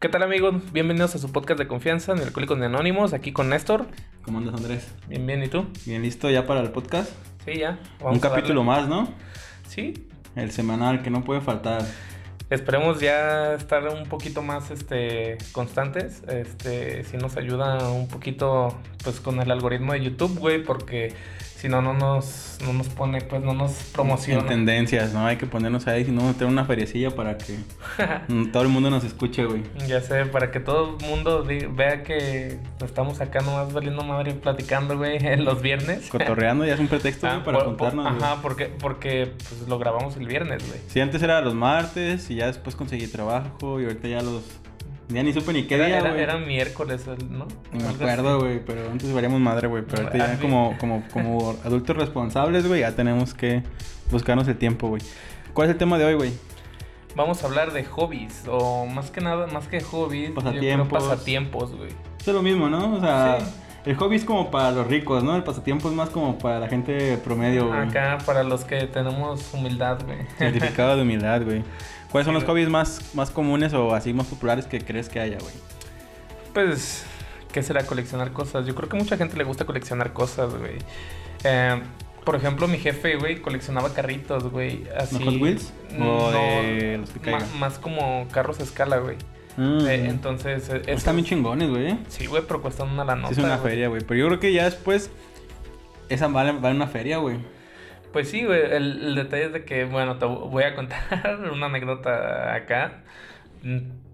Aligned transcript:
¿Qué 0.00 0.08
tal 0.08 0.22
amigos? 0.22 0.54
Bienvenidos 0.72 1.14
a 1.14 1.18
su 1.18 1.30
podcast 1.30 1.58
de 1.58 1.68
confianza 1.68 2.12
en 2.12 2.20
Alcohólicos 2.20 2.58
de 2.58 2.64
Anónimos, 2.64 3.12
aquí 3.12 3.32
con 3.32 3.50
Néstor. 3.50 3.86
¿Cómo 4.22 4.38
andas, 4.38 4.54
Andrés? 4.54 4.94
Bien, 5.08 5.26
bien, 5.26 5.42
¿y 5.42 5.48
tú? 5.48 5.66
Bien, 5.84 6.00
listo 6.00 6.30
ya 6.30 6.46
para 6.46 6.60
el 6.60 6.70
podcast. 6.70 7.12
Sí, 7.44 7.58
ya. 7.58 7.78
Un 8.00 8.18
capítulo 8.18 8.64
más, 8.64 8.88
¿no? 8.88 9.12
Sí. 9.68 10.08
El 10.36 10.52
semanal 10.52 11.02
que 11.02 11.10
no 11.10 11.22
puede 11.22 11.42
faltar. 11.42 11.82
Esperemos 12.48 12.98
ya 12.98 13.52
estar 13.52 13.86
un 13.88 14.04
poquito 14.04 14.40
más 14.40 14.70
este, 14.70 15.36
constantes. 15.52 16.22
Este, 16.28 17.04
si 17.04 17.18
nos 17.18 17.36
ayuda 17.36 17.90
un 17.90 18.08
poquito 18.08 18.80
pues 19.04 19.20
con 19.20 19.38
el 19.38 19.50
algoritmo 19.50 19.92
de 19.92 20.00
YouTube, 20.02 20.38
güey, 20.38 20.64
porque 20.64 21.12
si 21.60 21.68
no, 21.68 21.82
no 21.82 21.92
nos, 21.92 22.56
no 22.64 22.72
nos 22.72 22.88
pone, 22.88 23.20
pues 23.20 23.42
no 23.42 23.52
nos 23.52 23.72
promociona. 23.92 24.40
En 24.40 24.46
tendencias, 24.46 25.12
¿no? 25.12 25.26
Hay 25.26 25.36
que 25.36 25.46
ponernos 25.46 25.86
ahí, 25.86 26.06
si 26.06 26.10
no, 26.10 26.32
tener 26.32 26.46
una 26.46 26.64
feriecilla 26.64 27.10
para 27.10 27.36
que 27.36 27.58
todo 28.52 28.62
el 28.62 28.70
mundo 28.70 28.88
nos 28.88 29.04
escuche, 29.04 29.44
güey. 29.44 29.62
Ya 29.86 30.00
sé, 30.00 30.24
para 30.24 30.50
que 30.50 30.60
todo 30.60 30.96
el 30.98 31.06
mundo 31.06 31.44
vea 31.44 32.02
que 32.02 32.58
estamos 32.82 33.20
acá 33.20 33.40
nomás 33.40 33.74
valiendo 33.74 34.02
madre 34.04 34.32
platicando, 34.32 34.96
güey, 34.96 35.18
los 35.36 35.60
viernes. 35.60 36.08
Cotorreando 36.08 36.64
ya 36.64 36.72
es 36.72 36.80
un 36.80 36.88
pretexto, 36.88 37.26
ah, 37.26 37.42
para 37.44 37.60
juntarnos. 37.60 38.06
ajá, 38.06 38.40
porque, 38.40 38.64
porque 38.66 39.34
pues, 39.36 39.68
lo 39.68 39.78
grabamos 39.78 40.16
el 40.16 40.26
viernes, 40.26 40.66
güey. 40.66 40.80
Sí, 40.88 41.00
antes 41.00 41.22
era 41.22 41.42
los 41.42 41.54
martes 41.54 42.30
y 42.30 42.36
ya 42.36 42.46
después 42.46 42.74
conseguí 42.74 43.06
trabajo 43.06 43.78
y 43.82 43.84
ahorita 43.84 44.08
ya 44.08 44.22
los 44.22 44.44
ya 45.12 45.22
ni 45.22 45.32
supe 45.32 45.52
ni 45.52 45.64
qué 45.64 45.74
era, 45.74 45.86
día, 45.86 45.98
era, 45.98 46.18
era, 46.18 46.38
miércoles, 46.38 47.06
¿no? 47.28 47.46
Ni 47.72 47.82
me 47.82 47.88
acuerdo, 47.88 48.40
güey, 48.40 48.64
pero 48.64 48.90
antes 48.90 49.12
veríamos 49.12 49.40
madre, 49.40 49.68
güey. 49.68 49.82
Pero 49.82 50.04
ahorita 50.04 50.18
ya 50.18 50.40
como, 50.40 50.76
como, 50.78 51.02
como 51.12 51.56
adultos 51.64 51.96
responsables, 51.96 52.66
güey, 52.66 52.80
ya 52.80 52.94
tenemos 52.94 53.34
que 53.34 53.62
buscarnos 54.10 54.46
el 54.48 54.56
tiempo, 54.56 54.88
güey. 54.88 55.02
¿Cuál 55.52 55.68
es 55.68 55.72
el 55.72 55.78
tema 55.78 55.98
de 55.98 56.04
hoy, 56.04 56.14
güey? 56.14 56.32
Vamos 57.16 57.42
a 57.42 57.46
hablar 57.46 57.72
de 57.72 57.84
hobbies, 57.84 58.44
o 58.48 58.86
más 58.86 59.10
que 59.10 59.20
nada, 59.20 59.46
más 59.48 59.66
que 59.66 59.80
hobbies, 59.80 60.30
pasatiempos. 60.30 61.02
pasatiempos, 61.02 61.74
güey. 61.74 61.90
Es 62.20 62.26
lo 62.28 62.42
mismo, 62.42 62.68
¿no? 62.68 62.94
O 62.94 63.00
sea, 63.00 63.38
el 63.84 63.96
hobby 63.96 64.16
es 64.16 64.24
como 64.24 64.50
para 64.50 64.70
los 64.70 64.86
ricos, 64.86 65.24
¿no? 65.24 65.34
El 65.34 65.42
pasatiempo 65.42 65.88
es 65.88 65.94
más 65.94 66.10
como 66.10 66.38
para 66.38 66.60
la 66.60 66.68
gente 66.68 67.16
promedio, 67.18 67.66
güey. 67.68 67.80
Acá, 67.80 68.18
para 68.24 68.44
los 68.44 68.64
que 68.64 68.86
tenemos 68.86 69.52
humildad, 69.52 69.98
güey. 70.04 70.18
Certificado 70.38 70.96
de 70.96 71.02
humildad, 71.02 71.42
güey. 71.42 71.64
¿Cuáles 72.10 72.26
son 72.26 72.34
los 72.34 72.44
hobbies 72.44 72.68
más, 72.68 73.14
más 73.14 73.30
comunes 73.30 73.72
o 73.72 73.94
así 73.94 74.12
más 74.12 74.26
populares 74.26 74.66
que 74.66 74.80
crees 74.80 75.08
que 75.08 75.20
haya, 75.20 75.38
güey? 75.38 75.54
Pues, 76.52 77.04
¿qué 77.52 77.62
será 77.62 77.84
coleccionar 77.84 78.32
cosas? 78.32 78.66
Yo 78.66 78.74
creo 78.74 78.88
que 78.88 78.96
mucha 78.96 79.16
gente 79.16 79.36
le 79.36 79.44
gusta 79.44 79.64
coleccionar 79.64 80.12
cosas, 80.12 80.54
güey. 80.54 80.78
Eh, 81.44 81.80
por 82.24 82.34
ejemplo, 82.34 82.66
mi 82.66 82.78
jefe, 82.78 83.16
güey, 83.16 83.40
coleccionaba 83.40 83.94
carritos, 83.94 84.50
güey. 84.50 84.84
Así, 84.96 85.22
Hot 85.24 85.40
Wheels? 85.40 85.72
¿O 86.00 86.30
de 86.32 86.98
los 86.98 87.10
que 87.10 87.36
Más 87.58 87.78
como 87.78 88.26
carros 88.32 88.58
a 88.60 88.64
escala, 88.64 88.98
güey. 88.98 89.16
Mm. 89.56 89.86
Eh, 89.86 90.08
entonces... 90.08 90.68
Eh, 90.68 90.82
Están 90.86 91.16
bien 91.16 91.26
chingones, 91.26 91.70
güey. 91.70 91.98
Sí, 92.08 92.26
güey, 92.26 92.42
pero 92.46 92.60
cuestan 92.60 92.88
una 92.88 93.04
la 93.04 93.14
nota. 93.14 93.34
Sí, 93.34 93.40
es 93.40 93.46
una 93.46 93.58
feria, 93.58 93.88
güey. 93.88 94.02
Pero 94.06 94.18
yo 94.18 94.26
creo 94.26 94.40
que 94.40 94.52
ya 94.52 94.64
después... 94.64 95.10
Esa 96.08 96.26
vale, 96.26 96.52
vale 96.52 96.74
una 96.74 96.88
feria, 96.88 97.18
güey. 97.18 97.38
Pues 98.12 98.28
sí, 98.28 98.44
güey, 98.44 98.60
el, 98.72 99.14
detalle 99.14 99.46
es 99.46 99.52
de 99.52 99.64
que, 99.64 99.84
bueno, 99.84 100.18
te 100.18 100.24
voy 100.24 100.64
a 100.64 100.74
contar 100.74 101.40
una 101.52 101.66
anécdota 101.66 102.54
acá, 102.54 103.02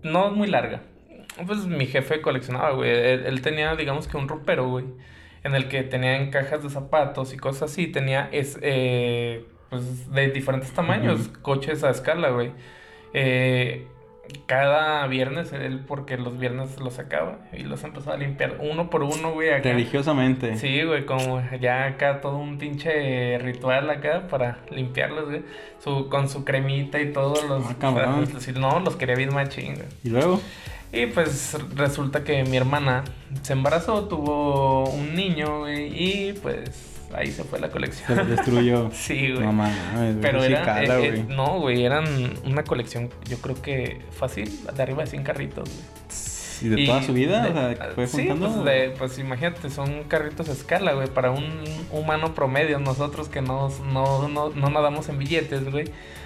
no 0.03 0.31
muy 0.31 0.49
larga. 0.49 0.83
Pues 1.47 1.67
mi 1.67 1.87
jefe 1.87 2.21
coleccionaba, 2.21 2.71
güey, 2.73 2.91
él, 2.91 3.41
tenía, 3.43 3.75
digamos 3.77 4.09
que 4.09 4.17
un 4.17 4.29
ropero, 4.29 4.69
güey, 4.69 4.87
en 5.45 5.55
el 5.55 5.69
que 5.69 5.83
tenía 5.83 6.31
cajas 6.31 6.63
de 6.63 6.71
zapatos 6.71 7.33
y 7.35 7.37
cosas 7.39 7.71
así, 7.71 7.87
tenía, 7.87 8.29
es, 8.33 8.59
eh, 8.63 9.45
pues, 9.71 10.11
de 10.13 10.31
diferentes 10.31 10.73
tamaños, 10.73 11.29
coches 11.43 11.85
a 11.85 11.91
escala, 11.91 12.31
güey. 12.31 12.53
Eh, 13.15 13.87
cada 14.47 15.07
viernes, 15.07 15.53
él 15.53 15.81
porque 15.87 16.17
los 16.17 16.39
viernes 16.39 16.79
los 16.81 16.95
sacaba 16.95 17.39
y 17.53 17.63
los 17.63 17.83
empezaba 17.85 18.17
a 18.17 18.19
limpiar 18.19 18.59
uno 18.61 18.91
por 18.91 19.03
uno, 19.03 19.33
güey. 19.33 19.51
Acá. 19.51 19.71
Religiosamente. 19.71 20.57
Sí, 20.57 20.83
güey, 20.83 21.07
como 21.07 21.43
ya 21.61 21.85
acá 21.87 22.21
todo 22.21 22.39
un 22.39 22.59
pinche 22.59 23.39
ritual 23.39 23.91
acá 23.91 24.29
para 24.29 24.59
limpiarlos, 24.71 25.27
güey. 25.27 25.43
Su, 25.79 26.09
con 26.09 26.29
su 26.29 26.45
cremita 26.45 27.01
y 27.01 27.13
todos 27.13 27.45
los... 27.49 27.65
Ah, 27.81 28.21
no, 28.57 28.81
los 28.81 28.97
quería 28.97 29.15
bien 29.15 29.35
machín, 29.35 29.75
güey. 29.75 29.89
¿Y 30.05 30.11
luego? 30.11 30.41
Y 30.93 31.07
pues 31.07 31.57
resulta 31.75 32.25
que 32.25 32.45
mi 32.45 32.57
hermana 32.57 33.05
se 33.43 33.53
embarazó, 33.53 34.05
tuvo 34.09 34.89
un 34.89 35.15
niño, 35.15 35.61
güey, 35.61 35.93
y 35.93 36.33
pues 36.33 36.96
ahí 37.15 37.31
se 37.31 37.45
fue 37.45 37.59
la 37.59 37.71
colección. 37.71 38.17
Se 38.17 38.25
destruyó. 38.25 38.91
sí, 38.93 39.33
güey. 39.33 39.47
No 39.47 39.65
Pero 40.21 40.43
era, 40.43 40.83
eh, 40.83 41.15
eh, 41.19 41.25
no, 41.29 41.61
güey, 41.61 41.85
eran 41.85 42.05
una 42.45 42.65
colección, 42.65 43.11
yo 43.29 43.39
creo 43.39 43.61
que 43.61 44.01
fácil, 44.11 44.51
de 44.75 44.83
arriba 44.83 45.05
de 45.05 45.11
100 45.11 45.23
carritos, 45.23 45.69
güey. 45.69 46.07
¿Y 46.63 46.69
de 46.69 46.87
toda 46.87 47.03
su 47.03 47.13
vida? 47.13 47.47
o 47.51 47.53
sea, 47.53 47.91
¿fue 47.95 48.07
sí, 48.07 48.31
pues, 48.39 48.93
pues, 48.97 49.19
imagínate, 49.19 49.69
son 49.69 50.05
carritos 50.05 50.49
a 50.49 50.53
escala, 50.53 50.95
güey, 50.95 51.09
para 51.09 51.31
un 51.31 51.45
humano 51.93 52.35
promedio, 52.35 52.79
nosotros 52.79 53.29
que 53.29 53.43
no, 53.43 53.69
no, 53.93 54.27
no, 54.29 54.51
no 54.51 54.71
nadamos 54.71 55.09
en 55.11 55.19
billetes, 55.19 55.71
güey. 55.71 55.85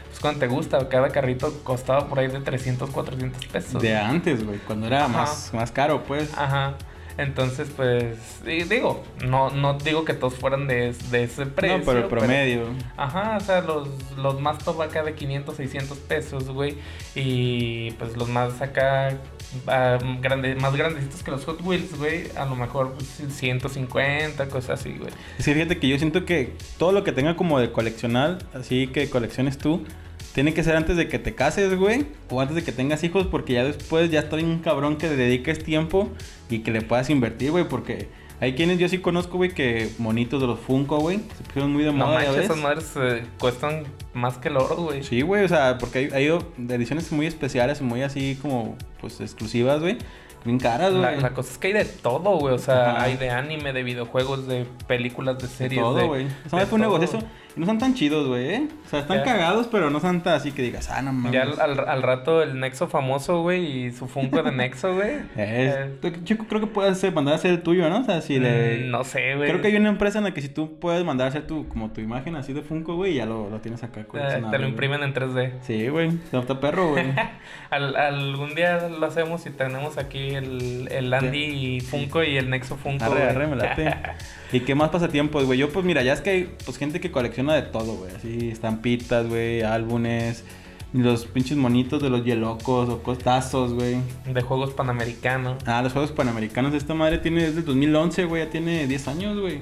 Pues 0.08 0.20
cuando 0.20 0.40
te 0.40 0.46
gusta, 0.48 0.88
cada 0.88 1.10
carrito 1.10 1.52
costaba 1.62 2.08
por 2.08 2.18
ahí 2.18 2.28
de 2.28 2.40
300, 2.40 2.90
400 2.90 3.46
pesos. 3.46 3.82
De 3.82 3.96
antes, 3.96 4.44
güey, 4.44 4.58
cuando 4.58 4.86
era 4.86 5.08
más, 5.08 5.52
más 5.54 5.70
caro, 5.70 6.02
pues. 6.04 6.30
Ajá. 6.36 6.74
Entonces, 7.20 7.68
pues, 7.76 8.42
digo, 8.44 9.04
no, 9.22 9.50
no 9.50 9.74
digo 9.74 10.06
que 10.06 10.14
todos 10.14 10.34
fueran 10.34 10.66
de, 10.66 10.88
ese 10.88 11.44
precio. 11.44 11.78
No, 11.78 11.84
pero 11.84 11.98
el 11.98 12.04
promedio. 12.06 12.62
ajá, 12.96 13.36
o 13.36 13.40
sea, 13.40 13.60
los, 13.60 13.88
los 14.16 14.40
más 14.40 14.56
top 14.58 14.80
acá 14.80 15.02
de 15.02 15.14
500, 15.14 15.54
600 15.54 15.98
pesos, 15.98 16.48
güey. 16.48 16.78
Y 17.14 17.90
pues 17.92 18.16
los 18.16 18.26
más 18.30 18.62
acá, 18.62 19.18
ah, 19.66 19.98
más 20.58 20.76
grandecitos 20.76 21.22
que 21.22 21.30
los 21.30 21.44
Hot 21.44 21.60
Wheels, 21.62 21.98
güey. 21.98 22.24
A 22.36 22.46
lo 22.46 22.56
mejor 22.56 22.96
150, 23.28 24.36
pues, 24.36 24.48
cosas 24.48 24.80
así, 24.80 24.94
güey. 24.94 25.12
Sí, 25.38 25.52
fíjate 25.52 25.78
que 25.78 25.88
yo 25.88 25.98
siento 25.98 26.24
que 26.24 26.54
todo 26.78 26.92
lo 26.92 27.04
que 27.04 27.12
tenga 27.12 27.36
como 27.36 27.60
de 27.60 27.70
coleccionar, 27.70 28.38
así 28.54 28.86
que 28.86 29.10
colecciones 29.10 29.58
tú 29.58 29.84
tiene 30.34 30.54
que 30.54 30.62
ser 30.62 30.76
antes 30.76 30.96
de 30.96 31.08
que 31.08 31.18
te 31.18 31.34
cases, 31.34 31.76
güey. 31.76 32.06
O 32.28 32.40
antes 32.40 32.54
de 32.56 32.62
que 32.62 32.72
tengas 32.72 33.02
hijos, 33.04 33.26
porque 33.26 33.54
ya 33.54 33.64
después 33.64 34.10
ya 34.10 34.20
estoy 34.20 34.42
un 34.44 34.60
cabrón 34.60 34.96
que 34.96 35.08
le 35.08 35.16
dediques 35.16 35.62
tiempo 35.62 36.08
y 36.48 36.60
que 36.60 36.70
le 36.70 36.82
puedas 36.82 37.10
invertir, 37.10 37.50
güey. 37.50 37.64
Porque 37.64 38.08
hay 38.40 38.54
quienes 38.54 38.78
yo 38.78 38.88
sí 38.88 38.98
conozco, 38.98 39.36
güey, 39.36 39.50
que 39.50 39.90
monitos 39.98 40.40
de 40.40 40.46
los 40.46 40.60
Funko, 40.60 40.98
güey. 40.98 41.18
Se 41.36 41.44
pusieron 41.44 41.72
muy 41.72 41.84
de 41.84 41.90
moda. 41.90 42.06
No 42.06 42.14
manches, 42.14 42.44
esas 42.44 42.56
madres 42.56 42.92
eh, 42.96 43.24
cuestan 43.38 43.84
más 44.14 44.38
que 44.38 44.48
el 44.48 44.56
oro, 44.56 44.76
güey. 44.76 45.02
Sí, 45.02 45.22
güey, 45.22 45.44
o 45.44 45.48
sea, 45.48 45.78
porque 45.78 46.10
hay, 46.12 46.28
hay 46.28 46.38
ediciones 46.68 47.10
muy 47.12 47.26
especiales, 47.26 47.82
muy 47.82 48.02
así 48.02 48.38
como, 48.40 48.76
pues, 49.00 49.20
exclusivas, 49.20 49.80
güey. 49.80 49.98
Bien 50.44 50.58
caras, 50.58 50.92
güey. 50.92 51.20
La, 51.20 51.30
cosa 51.30 51.52
es 51.52 51.58
que 51.58 51.68
hay 51.68 51.72
de 51.74 51.84
todo, 51.84 52.38
güey. 52.38 52.54
O 52.54 52.58
sea, 52.58 53.00
hay 53.00 53.16
de 53.16 53.30
anime, 53.30 53.72
de 53.72 53.82
videojuegos, 53.82 54.46
de 54.46 54.66
películas, 54.86 55.38
de 55.38 55.48
series. 55.48 55.80
todo, 55.80 56.06
güey. 56.06 56.26
Eso 56.46 56.56
me 56.56 56.66
fue 56.66 56.76
un 56.76 56.82
negocio. 56.82 57.04
Eso 57.04 57.26
no 57.56 57.66
son 57.66 57.78
tan 57.78 57.94
chidos, 57.94 58.28
güey, 58.28 58.54
¿eh? 58.54 58.68
O 58.86 58.88
sea, 58.88 59.00
están 59.00 59.22
cagados, 59.22 59.66
pero 59.66 59.90
no 59.90 60.00
son 60.00 60.22
tan 60.22 60.34
así 60.34 60.52
que 60.52 60.62
digas, 60.62 60.88
ah, 60.90 61.02
no 61.02 61.12
mames. 61.12 61.32
Ya 61.32 61.42
al, 61.42 62.02
rato 62.02 62.42
el 62.42 62.60
Nexo 62.60 62.86
famoso, 62.88 63.42
güey, 63.42 63.86
y 63.86 63.92
su 63.92 64.06
Funko 64.06 64.42
de 64.42 64.52
Nexo, 64.52 64.94
güey. 64.96 65.16
Eh. 65.36 65.98
Yo 66.24 66.38
creo 66.38 66.60
que 66.60 66.66
puedes 66.66 67.02
mandar 67.12 67.34
a 67.34 67.36
hacer 67.36 67.50
el 67.50 67.62
tuyo, 67.62 67.88
¿no? 67.90 68.00
O 68.00 68.04
sea, 68.04 68.20
si 68.20 68.38
le... 68.38 68.86
Mm, 68.86 68.90
no 68.90 69.04
sé, 69.04 69.34
güey. 69.34 69.48
Creo 69.48 69.60
que 69.60 69.68
hay 69.68 69.76
una 69.76 69.88
empresa 69.88 70.18
en 70.18 70.24
la 70.24 70.32
que 70.32 70.42
si 70.42 70.48
tú 70.48 70.78
puedes 70.78 71.04
mandar 71.04 71.26
a 71.26 71.28
hacer 71.30 71.46
tu, 71.46 71.68
como 71.68 71.90
tu 71.90 72.00
imagen 72.00 72.36
así 72.36 72.52
de 72.52 72.62
Funko, 72.62 72.96
güey, 72.96 73.12
y 73.12 73.16
ya 73.16 73.26
lo, 73.26 73.50
lo 73.50 73.60
tienes 73.60 73.82
acá. 73.82 74.06
Eh, 74.14 74.42
te 74.50 74.58
lo 74.58 74.68
imprimen 74.68 75.02
en 75.02 75.12
3D. 75.12 75.60
Sí, 75.62 75.88
güey. 75.88 76.12
Se 76.30 76.40
perro, 76.54 76.90
güey. 76.90 77.06
al, 77.70 77.96
algún 77.96 78.54
día 78.54 78.88
lo 78.88 79.06
hacemos 79.06 79.44
y 79.46 79.50
tenemos 79.50 79.98
aquí 79.98 80.29
el, 80.34 80.88
el 80.90 81.12
Andy 81.12 81.80
Funko 81.80 82.22
y 82.22 82.36
el 82.36 82.50
Nexo 82.50 82.76
Funko. 82.76 83.04
Arre, 83.04 83.24
arre, 83.24 83.46
me 83.46 83.56
late. 83.56 83.94
¿Y 84.52 84.60
qué 84.60 84.74
más 84.74 84.90
pasatiempos, 84.90 85.44
güey? 85.44 85.58
Yo, 85.58 85.70
pues 85.70 85.84
mira, 85.84 86.02
ya 86.02 86.12
es 86.12 86.20
que 86.20 86.30
hay 86.30 86.56
pues, 86.64 86.76
gente 86.78 87.00
que 87.00 87.10
colecciona 87.10 87.54
de 87.54 87.62
todo, 87.62 87.94
güey. 87.94 88.14
Así, 88.14 88.48
estampitas, 88.50 89.28
güey, 89.28 89.62
álbumes, 89.62 90.44
los 90.92 91.26
pinches 91.26 91.56
monitos 91.56 92.02
de 92.02 92.10
los 92.10 92.24
yelocos 92.24 92.88
o 92.88 93.02
costazos, 93.02 93.74
güey. 93.74 93.98
De 94.26 94.42
juegos 94.42 94.70
panamericanos. 94.72 95.62
Ah, 95.66 95.82
los 95.82 95.92
juegos 95.92 96.10
panamericanos. 96.10 96.74
Esta 96.74 96.94
madre 96.94 97.18
tiene 97.18 97.42
desde 97.42 97.60
el 97.60 97.64
2011, 97.64 98.24
güey. 98.24 98.44
Ya 98.44 98.50
tiene 98.50 98.86
10 98.86 99.08
años, 99.08 99.38
güey. 99.38 99.60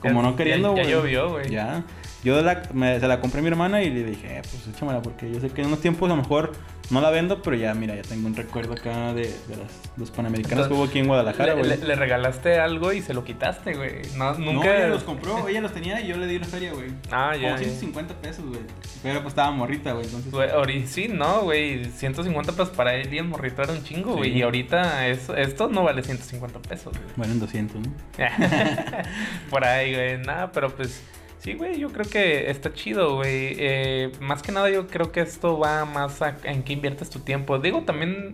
Como 0.00 0.22
no 0.22 0.34
queriendo, 0.36 0.72
güey. 0.72 0.84
Ya, 0.84 0.90
llovió, 0.90 1.30
güey. 1.30 1.50
Ya. 1.50 1.84
Yo 2.24 2.38
se 2.38 3.06
la 3.06 3.20
compré 3.20 3.40
a 3.40 3.42
mi 3.42 3.48
hermana 3.48 3.82
y 3.82 3.90
le 3.90 4.02
dije, 4.02 4.38
eh, 4.38 4.42
pues 4.42 4.66
échamela 4.74 5.02
porque 5.02 5.30
yo 5.30 5.40
sé 5.40 5.50
que 5.50 5.60
en 5.60 5.68
unos 5.68 5.80
tiempos 5.80 6.10
a 6.10 6.16
lo 6.16 6.22
mejor 6.22 6.52
no 6.90 7.00
la 7.00 7.10
vendo, 7.10 7.42
pero 7.42 7.56
ya, 7.56 7.74
mira, 7.74 7.94
ya 7.94 8.02
tengo 8.02 8.26
un 8.26 8.34
recuerdo 8.34 8.74
acá 8.74 9.14
de, 9.14 9.22
de 9.22 9.56
los 9.96 10.10
panamericanos 10.10 10.68
que 10.68 10.74
hubo 10.74 10.84
aquí 10.84 10.98
en 10.98 11.06
Guadalajara, 11.06 11.54
güey. 11.54 11.78
Le, 11.78 11.94
regalaste 11.94 12.58
algo 12.58 12.92
y 12.92 13.00
se 13.00 13.14
lo 13.14 13.24
quitaste, 13.24 13.74
güey. 13.74 14.02
No, 14.16 14.34
nunca. 14.34 14.52
No, 14.52 14.62
ella 14.64 14.88
los 14.88 15.02
compró, 15.02 15.48
ella 15.48 15.60
los 15.62 15.72
tenía 15.72 16.00
y 16.00 16.08
yo 16.08 16.16
le 16.16 16.26
di 16.26 16.38
la 16.38 16.46
feria, 16.46 16.72
güey. 16.72 16.90
Ah, 17.10 17.34
ya. 17.36 17.52
Como 17.52 17.58
150 17.58 18.14
pesos, 18.16 18.44
güey. 18.44 18.60
Pero 19.02 19.20
pues 19.20 19.32
estaba 19.32 19.50
morrita, 19.50 19.92
güey. 19.92 20.04
Entonces. 20.04 20.30
Güey, 20.30 20.86
sí, 20.86 21.08
no, 21.08 21.42
güey. 21.42 21.84
150 21.86 22.52
pesos 22.52 22.70
para 22.70 22.94
el 22.94 23.24
morrito 23.24 23.62
era 23.62 23.72
un 23.72 23.82
chingo, 23.82 24.16
güey. 24.16 24.36
Y 24.36 24.42
ahorita 24.42 25.08
esto 25.08 25.68
no 25.68 25.84
vale 25.84 26.02
150 26.02 26.58
pesos, 26.60 26.92
güey. 26.92 27.14
Bueno, 27.16 27.32
en 27.32 27.40
200, 27.40 27.80
¿no? 27.80 27.92
Por 29.50 29.64
ahí, 29.64 29.94
güey. 29.94 30.18
Nada, 30.18 30.52
pero 30.52 30.74
pues. 30.74 31.02
Sí, 31.44 31.52
güey, 31.52 31.78
yo 31.78 31.90
creo 31.90 32.06
que 32.08 32.50
está 32.50 32.72
chido, 32.72 33.16
güey. 33.16 33.54
Eh, 33.58 34.10
más 34.20 34.40
que 34.40 34.50
nada 34.50 34.70
yo 34.70 34.86
creo 34.86 35.12
que 35.12 35.20
esto 35.20 35.58
va 35.58 35.84
más 35.84 36.18
en 36.42 36.62
qué 36.62 36.72
inviertes 36.72 37.10
tu 37.10 37.18
tiempo. 37.20 37.58
Digo, 37.58 37.82
también 37.82 38.32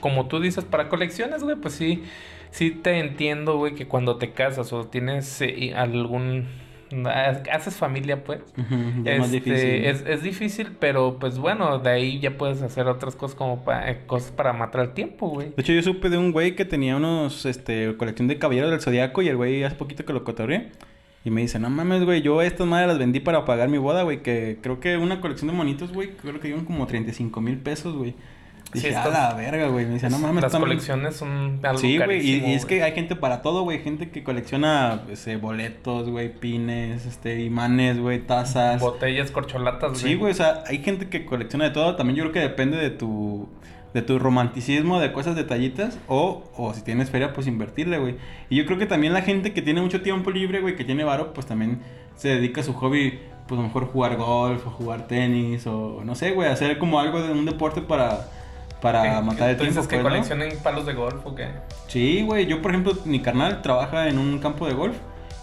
como 0.00 0.26
tú 0.26 0.40
dices, 0.40 0.64
para 0.64 0.88
colecciones, 0.88 1.44
güey, 1.44 1.54
pues 1.54 1.74
sí, 1.74 2.02
sí 2.50 2.72
te 2.72 2.98
entiendo, 2.98 3.56
güey, 3.56 3.76
que 3.76 3.86
cuando 3.86 4.16
te 4.16 4.32
casas 4.32 4.72
o 4.72 4.84
tienes 4.88 5.40
eh, 5.42 5.74
algún 5.76 6.48
haces 7.52 7.76
familia, 7.76 8.24
pues. 8.24 8.40
es 9.04 9.18
más 9.20 9.32
este, 9.32 9.50
difícil. 9.50 9.84
Es, 9.84 10.04
es 10.04 10.22
difícil, 10.24 10.68
pero 10.80 11.18
pues 11.20 11.38
bueno, 11.38 11.78
de 11.78 11.88
ahí 11.90 12.18
ya 12.18 12.36
puedes 12.36 12.62
hacer 12.62 12.88
otras 12.88 13.14
cosas 13.14 13.36
como 13.36 13.62
pa- 13.62 13.88
eh, 13.88 14.00
cosas 14.08 14.32
para 14.32 14.52
matar 14.52 14.80
el 14.80 14.92
tiempo, 14.92 15.28
güey. 15.28 15.50
De 15.50 15.62
hecho, 15.62 15.72
yo 15.72 15.82
supe 15.82 16.08
de 16.08 16.18
un 16.18 16.32
güey 16.32 16.56
que 16.56 16.64
tenía 16.64 16.96
unos, 16.96 17.46
este, 17.46 17.96
colección 17.96 18.26
de 18.26 18.38
caballeros 18.38 18.72
del 18.72 18.80
Zodiaco 18.80 19.22
y 19.22 19.28
el 19.28 19.36
güey 19.36 19.62
hace 19.62 19.76
poquito 19.76 20.04
que 20.04 20.12
lo 20.12 20.24
cotorreé. 20.24 20.72
Y 21.24 21.30
me 21.30 21.42
dice, 21.42 21.58
no 21.58 21.68
mames, 21.68 22.04
güey, 22.04 22.22
yo 22.22 22.40
estas 22.40 22.66
madres 22.66 22.88
las 22.88 22.98
vendí 22.98 23.20
para 23.20 23.44
pagar 23.44 23.68
mi 23.68 23.76
boda, 23.78 24.02
güey, 24.04 24.22
que 24.22 24.58
creo 24.62 24.80
que 24.80 24.96
una 24.96 25.20
colección 25.20 25.50
de 25.50 25.56
monitos, 25.56 25.92
güey, 25.92 26.10
creo 26.16 26.40
que 26.40 26.48
iban 26.48 26.64
como 26.64 26.86
35 26.86 27.40
mil 27.42 27.58
pesos, 27.58 27.94
güey. 27.94 28.14
Sí, 28.72 28.78
Dije, 28.82 28.94
a 28.94 28.98
estas- 29.04 29.12
la 29.12 29.34
verga, 29.34 29.66
güey. 29.66 29.84
Me 29.84 29.94
dice, 29.94 30.08
no 30.08 30.18
mames, 30.20 30.42
Las 30.44 30.54
colecciones 30.56 31.16
son 31.16 31.58
algo 31.64 31.78
Sí, 31.78 31.98
güey, 31.98 32.24
y, 32.24 32.52
es 32.54 32.64
que 32.64 32.76
güey. 32.76 32.88
hay 32.88 32.94
gente 32.94 33.16
para 33.16 33.42
todo, 33.42 33.64
güey. 33.64 33.80
Gente 33.80 34.10
que 34.10 34.22
colecciona 34.22 35.02
pues, 35.06 35.26
eh, 35.26 35.36
boletos, 35.36 36.08
güey, 36.08 36.32
pines, 36.32 37.04
este, 37.04 37.40
imanes, 37.42 37.98
güey, 37.98 38.20
tazas. 38.20 38.80
Botellas, 38.80 39.32
corcholatas, 39.32 39.98
Sí, 39.98 40.14
güey, 40.14 40.30
o 40.30 40.34
sea, 40.36 40.62
hay 40.68 40.78
gente 40.84 41.08
que 41.08 41.24
colecciona 41.26 41.64
de 41.64 41.70
todo. 41.72 41.96
También 41.96 42.16
yo 42.16 42.22
creo 42.22 42.32
que 42.32 42.40
depende 42.40 42.76
de 42.76 42.90
tu, 42.90 43.48
de 43.94 44.02
tu 44.02 44.18
romanticismo, 44.18 45.00
de 45.00 45.12
cosas 45.12 45.36
detallitas. 45.36 45.98
O, 46.08 46.44
o 46.56 46.74
si 46.74 46.82
tienes 46.82 47.10
feria, 47.10 47.32
pues 47.32 47.46
invertirle, 47.46 47.98
güey. 47.98 48.16
Y 48.48 48.56
yo 48.56 48.66
creo 48.66 48.78
que 48.78 48.86
también 48.86 49.12
la 49.12 49.22
gente 49.22 49.52
que 49.52 49.62
tiene 49.62 49.80
mucho 49.82 50.00
tiempo 50.02 50.30
libre, 50.30 50.60
güey, 50.60 50.76
que 50.76 50.84
tiene 50.84 51.04
varo, 51.04 51.32
pues 51.32 51.46
también 51.46 51.80
se 52.16 52.28
dedica 52.28 52.60
a 52.60 52.64
su 52.64 52.74
hobby, 52.74 53.18
pues 53.48 53.58
a 53.58 53.62
lo 53.62 53.68
mejor 53.68 53.86
jugar 53.86 54.16
golf 54.16 54.66
o 54.66 54.70
jugar 54.70 55.06
tenis 55.06 55.66
o 55.66 56.02
no 56.04 56.14
sé, 56.14 56.32
güey, 56.32 56.48
hacer 56.48 56.78
como 56.78 57.00
algo 57.00 57.20
de 57.22 57.32
un 57.32 57.44
deporte 57.46 57.80
para, 57.80 58.28
para 58.80 59.02
¿Qué- 59.02 59.22
matar 59.26 59.50
el 59.50 59.56
¿Tú 59.56 59.62
tiempo. 59.64 59.80
dices 59.80 59.88
que 59.88 59.96
pues, 59.96 60.04
¿no? 60.04 60.08
coleccionen 60.10 60.58
palos 60.62 60.86
de 60.86 60.92
golf 60.94 61.26
o 61.26 61.34
qué? 61.34 61.48
Sí, 61.88 62.22
güey. 62.22 62.46
Yo, 62.46 62.62
por 62.62 62.70
ejemplo, 62.70 62.92
mi 63.04 63.20
carnal 63.20 63.62
trabaja 63.62 64.08
en 64.08 64.18
un 64.18 64.38
campo 64.38 64.66
de 64.66 64.74
golf. 64.74 64.96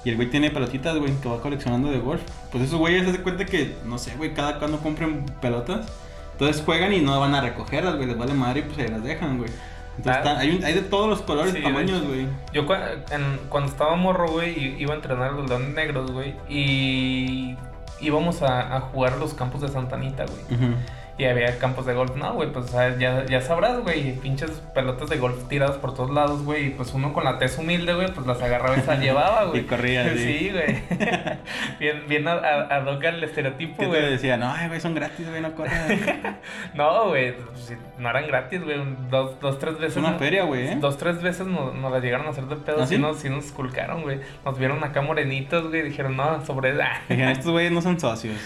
Y 0.06 0.10
el 0.10 0.16
güey 0.16 0.30
tiene 0.30 0.52
pelotitas, 0.52 0.96
güey, 0.98 1.12
que 1.22 1.28
va 1.28 1.42
coleccionando 1.42 1.92
de 1.92 2.00
golf. 2.00 2.22
Pues 2.50 2.64
esos 2.64 2.80
güeyes 2.80 3.04
se 3.04 3.10
hacen 3.10 3.24
cuenta 3.24 3.46
que, 3.46 3.76
no 3.86 3.98
sé, 3.98 4.16
güey, 4.16 4.34
cada 4.34 4.58
cuando 4.58 4.78
compren 4.80 5.26
pelotas. 5.42 5.92
Entonces 6.40 6.62
juegan 6.64 6.94
y 6.94 7.02
no 7.02 7.20
van 7.20 7.34
a 7.34 7.42
recogerlas, 7.42 7.96
güey. 7.96 8.08
Les 8.08 8.18
vale 8.18 8.34
madre 8.34 8.60
y 8.60 8.64
pues 8.64 8.76
se 8.78 8.88
las 8.90 9.04
dejan, 9.04 9.38
güey. 9.40 9.50
Entonces 9.98 10.14
Ah. 10.16 10.18
están- 10.20 10.38
hay, 10.38 10.52
un- 10.56 10.64
hay 10.64 10.74
de 10.76 10.82
todos 10.84 11.10
los 11.10 11.22
colores 11.24 11.54
Sí, 11.54 11.62
tamaños, 11.64 12.04
güey. 12.06 12.28
Yo 12.54 12.62
en- 13.10 13.40
cuando 13.50 13.72
estaba 13.72 13.96
morro, 13.96 14.30
güey, 14.30 14.80
iba 14.80 14.94
a 14.94 14.96
entrenar 14.98 15.30
a 15.30 15.32
los 15.32 15.50
Leones 15.50 15.74
Negros, 15.74 16.12
güey, 16.12 16.36
y 16.48 17.58
íbamos 18.00 18.44
a, 18.44 18.76
a 18.76 18.82
jugar 18.82 19.18
los 19.18 19.34
campos 19.34 19.62
de 19.62 19.70
Santanita, 19.70 20.26
güey. 20.26 20.60
Ujú. 20.62 20.76
Y 21.20 21.26
había 21.26 21.58
campos 21.58 21.88
de 21.88 21.94
golf, 21.96 22.16
no, 22.16 22.34
güey, 22.34 22.52
pues 22.52 22.72
ya, 23.00 23.26
ya 23.26 23.42
sabrás, 23.42 23.80
güey, 23.80 24.14
pinches 24.18 24.52
pelotas 24.76 25.10
de 25.10 25.18
golf 25.18 25.48
tiradas 25.48 25.78
por 25.78 25.96
todos 25.96 26.12
lados, 26.12 26.44
güey, 26.44 26.68
y 26.68 26.70
pues 26.70 26.94
uno 26.94 27.12
con 27.12 27.24
la 27.24 27.40
tez 27.40 27.58
humilde, 27.58 27.94
güey, 27.96 28.14
pues 28.14 28.28
las 28.28 28.40
agarraba 28.40 28.78
y 28.78 28.82
se 28.82 28.88
las 28.88 29.00
llevaba, 29.00 29.46
güey. 29.50 29.62
Y 29.62 29.64
corría, 29.64 30.08
sí. 30.14 30.18
Sí, 30.20 30.52
güey. 30.52 30.78
bien, 31.80 32.04
bien 32.08 32.28
ad, 32.28 32.86
hoc 32.88 33.04
al 33.04 33.24
estereotipo, 33.24 33.78
Que 33.78 33.84
te 33.84 33.88
güey. 33.88 34.12
decía, 34.12 34.38
no, 34.38 34.54
güey, 34.68 34.80
son 34.80 34.94
gratis, 34.94 35.28
güey, 35.28 35.42
no 35.42 35.54
corras. 35.56 35.90
No, 36.76 37.10
güey, 37.10 37.36
pues, 37.36 37.62
sí, 37.62 37.74
no 37.98 38.10
eran 38.10 38.28
gratis, 38.28 38.64
güey, 38.64 38.78
dos, 39.10 39.40
dos, 39.40 39.58
tres 39.58 39.74
veces. 39.80 39.98
Es 39.98 40.04
una 40.04 40.20
feria, 40.20 40.44
güey, 40.44 40.68
¿eh? 40.68 40.78
Dos, 40.80 40.98
tres 40.98 41.22
veces 41.24 41.48
nos, 41.48 41.74
nos 41.74 41.92
la 41.92 42.00
llegaron 42.00 42.28
a 42.28 42.30
hacer 42.30 42.46
de 42.46 42.58
pedo, 42.58 42.78
¿Ah, 42.84 42.86
sí? 42.86 42.96
sí? 42.96 43.02
nos, 43.02 43.18
sí 43.18 43.30
nos 43.30 43.46
esculcaron, 43.46 44.04
güey. 44.04 44.20
Nos 44.46 44.58
vieron 44.60 44.84
acá 44.84 45.02
morenitos, 45.02 45.70
güey, 45.70 45.82
dijeron, 45.82 46.16
no, 46.16 46.46
sobre... 46.46 46.80
Ah. 46.80 47.02
Dijeron, 47.10 47.32
estos 47.32 47.52
güeyes 47.52 47.72
no 47.72 47.82
son 47.82 48.00
socios. 48.00 48.38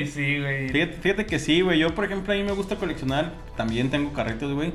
y 0.00 0.04
sí, 0.06 0.40
güey. 0.40 0.68
Fíjate, 0.68 0.92
fíjate 0.94 1.26
que 1.26 1.38
sí, 1.38 1.60
güey. 1.60 1.78
Yo, 1.78 1.94
por 1.94 2.07
ejemplo, 2.08 2.32
a 2.32 2.36
mí 2.36 2.42
me 2.42 2.52
gusta 2.52 2.76
coleccionar. 2.76 3.32
También 3.56 3.90
tengo 3.90 4.12
carritos, 4.12 4.52
güey. 4.52 4.72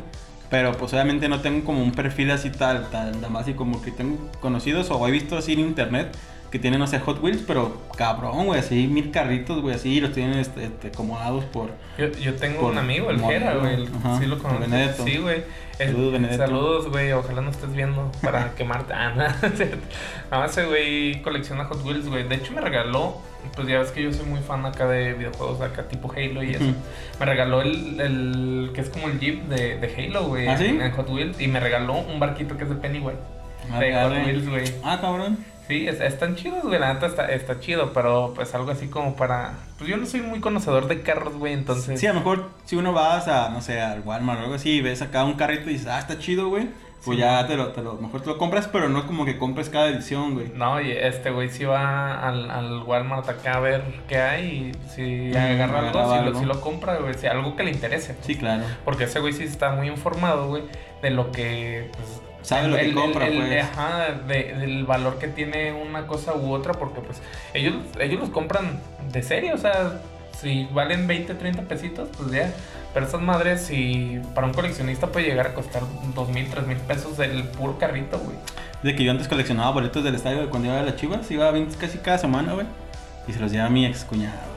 Pero 0.50 0.72
pues 0.78 0.94
obviamente 0.94 1.28
no 1.28 1.42
tengo 1.42 1.66
como 1.66 1.82
un 1.82 1.92
perfil 1.92 2.32
así 2.32 2.52
tal, 2.52 2.90
tal, 2.92 3.14
nada 3.16 3.30
más 3.30 3.48
y 3.48 3.54
como 3.54 3.82
que 3.82 3.92
tengo 3.92 4.30
conocidos 4.40 4.92
o 4.92 5.08
he 5.08 5.12
visto 5.12 5.36
así 5.36 5.54
en 5.54 5.62
internet 5.62 6.16
que 6.54 6.60
tienen, 6.60 6.80
no 6.80 6.86
sé, 6.86 7.00
Hot 7.00 7.20
Wheels, 7.20 7.42
pero 7.48 7.82
cabrón, 7.98 8.46
güey, 8.46 8.60
así 8.60 8.86
mil 8.86 9.10
carritos, 9.10 9.60
güey, 9.60 9.74
así 9.74 9.96
y 9.96 10.00
los 10.00 10.12
tienen 10.12 10.38
este, 10.38 10.66
este, 10.66 10.90
acomodados 10.90 11.46
por... 11.46 11.72
Yo, 11.98 12.12
yo 12.12 12.36
tengo 12.36 12.60
Por 12.62 12.74
un 12.74 12.78
amigo, 12.78 13.10
el. 13.10 13.20
Jera, 13.20 13.56
güey. 13.56 13.88
Sí 14.20 14.28
lo 14.28 14.38
conozco. 14.38 14.60
Benedetto. 14.60 15.04
Sí, 15.04 15.18
güey. 15.18 15.44
Saludos, 15.80 16.14
Benedetto. 16.14 16.46
Saludos, 16.46 16.90
güey. 16.90 17.12
Ojalá 17.12 17.42
no 17.42 17.50
estés 17.50 17.74
viendo 17.74 18.12
para 18.22 18.52
quemarte. 18.56 18.94
Ah. 18.94 19.34
No, 20.30 20.46
ese 20.46 20.66
güey 20.66 21.24
colecciona 21.24 21.66
Hot 21.66 21.84
Wheels, 21.84 22.08
güey. 22.08 22.28
De 22.28 22.36
hecho, 22.36 22.54
me 22.54 22.62
regaló. 22.62 23.20
Pues 23.56 23.68
ya 23.68 23.80
ves 23.80 23.90
que 23.92 24.04
yo 24.04 24.14
soy 24.14 24.28
muy 24.28 24.40
fan 24.42 24.64
acá 24.66 24.88
de 24.88 25.14
videojuegos, 25.14 25.60
acá 25.62 25.88
tipo 25.88 26.12
Halo 26.12 26.44
y 26.44 26.52
eso. 26.52 26.66
Me 27.20 27.26
regaló 27.26 27.62
el, 27.64 28.00
el. 28.00 28.72
que 28.76 28.82
es 28.82 28.90
como 28.90 29.08
el 29.08 29.20
Jeep 29.20 29.44
de, 29.48 29.78
de 29.80 29.96
Halo, 30.08 30.28
güey. 30.28 30.48
¿Ah, 30.48 30.58
sí? 30.58 30.66
En 30.68 30.92
Hot 30.92 31.10
Wheels. 31.10 31.42
Y 31.42 31.48
me 31.48 31.60
regaló 31.60 31.94
un 31.96 32.20
barquito 32.20 32.58
que 32.58 32.64
es 32.64 32.70
de 32.70 32.76
Pennywise. 32.76 33.18
De 33.80 33.96
Ah, 33.96 34.04
Hot 34.04 34.12
arre. 34.14 34.26
Wheels, 34.26 34.48
güey. 34.50 34.64
Ah, 34.84 35.00
cabrón. 35.02 35.38
Sí, 35.68 35.88
es- 35.88 36.02
están 36.02 36.36
chidos, 36.36 36.64
güey. 36.64 36.80
La 36.80 36.94
neta 36.94 37.06
está, 37.08 37.26
está 37.32 37.60
chido, 37.60 37.94
pero 37.94 38.34
pues 38.36 38.54
algo 38.54 38.72
así 38.72 38.88
como 38.88 39.16
para. 39.16 39.54
Pues 39.78 39.90
yo 39.90 39.98
no 39.98 40.06
soy 40.06 40.22
muy 40.22 40.40
conocedor 40.40 40.88
de 40.88 41.02
carros, 41.02 41.36
güey. 41.36 41.54
Entonces. 41.54 42.00
Sí, 42.00 42.06
a 42.08 42.14
lo 42.14 42.20
mejor 42.20 42.50
si 42.66 42.76
uno 42.76 42.92
vas 42.94 43.28
a, 43.28 43.50
no 43.50 43.62
sé, 43.62 43.80
al 43.82 44.02
Walmart 44.02 44.40
o 44.40 44.44
algo 44.44 44.56
así 44.56 44.72
y 44.72 44.82
ves 44.82 45.02
acá 45.02 45.24
un 45.24 45.34
carrito 45.36 45.70
y 45.70 45.74
dices, 45.74 45.88
ah, 45.88 46.00
está 46.00 46.20
chido, 46.20 46.50
güey. 46.50 46.68
Pues 47.06 47.18
Sí, 47.18 47.22
ya 47.22 47.46
te 47.48 47.58
lo, 47.58 47.68
te 47.74 47.82
lo, 47.82 47.96
mejor 47.96 48.22
te 48.22 48.28
lo 48.28 48.38
compras, 48.38 48.70
pero 48.72 48.88
no 48.88 49.06
como 49.06 49.26
que 49.26 49.38
compres 49.38 49.70
cada 49.70 49.90
edición, 49.90 50.36
güey. 50.36 50.54
No, 50.56 50.80
y 50.80 50.92
este 50.92 51.32
güey 51.32 51.50
sí 51.50 51.66
va 51.66 52.26
al, 52.26 52.50
al 52.50 52.82
Walmart 52.84 53.28
acá 53.28 53.56
a 53.56 53.60
ver 53.60 53.84
qué 54.08 54.18
hay 54.20 54.72
y 54.72 54.90
si 54.90 55.02
Mm, 55.34 55.36
agarra 55.36 55.80
algo, 55.90 56.18
si 56.18 56.24
lo, 56.24 56.40
si 56.40 56.46
lo 56.46 56.62
compra, 56.62 56.96
güey, 57.00 57.14
si 57.16 57.28
algo 57.28 57.58
que 57.58 57.64
le 57.64 57.72
interese. 57.72 58.16
Sí, 58.22 58.36
claro. 58.38 58.64
Porque 58.86 59.04
ese 59.04 59.20
güey 59.20 59.34
sí 59.34 59.44
está 59.44 59.72
muy 59.72 59.88
informado, 59.90 60.48
güey, 60.48 60.64
de 61.02 61.10
lo 61.10 61.30
que... 61.34 61.90
Pues, 61.92 62.22
Sabe 62.44 62.68
lo 62.68 62.76
que 62.78 62.94
compra, 62.94 63.26
pues. 63.26 63.64
Ajá, 63.64 64.12
de- 64.28 64.54
del 64.56 64.86
valor 64.86 65.18
que 65.18 65.28
tiene 65.28 65.74
una 65.74 66.06
cosa 66.08 66.34
u 66.36 66.52
otra, 66.52 66.74
porque 66.74 67.02
pues 67.02 67.22
ellos, 67.54 67.76
ellos 68.00 68.20
los 68.20 68.30
compran 68.30 68.80
de 69.12 69.24
serie, 69.24 69.54
o 69.54 69.58
sea, 69.58 70.02
si 70.40 70.68
valen 70.72 71.08
20, 71.08 71.34
30 71.36 71.64
pesitos, 71.64 72.10
pues 72.18 72.32
ya. 72.32 72.54
Pero 72.94 73.08
esas 73.08 73.22
madres, 73.22 73.62
si 73.62 74.20
para 74.36 74.46
un 74.46 74.54
coleccionista 74.54 75.08
puede 75.08 75.26
llegar 75.28 75.48
a 75.48 75.54
costar 75.56 75.82
dos 76.14 76.30
mil, 76.30 76.48
tres 76.50 76.68
mil 76.68 76.78
pesos 76.78 77.18
el 77.20 77.44
puro 77.44 77.80
carrito, 77.80 78.20
güey. 78.20 78.38
De 78.84 78.96
que 78.96 79.04
yo 79.04 79.12
antes 79.12 79.28
coleccionaba 79.28 79.72
boletos 79.72 80.04
del 80.04 80.14
estadio 80.14 80.42
de 80.42 80.48
cuando 80.48 80.68
iba 80.68 80.80
a 80.80 80.84
las 80.84 80.96
chivas, 80.98 81.32
iba 81.32 81.50
a 81.50 81.54
casi 81.80 81.98
cada 82.00 82.18
semana, 82.20 82.54
güey. 82.54 82.68
Y 83.28 83.34
se 83.34 83.40
los 83.40 83.52
llevaba 83.52 83.70
a 83.70 83.72
mi 83.72 83.86
ex 83.86 84.04
cuñado, 84.04 84.36
güey. 84.38 84.53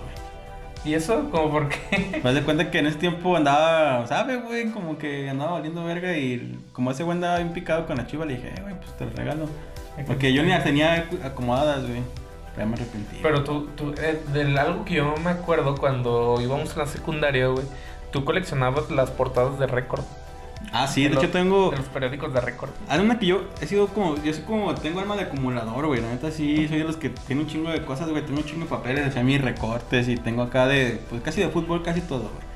¿Y 0.85 0.95
eso? 0.95 1.31
como 1.31 1.51
por 1.51 1.69
qué? 1.69 2.11
Me 2.13 2.21
das 2.23 2.35
de 2.35 2.43
cuenta 2.43 2.71
que 2.71 2.79
en 2.79 2.87
ese 2.87 2.99
tiempo 2.99 3.37
andaba, 3.37 4.07
¿sabes, 4.07 4.43
güey? 4.45 4.71
Como 4.71 4.99
que 4.99 5.29
andaba 5.29 5.53
valiendo 5.53 5.85
verga 5.85 6.17
y 6.17 6.59
como 6.73 6.91
ese 6.91 7.03
güey 7.03 7.17
andaba 7.17 7.39
bien 7.39 7.53
picado 7.53 7.87
con 7.87 7.97
la 7.97 8.07
chiva, 8.07 8.25
le 8.25 8.37
dije, 8.37 8.49
eh, 8.49 8.63
güey, 8.63 8.75
pues 8.77 8.97
te 8.97 9.05
lo 9.05 9.11
regalo. 9.11 9.49
Porque 10.07 10.33
yo 10.33 10.43
ni 10.43 10.51
las 10.51 10.65
tenía 10.65 11.09
acomodadas, 11.25 11.87
güey. 11.87 12.03
Pero 12.55 12.59
ya 12.59 12.67
me 12.67 12.75
arrepentí. 12.75 13.19
Pero 13.23 13.45
tú, 13.45 13.69
tú 13.77 13.95
eh, 13.99 14.21
de 14.33 14.59
algo 14.59 14.85
que 14.85 14.95
yo 14.95 15.15
me 15.25 15.31
acuerdo 15.31 15.75
cuando 15.77 16.39
íbamos 16.41 16.77
a 16.77 16.81
la 16.81 16.87
secundaria, 16.87 17.49
güey, 17.49 17.65
tú 18.11 18.25
coleccionabas 18.25 18.91
las 18.91 19.11
portadas 19.11 19.59
de 19.59 19.67
récord. 19.67 20.05
Ah, 20.83 20.87
sí, 20.87 21.05
de, 21.05 21.11
los- 21.11 21.23
hecho 21.23 21.33
tengo... 21.33 21.71
De 21.71 21.77
los 21.79 21.87
periódicos 21.87 22.33
de 22.33 22.41
récord. 22.41 22.71
Hay 22.89 23.01
una 23.01 23.19
que 23.19 23.27
yo 23.27 23.45
he 23.61 23.67
sido 23.67 23.89
como, 23.89 24.17
yo 24.23 24.33
soy 24.33 24.43
como, 24.43 24.75
tengo 24.75 25.01
alma 25.01 25.17
de 25.17 25.23
acumulador, 25.23 25.87
güey, 25.87 26.01
la 26.01 26.09
neta 26.11 26.31
sí, 26.31 26.67
soy 26.69 26.79
de 26.79 26.85
los 26.85 26.97
que 26.97 27.11
tiene 27.11 27.43
un 27.43 27.49
chingo 27.49 27.71
de 27.71 27.83
cosas, 27.85 28.09
güey, 28.09 28.25
tengo 28.25 28.41
un 28.41 28.45
chingo 28.47 28.65
de 28.65 28.71
papeles, 28.71 29.09
o 29.09 29.13
sea, 29.13 29.23
mis 29.23 29.41
recortes 29.41 30.09
y 30.09 30.17
tengo 30.17 30.43
acá 30.43 30.67
de, 30.67 31.01
pues 31.09 31.23
casi 31.23 31.41
de 31.41 31.49
fútbol, 31.49 31.83
casi 31.83 32.01
todo, 32.01 32.23
güey. 32.23 32.47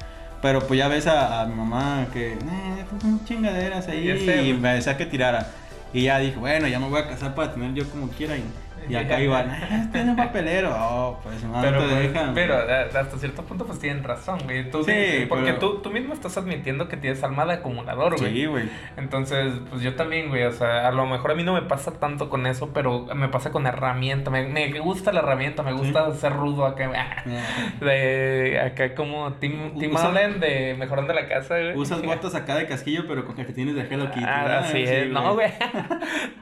Pero 0.42 0.60
pues 0.66 0.78
ya 0.78 0.88
ves 0.88 1.06
a, 1.06 1.42
a 1.42 1.46
mi 1.46 1.54
mamá 1.54 2.06
que, 2.12 2.32
eh, 2.32 2.84
chingaderas 3.24 3.88
ahí 3.88 4.06
Ya 4.06 4.16
sé, 4.16 4.42
y 4.42 4.54
me 4.54 4.74
decía 4.74 4.96
que 4.96 5.06
tirara. 5.06 5.50
Y 5.92 6.04
ya 6.04 6.18
dije, 6.18 6.36
bueno, 6.38 6.68
ya 6.68 6.78
me 6.78 6.88
voy 6.88 7.00
a 7.00 7.08
casar 7.08 7.34
para 7.34 7.52
tener 7.52 7.74
yo 7.74 7.88
como 7.90 8.08
quiera 8.08 8.36
y, 8.36 8.44
y 8.90 8.96
acá 8.96 9.20
iban, 9.20 9.50
eh, 9.50 9.88
tiene 9.92 10.10
un 10.10 10.16
papelero, 10.16 10.70
oh, 10.78 11.20
pues 11.22 11.42
no 11.44 11.60
pero, 11.60 11.80
te 11.82 11.88
pues, 11.88 12.12
dejan. 12.12 12.34
pero 12.34 12.54
hasta 12.56 13.18
cierto 13.18 13.42
punto 13.44 13.64
pues 13.66 13.78
tienen 13.78 14.02
razón, 14.04 14.38
güey. 14.44 14.70
Tú 14.70 14.82
Sí, 14.84 14.92
dices- 14.92 15.26
porque 15.28 15.52
pero- 15.54 15.58
tú, 15.58 15.78
tú 15.82 15.90
mismo 15.90 16.12
estás 16.14 16.36
admitiendo 16.36 16.88
que 16.88 16.96
tienes 16.96 17.22
alma 17.22 17.44
de 17.46 17.54
acumulador, 17.54 18.18
güey. 18.18 18.32
Sí, 18.32 18.46
güey. 18.46 18.64
Entonces, 18.96 19.52
pues 19.70 19.82
yo 19.82 19.94
también, 19.94 20.28
güey, 20.28 20.44
o 20.44 20.52
sea, 20.52 20.88
a 20.88 20.92
lo 20.92 21.06
mejor 21.06 21.30
a 21.32 21.34
mí 21.34 21.42
no 21.44 21.54
me 21.54 21.62
pasa 21.62 21.92
tanto 21.98 22.28
con 22.28 22.46
eso, 22.46 22.70
pero 22.72 23.06
me 23.14 23.28
pasa 23.28 23.50
con 23.50 23.66
herramienta, 23.66 24.30
me, 24.30 24.46
me 24.46 24.78
gusta 24.80 25.12
la 25.12 25.20
herramienta, 25.20 25.62
me 25.62 25.72
gusta 25.72 26.12
ser 26.14 26.32
rudo 26.34 26.66
acá, 26.66 26.90
de 27.80 28.60
acá 28.60 28.94
como 28.94 29.32
Tim, 29.34 29.78
Tim 29.78 29.94
Usa- 29.94 30.08
Allen 30.08 30.40
de 30.40 30.74
Mejorando 30.78 31.12
la 31.12 31.28
Casa, 31.28 31.58
güey. 31.58 31.76
Usas 31.76 32.02
botas 32.10 32.34
acá 32.34 32.56
de 32.56 32.66
casquillo, 32.66 33.04
pero 33.08 33.24
con 33.24 33.34
calcetines 33.36 33.74
de 33.74 33.82
Hello 33.82 34.10
Kitty. 34.10 34.24
Ah, 34.26 34.58
así 34.60 34.72
Sí, 34.78 34.82
es. 34.86 35.08
No, 35.10 35.34
güey. 35.34 35.50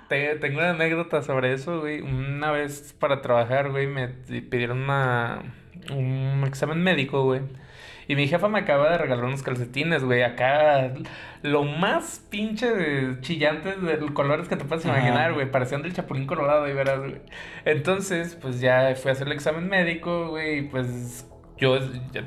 Te- 0.09 0.37
Tengo 0.37 0.59
una 0.59 0.71
anécdota 0.71 1.23
sobre 1.23 1.53
eso, 1.53 1.81
güey. 1.81 2.03
Una 2.39 2.53
vez 2.53 2.95
para 3.01 3.21
trabajar, 3.21 3.71
güey, 3.73 3.89
me 3.89 4.07
pidieron 4.09 4.79
una, 4.85 5.43
un 5.91 6.45
examen 6.47 6.81
médico, 6.85 7.25
güey. 7.25 7.41
Y 8.07 8.15
mi 8.15 8.29
jefa 8.29 8.49
me 8.49 8.61
acaba 8.61 8.91
de 8.91 8.97
regalar 8.97 9.25
unos 9.25 9.43
calcetines, 9.43 10.05
güey. 10.05 10.23
Acá, 10.23 10.93
lo 11.43 11.65
más 11.65 12.25
pinche 12.31 12.73
de 12.73 13.21
chillantes 13.23 13.83
de 13.83 13.99
colores 14.15 14.49
que 14.49 14.55
te 14.57 14.65
puedes 14.65 14.85
imaginar, 14.85 15.35
güey. 15.35 15.51
Parecían 15.51 15.83
del 15.83 15.93
Chapulín 15.95 16.27
Colorado, 16.27 16.69
y 16.69 16.73
verás, 16.75 17.01
güey. 17.01 17.17
Entonces, 17.65 18.37
pues 18.41 18.61
ya 18.61 18.95
fui 18.95 19.09
a 19.09 19.13
hacer 19.13 19.27
el 19.27 19.33
examen 19.33 19.69
médico, 19.69 20.29
güey. 20.29 20.59
Y 20.61 20.63
pues 20.63 21.27
yo, 21.59 21.77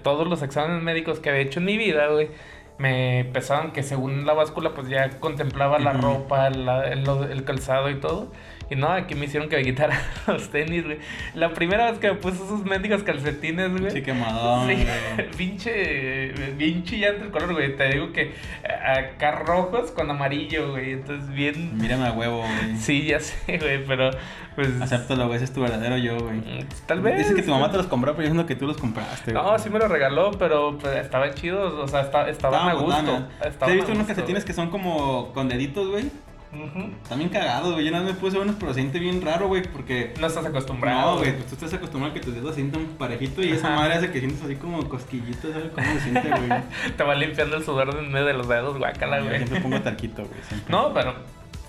todos 0.04 0.28
los 0.28 0.44
exámenes 0.44 0.84
médicos 0.84 1.22
que 1.22 1.30
había 1.30 1.42
hecho 1.42 1.60
en 1.62 1.66
mi 1.68 1.78
vida, 1.78 2.08
güey. 2.08 2.30
me 2.78 3.30
pesaban 3.32 3.72
que 3.74 3.84
según 3.84 4.26
la 4.26 4.34
báscula 4.34 4.74
pues 4.74 4.90
ya 4.90 5.08
contemplaba 5.20 5.78
la 5.78 5.92
Ujú. 5.92 6.02
ropa, 6.02 6.50
la- 6.50 6.88
el, 6.88 7.08
el 7.32 7.44
calzado 7.44 7.90
y 7.92 7.96
todo. 8.00 8.32
Y 8.72 8.76
no, 8.78 8.88
aquí 8.88 9.16
me 9.16 9.26
hicieron 9.26 9.50
que 9.50 9.58
me 9.58 9.64
quitara 9.64 10.02
los 10.28 10.50
tenis, 10.50 10.86
güey. 10.86 10.98
La 11.36 11.54
primera 11.54 11.92
vez 11.92 12.00
que 12.00 12.08
me 12.08 12.16
puse 12.16 12.38
esos 12.38 12.64
mendigos 12.64 13.04
calcetines, 13.04 13.70
güey. 13.78 13.92
Sí, 13.92 14.02
quemadón, 14.02 14.68
Sí, 14.70 14.76
güey. 14.76 15.30
pinche, 15.38 16.32
bien 16.58 16.84
chillante 16.84 17.26
el 17.26 17.32
color, 17.32 17.54
güey. 17.54 17.76
Te 17.76 17.90
digo 17.90 18.14
que 18.14 18.34
acá 18.64 19.32
rojos 19.32 19.92
con 19.92 20.10
amarillo, 20.10 20.72
güey. 20.72 20.94
Entonces 20.94 21.30
bien... 21.30 21.78
Mírame 21.78 22.08
a 22.08 22.14
huevo, 22.14 22.38
güey. 22.40 22.78
Sí, 22.78 23.04
ya 23.08 23.20
sé, 23.20 23.58
güey, 23.58 23.86
pero 23.86 24.10
pues... 24.56 24.70
Acéptalo, 24.82 25.26
güey. 25.28 25.36
Ese 25.36 25.46
es 25.46 25.54
tu 25.54 25.62
verdadero 25.62 25.98
yo, 25.98 26.18
güey. 26.18 26.38
mm, 26.38 26.66
Tal 26.86 27.02
vez. 27.02 27.18
Dices 27.18 27.36
que 27.36 27.44
tu 27.44 27.52
mamá 27.52 27.70
te 27.72 27.78
los 27.78 27.88
compró, 27.88 28.14
pero 28.16 28.24
yo 28.28 28.34
siento 28.34 28.48
que 28.48 28.56
tú 28.56 28.68
los 28.68 28.78
compraste, 28.78 29.34
güey. 29.34 29.44
No, 29.44 29.60
sí 29.60 29.70
me 29.70 29.80
lo 29.80 29.90
regaló, 29.90 30.32
pero 30.32 30.78
pues, 30.78 30.96
estaban 30.96 31.34
chidos, 31.34 31.74
o 31.74 31.88
sea, 31.90 32.02
esta- 32.02 32.30
estaban 32.30 32.70
a 32.70 32.74
gusto. 32.74 32.86
botanas. 33.02 33.24
¿Te 33.42 33.50
estaban 33.50 33.74
he 33.74 33.76
visto 33.78 33.92
unos 33.92 34.08
calcetines 34.08 34.46
que 34.46 34.54
son 34.54 34.70
como 34.70 35.34
con 35.34 35.50
deditos, 35.50 35.90
güey? 35.90 36.06
Ujú. 36.54 36.90
También 37.08 37.30
cagados, 37.30 37.74
güey. 37.74 37.86
Yo 37.86 37.92
nada 37.92 38.04
más 38.04 38.14
me 38.14 38.20
puse 38.20 38.38
unos, 38.38 38.56
pero 38.60 38.74
se 38.74 38.82
siente 38.82 39.00
bien 39.00 39.22
raro, 39.22 39.48
güey, 39.48 39.62
porque... 39.64 40.14
No 40.20 40.28
estás 40.28 40.46
acostumbrado. 40.46 41.14
No, 41.14 41.18
güey, 41.20 41.34
pues 41.34 41.46
tú 41.48 41.56
estás 41.56 41.74
acostumbrado 41.74 42.12
a 42.12 42.14
que 42.14 42.20
tus 42.26 42.34
dedos 42.34 42.50
se 42.50 42.56
sientan 42.62 42.86
parejito 42.98 43.42
y 43.42 43.52
esa 43.52 43.70
madre 43.70 43.94
hace 43.96 44.12
que 44.12 44.20
sientes 44.20 44.44
así 44.44 44.56
como 44.56 44.88
cosquillitos, 44.90 45.52
¿sabes 45.54 45.72
cómo 45.74 45.88
se 45.94 46.00
siente, 46.02 46.30
güey? 46.30 46.50
Te 46.98 47.04
va 47.04 47.16
limpiando 47.16 47.56
el 47.58 47.64
sudor 47.64 47.96
en 47.98 48.12
medio 48.12 48.26
de 48.26 48.34
los 48.34 48.48
dedos, 48.48 48.78
guácala, 48.78 49.20
Yo 49.20 49.26
güey. 49.26 49.38
siempre 49.38 49.62
pongo 49.62 49.82
talquito, 49.84 50.24
güey. 50.26 50.42
siempre. 50.48 50.72
No, 50.72 50.94
pero 50.94 51.14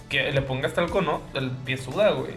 que 0.09 0.33
le 0.33 0.43
pongas 0.43 0.75
talco, 0.75 1.01
no. 1.01 1.23
El 1.35 1.51
pie 1.51 1.77
suda, 1.77 2.11
güey. 2.11 2.35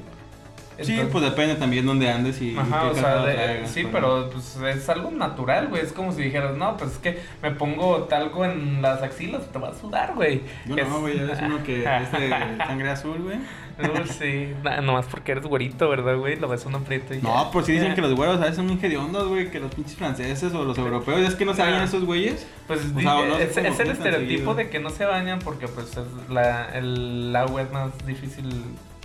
Sí, 0.82 1.00
pues 1.12 1.24
depende 1.24 1.56
también 1.56 1.86
dónde 1.86 2.10
andes 2.10 2.42
y 2.42 2.58
Ajá, 2.58 2.84
o 2.86 2.94
sea, 2.94 3.02
calzado 3.04 3.26
de- 3.26 3.34
traigas, 3.34 3.72
sí, 3.72 3.88
pero 3.92 4.30
pues 4.30 4.58
es 4.58 4.90
algo 4.90 5.12
natural, 5.12 5.68
güey. 5.70 5.82
Es 5.82 5.94
como 5.94 6.12
si 6.12 6.24
dijeras, 6.24 6.58
no, 6.58 6.76
pues 6.78 6.92
es 6.94 6.98
que 6.98 7.20
me 7.42 7.52
pongo 7.52 8.04
talco 8.04 8.44
en 8.46 8.82
las 8.82 9.02
axilas, 9.02 9.50
te 9.52 9.60
va 9.60 9.70
a 9.70 9.74
sudar, 9.74 10.14
güey. 10.16 10.42
Yo 10.66 10.76
Es- 10.76 10.88
no, 10.90 11.00
güey, 11.02 11.18
eres 11.20 11.40
uno 11.42 11.64
que 11.64 11.80
es 12.02 12.12
de 12.12 12.30
sangre 12.58 12.90
azul, 12.90 13.20
güey. 13.22 13.38
Uh, 13.78 14.08
sí, 14.08 14.54
Na- 14.64 14.80
nomás 14.80 15.06
porque 15.06 15.34
eres 15.34 15.44
güerito, 15.46 15.90
¿verdad, 15.90 16.16
güey? 16.16 16.38
Lo 16.38 16.48
ves 16.48 16.66
uno 16.66 16.78
aprieto 16.78 17.14
y. 17.14 17.22
No, 17.22 17.50
pues 17.52 17.66
sí 17.66 17.74
dicen 17.74 17.94
que 17.94 18.00
los 18.02 18.14
güeros 18.16 18.38
a 18.38 18.42
veces 18.42 18.56
son 18.56 18.68
bien 18.68 18.80
hediondos, 18.82 19.28
güey, 19.28 19.52
que 19.52 19.60
los 19.60 19.74
pinches 19.76 19.96
franceses 19.98 20.54
o 20.54 20.64
los 20.64 20.78
europeos, 20.78 21.20
es 21.20 21.36
que 21.36 21.44
no 21.44 21.54
se 21.54 21.62
bañan 21.62 21.84
esos 21.84 22.06
güeyes. 22.06 22.48
Pues 22.68 22.80
O 22.96 23.00
sea, 23.02 23.26
no 23.26 23.38
es, 23.38 23.58
es 23.58 23.58
el 23.58 23.90
estereotipo 23.92 24.28
seguido. 24.30 24.54
de 24.56 24.70
que 24.70 24.80
no 24.80 24.90
se 24.92 25.04
bañan 25.04 25.40
porque 25.40 25.68
pues 25.68 25.88
es 25.98 26.30
la, 26.30 26.70
el 26.74 27.36
agua 27.36 27.64
es 27.64 27.72
más 27.74 27.92
difícil 28.08 28.46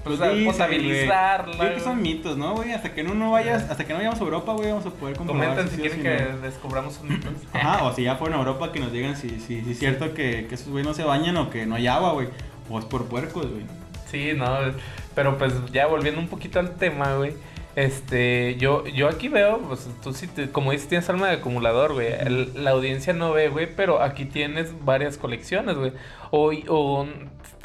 pues, 0.04 0.18
potabilizarla. 0.46 1.44
güey. 1.44 1.52
Yo 1.56 1.58
creo 1.64 1.74
que 1.74 1.80
son 1.80 2.02
mitos, 2.02 2.36
¿no, 2.36 2.54
güey? 2.54 2.72
Hasta 2.72 2.92
que 2.94 3.02
no, 3.02 3.14
no 3.14 3.30
vayas, 3.32 3.64
hasta 3.70 3.84
que 3.84 3.92
no 3.92 3.98
vayamos 3.98 4.20
a 4.20 4.24
Europa, 4.24 4.52
güey, 4.52 4.68
vamos 4.70 4.86
a 4.86 4.90
poder 4.90 5.16
comprobar 5.16 5.48
Comentan 5.50 5.68
si 5.68 5.76
sí 5.76 5.80
quieren 5.82 5.98
sí 5.98 6.02
que 6.04 6.32
no. 6.32 6.38
descubramos 6.40 6.98
un 7.00 7.08
mito. 7.10 7.28
Ajá, 7.52 7.84
o 7.84 7.94
si 7.94 8.04
ya 8.04 8.16
fueron 8.16 8.36
a 8.36 8.40
Europa 8.40 8.72
que 8.72 8.80
nos 8.80 8.92
digan 8.92 9.16
si, 9.16 9.28
si, 9.40 9.62
si 9.62 9.70
es 9.72 9.78
cierto 9.78 10.14
que, 10.14 10.46
que 10.48 10.54
esos 10.54 10.68
güeyes 10.68 10.86
no 10.86 10.94
se 10.94 11.04
bañan 11.04 11.36
o 11.36 11.50
que 11.50 11.66
no 11.66 11.74
hay 11.76 11.86
agua, 11.86 12.12
güey. 12.12 12.28
O 12.68 12.78
es 12.78 12.84
por 12.84 13.06
puercos, 13.06 13.46
güey. 13.50 13.64
Sí, 14.10 14.32
no, 14.36 14.46
pero 15.14 15.38
pues 15.38 15.52
ya 15.72 15.86
volviendo 15.86 16.20
un 16.20 16.28
poquito 16.28 16.58
al 16.60 16.76
tema, 16.76 17.14
güey. 17.16 17.32
Este, 17.76 18.56
yo, 18.56 18.84
yo 18.88 19.08
aquí 19.08 19.28
veo, 19.28 19.58
pues 19.60 19.88
tú 20.02 20.12
sí, 20.12 20.26
te- 20.26 20.50
como 20.50 20.72
dices, 20.72 20.88
tienes 20.88 21.08
alma 21.08 21.28
de 21.28 21.34
acumulador, 21.36 21.92
güey. 21.94 22.08
El- 22.12 22.64
La 22.64 22.72
audiencia 22.72 23.12
no 23.12 23.32
ve, 23.32 23.48
güey, 23.48 23.68
pero 23.74 24.02
aquí 24.02 24.24
tienes 24.24 24.72
varias 24.84 25.16
colecciones, 25.18 25.76
güey. 25.76 25.92
O, 26.32 26.50
o 26.68 27.06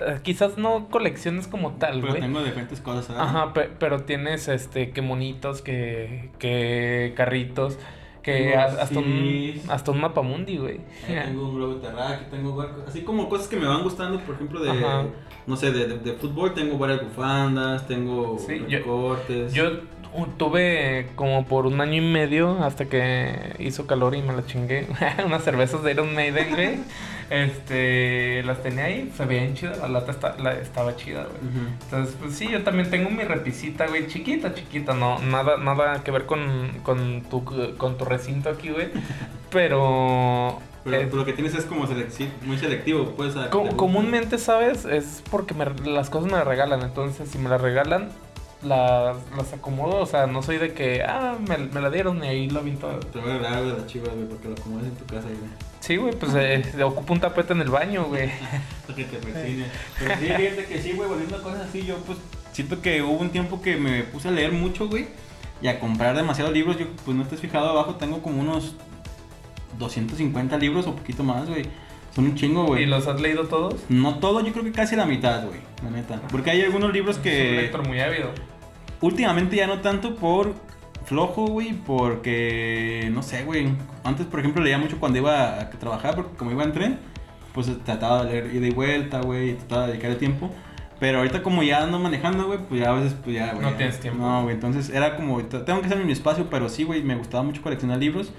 eh, 0.02 0.20
quizás 0.24 0.58
no 0.58 0.88
colecciones 0.90 1.48
como 1.48 1.74
tal, 1.74 2.00
Pero 2.02 2.10
güey. 2.14 2.22
tengo 2.22 2.44
diferentes 2.44 2.80
cosas, 2.82 3.06
¿sabes? 3.06 3.22
Ajá, 3.22 3.54
pe- 3.54 3.70
pero 3.80 4.04
tienes 4.04 4.48
este 4.48 4.92
que 4.92 5.02
monitos, 5.02 5.62
que, 5.62 6.30
que 6.40 7.14
carritos, 7.16 7.78
que 8.22 8.52
Tengo 8.52 8.60
hasta 8.82 9.00
un 9.00 9.62
hasta 9.70 9.92
un 9.92 10.02
mapamundi, 10.02 10.58
güey. 10.58 10.80
Ya 11.08 11.24
tengo 11.26 11.50
un 11.50 11.56
globo 11.56 11.76
terráqueo, 11.76 12.28
tengo 12.32 12.66
así 12.88 13.02
como 13.02 13.30
cosas 13.30 13.48
que 13.48 13.56
me 13.58 13.68
van 13.68 13.84
gustando, 13.84 14.20
por 14.22 14.36
ejemplo, 14.36 14.62
de, 14.64 14.72
Ajá. 14.72 15.04
no 15.46 15.56
sé, 15.56 15.72
de, 15.72 15.88
de, 15.88 16.00
de 16.00 16.14
fútbol, 16.14 16.54
tengo 16.56 16.78
varias 16.78 17.04
bufandas, 17.04 17.88
tengo 17.88 18.38
Sí, 18.40 18.64
yo- 18.68 18.80
recortes. 18.80 19.54
Yo 19.54 19.96
tuve 20.38 21.08
como 21.16 21.46
por 21.46 21.66
un 21.68 21.82
año 21.82 21.96
y 21.96 22.02
medio 22.02 22.64
hasta 22.64 22.86
que 22.86 23.54
hizo 23.60 23.86
calor 23.86 24.16
y 24.16 24.22
me 24.22 24.34
la 24.34 24.46
chingué. 24.46 24.88
Unas 25.26 25.44
cervezas 25.44 25.84
de 25.84 25.92
Iron 25.92 26.14
Maiden, 26.16 26.50
güey. 26.54 26.80
Este, 27.30 28.44
las 28.44 28.62
tenía 28.62 28.86
ahí, 28.86 29.12
se 29.18 29.26
veían 29.26 29.54
chidas, 29.56 29.78
la 29.80 29.88
lata 29.88 30.12
está- 30.12 30.36
la- 30.38 30.54
estaba 30.60 30.96
chida, 30.96 31.24
güey. 31.26 31.66
Entonces, 31.84 32.16
pues 32.20 32.36
sí, 32.36 32.48
yo 32.50 32.64
también 32.64 32.90
tengo 32.90 33.10
mi 33.10 33.24
repisita, 33.24 33.88
güey, 33.88 34.08
chiquita, 34.08 34.54
chiquita, 34.54 34.94
no, 34.94 35.20
nada, 35.20 35.58
nada 35.58 36.04
que 36.04 36.12
ver 36.12 36.26
con, 36.26 36.70
con 36.84 37.22
tu, 37.24 37.44
con 37.78 37.98
tu 37.98 38.06
recinto 38.06 38.50
aquí, 38.50 38.70
güey. 38.70 38.90
Pero, 39.52 40.60
Pero 40.84 40.98
eh, 40.98 41.08
tú 41.08 41.18
lo 41.18 41.26
que 41.26 41.34
tienes 41.34 41.56
es 41.56 41.66
como 41.66 41.88
selec- 41.88 42.30
muy 42.44 42.58
selectivo, 42.58 43.14
pues. 43.16 43.34
comúnmente, 43.76 44.38
¿sabes? 44.38 44.86
Es 44.86 45.24
porque 45.32 45.54
me- 45.54 45.66
las 45.90 46.10
cosas 46.10 46.28
me 46.32 46.38
las 46.38 46.46
regalan, 46.48 46.82
entonces 46.82 47.30
si 47.30 47.38
me 47.38 47.50
las 47.50 47.62
regalan, 47.62 48.10
las, 48.66 49.18
las 49.38 49.54
acomodo, 49.54 49.98
o 49.98 50.06
sea, 50.06 50.28
no 50.28 50.42
soy 50.42 50.58
de 50.58 50.74
que, 50.74 51.04
ah, 51.04 51.38
me, 51.48 51.58
me 51.58 51.82
la 51.82 51.90
dieron 51.90 52.24
y 52.24 52.28
ahí 52.28 52.50
lo 52.50 52.60
aviento. 52.60 52.88
Te 53.12 53.20
voy 53.20 53.32
a 53.32 53.58
algo 53.58 53.72
de 53.72 53.80
la 53.80 53.86
chiva, 53.86 54.08
güey, 54.14 54.28
porque 54.28 54.48
lo 54.48 54.54
acomodas 54.56 54.86
en 54.86 54.96
tu 54.96 55.06
casa, 55.06 55.28
güey. 55.28 55.52
Sí, 55.80 55.98
güey, 55.98 56.14
pues 56.16 56.34
eh, 56.36 56.84
ocupo 56.84 57.14
un 57.14 57.20
tapete 57.20 57.54
en 57.54 57.62
el 57.62 57.70
baño, 57.70 58.06
güey. 58.06 58.30
Para 58.88 58.96
que 58.96 59.04
te 59.04 59.18
persine. 59.18 59.66
Pero 60.00 60.16
sí, 60.20 60.26
fíjate 60.26 60.66
que 60.66 60.82
sí, 60.82 60.92
güey, 60.94 61.08
volviendo 61.08 61.38
a 61.38 61.42
cosas 61.44 61.68
así, 61.70 61.86
yo 61.86 61.98
pues 61.98 62.18
siento 62.52 62.82
que 62.82 63.02
hubo 63.04 63.20
un 63.20 63.30
tiempo 63.30 63.62
que 63.62 63.76
me 63.78 64.04
puse 64.04 64.30
a 64.30 64.32
leer 64.32 64.52
mucho, 64.52 64.88
güey, 64.88 65.08
y 65.62 65.68
a 65.68 65.80
comprar 65.80 66.16
demasiados 66.16 66.54
libros. 66.54 66.78
Yo, 66.80 66.88
pues 67.06 67.16
no 67.16 67.24
estés 67.24 67.40
fijado 67.40 67.70
abajo, 67.70 67.96
tengo 67.96 68.22
como 68.22 68.42
unos 68.42 68.76
250 69.78 70.58
libros 70.58 70.88
o 70.88 70.96
poquito 70.96 71.24
más, 71.24 71.48
güey. 71.48 71.66
Son 72.16 72.26
un 72.26 72.36
chingo, 72.36 72.64
¿Y 72.64 72.68
güey. 72.68 72.86
los 72.86 73.08
has 73.08 73.20
leído 73.20 73.44
todos? 73.48 73.76
No 73.90 74.20
todo, 74.20 74.40
yo 74.40 74.54
creo 74.54 74.64
que 74.64 74.72
casi 74.72 74.96
la 74.96 75.06
mitad, 75.06 75.46
güey, 75.46 75.60
la 75.84 75.90
neta. 75.90 76.22
Porque 76.32 76.50
hay 76.50 76.62
algunos 76.62 76.94
libros 76.94 77.18
Es 77.18 77.18
un 77.18 77.24
que 77.24 77.52
lector 77.62 77.86
muy 77.86 78.00
ávido. 78.00 78.30
Últimamente 79.02 79.56
ya 79.56 79.68
no 79.68 79.82
tanto 79.82 80.16
por 80.16 80.54
flojo, 81.06 81.48
güey, 81.48 81.74
porque 81.74 83.10
no 83.14 83.22
sé, 83.24 83.44
güey. 83.44 83.70
Antes, 84.04 84.26
por 84.26 84.40
ejemplo, 84.40 84.64
leía 84.64 84.78
mucho 84.78 85.00
cuando 85.00 85.20
iba 85.20 85.60
a 85.60 85.70
trabajar, 85.70 86.16
porque 86.16 86.36
como 86.36 86.52
iba 86.52 86.64
en 86.64 86.74
tren, 86.74 87.00
pues 87.54 87.72
trataba 87.84 88.26
de 88.26 88.32
leer 88.32 88.56
ida 88.56 88.68
y 88.68 88.72
vuelta, 88.72 89.22
güey, 89.22 89.56
trataba 89.56 89.84
de 89.84 89.94
dedicar 89.94 90.12
el 90.12 90.18
tiempo. 90.18 90.50
Pero 91.00 91.20
ahorita 91.20 91.44
como 91.44 91.62
ya 91.62 91.84
ando 91.84 92.00
manejando, 92.00 92.48
güey, 92.48 92.60
pues 92.68 92.82
ya 92.82 92.90
a 92.90 92.94
veces, 92.94 93.16
pues 93.22 93.36
ya, 93.36 93.54
güey. 93.54 93.62
No 93.66 93.74
tienes 93.74 94.00
tiempo. 94.00 94.24
No, 94.24 94.44
güey, 94.44 94.56
entonces 94.56 94.90
era 94.90 95.16
como, 95.16 95.44
tengo 95.44 95.82
que 95.82 95.88
hacer 95.88 96.04
mi 96.04 96.12
espacio, 96.12 96.50
pero 96.50 96.70
sí, 96.70 96.84
güey, 96.84 97.04
me 97.04 97.16
gustaba 97.16 97.44
mucho 97.44 97.62
coleccionar 97.62 98.00
libros. 98.00 98.32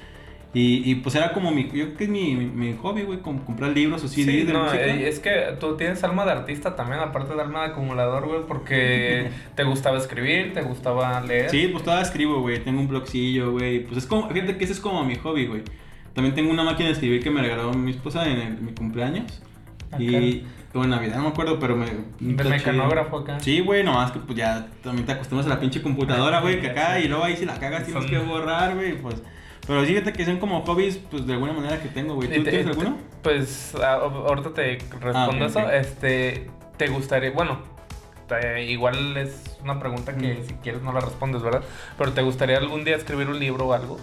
Y, 0.55 0.91
y 0.91 0.95
pues 0.97 1.15
era 1.15 1.33
como 1.33 1.51
mi, 1.51 1.65
yo 1.65 1.71
creo 1.85 1.97
que 1.97 2.05
es 2.05 2.11
mi, 2.11 2.35
mi, 2.35 2.47
mi 2.47 2.77
hobby, 2.77 3.03
güey, 3.03 3.19
como 3.21 3.45
comprar 3.45 3.73
libros 3.73 4.03
o 4.05 4.09
CDs 4.09 4.25
Sí, 4.25 4.43
de 4.45 4.53
no, 4.55 4.65
música. 4.65 4.85
es 4.87 5.19
que 5.21 5.31
tú 5.61 5.77
tienes 5.77 6.03
alma 6.03 6.25
de 6.25 6.31
artista 6.33 6.75
también, 6.77 7.01
aparte 7.01 7.35
de 7.35 7.43
alma 7.43 7.61
de 7.65 7.67
acumulador, 7.73 8.27
güey, 8.27 8.41
porque 8.49 9.29
te 9.55 9.65
gustaba 9.65 9.99
escribir, 9.99 10.55
te 10.55 10.63
gustaba 10.63 11.21
leer. 11.21 11.51
Sí, 11.51 11.69
pues 11.71 11.85
todavía 11.85 12.05
escribo, 12.07 12.41
güey. 12.41 12.59
Tengo 12.65 12.81
un 12.81 12.89
blogcillo, 12.89 13.53
güey. 13.53 13.81
Pues 13.85 13.99
es 13.99 14.07
como, 14.07 14.31
fíjate 14.31 14.57
que 14.57 14.65
ese 14.65 14.73
es 14.73 14.81
como 14.81 15.05
mi 15.05 15.17
hobby, 15.17 15.47
güey. 15.47 15.63
También 16.15 16.35
tengo 16.35 16.51
una 16.51 16.65
máquina 16.65 16.87
de 16.89 16.95
escribir 16.95 17.23
que 17.23 17.31
me 17.31 17.43
regaló 17.43 17.75
mi 17.75 17.91
esposa 17.91 18.27
en, 18.27 18.39
el- 18.41 18.61
mi 18.63 18.73
cumpleaños. 18.73 19.43
Acá. 19.91 20.03
Y, 20.03 20.47
en 20.75 20.91
Navidad, 20.91 21.17
no 21.17 21.23
me 21.23 21.29
acuerdo, 21.29 21.59
pero 21.59 21.75
me. 21.77 21.87
De 21.87 22.45
mecanógrafo 22.45 23.19
acá. 23.19 23.41
Sí, 23.41 23.61
güey, 23.61 23.83
nomás 23.83 24.13
que 24.13 24.19
pues 24.19 24.37
ya 24.39 24.67
también 24.83 25.07
te 25.07 25.13
acostumbras 25.13 25.47
a 25.47 25.55
la 25.55 25.61
pinche 25.61 25.81
computadora, 25.81 26.41
güey, 26.41 26.61
que 26.61 26.69
acá 26.69 27.01
y 27.01 27.09
luego 27.09 27.25
ahí 27.25 27.37
si 27.37 27.47
la 27.47 27.59
cagas 27.59 27.85
tienes 27.85 28.05
que 28.07 28.19
borrar, 28.19 28.75
güey, 28.75 28.97
pues. 29.01 29.23
Pero 29.67 29.85
fíjate 29.85 30.13
que 30.13 30.25
son 30.25 30.39
como 30.39 30.63
hobbies, 30.65 30.97
pues 31.11 31.27
de 31.27 31.33
alguna 31.33 31.53
manera 31.53 31.81
que 31.83 31.89
tengo, 31.89 32.15
güey. 32.15 32.29
¿Tú 32.29 32.45
te- 32.45 32.51
tienes 32.51 32.67
alguno? 32.69 32.97
Pues 33.23 33.75
a- 33.75 33.95
ahorita 33.95 34.55
te 34.55 34.79
respondo 35.01 35.45
Ah, 35.45 35.49
eso. 35.49 35.71
Este, 35.71 36.49
¿te 36.77 36.87
gustaría, 36.89 37.33
bueno, 37.33 37.59
te- 38.29 38.65
igual 38.65 39.17
es 39.17 39.59
una 39.63 39.81
pregunta 39.81 40.17
que 40.17 40.35
Mm. 40.35 40.47
si 40.47 40.55
quieres 40.55 40.83
no 40.83 40.93
la 40.93 41.01
respondes, 41.01 41.43
¿verdad? 41.43 41.63
Pero 41.99 42.13
¿te 42.13 42.23
gustaría 42.23 42.59
algún 42.59 42.85
día 42.85 42.95
escribir 42.97 43.29
un 43.29 43.39
libro 43.41 43.67
o 43.67 43.73
algo? 43.73 43.99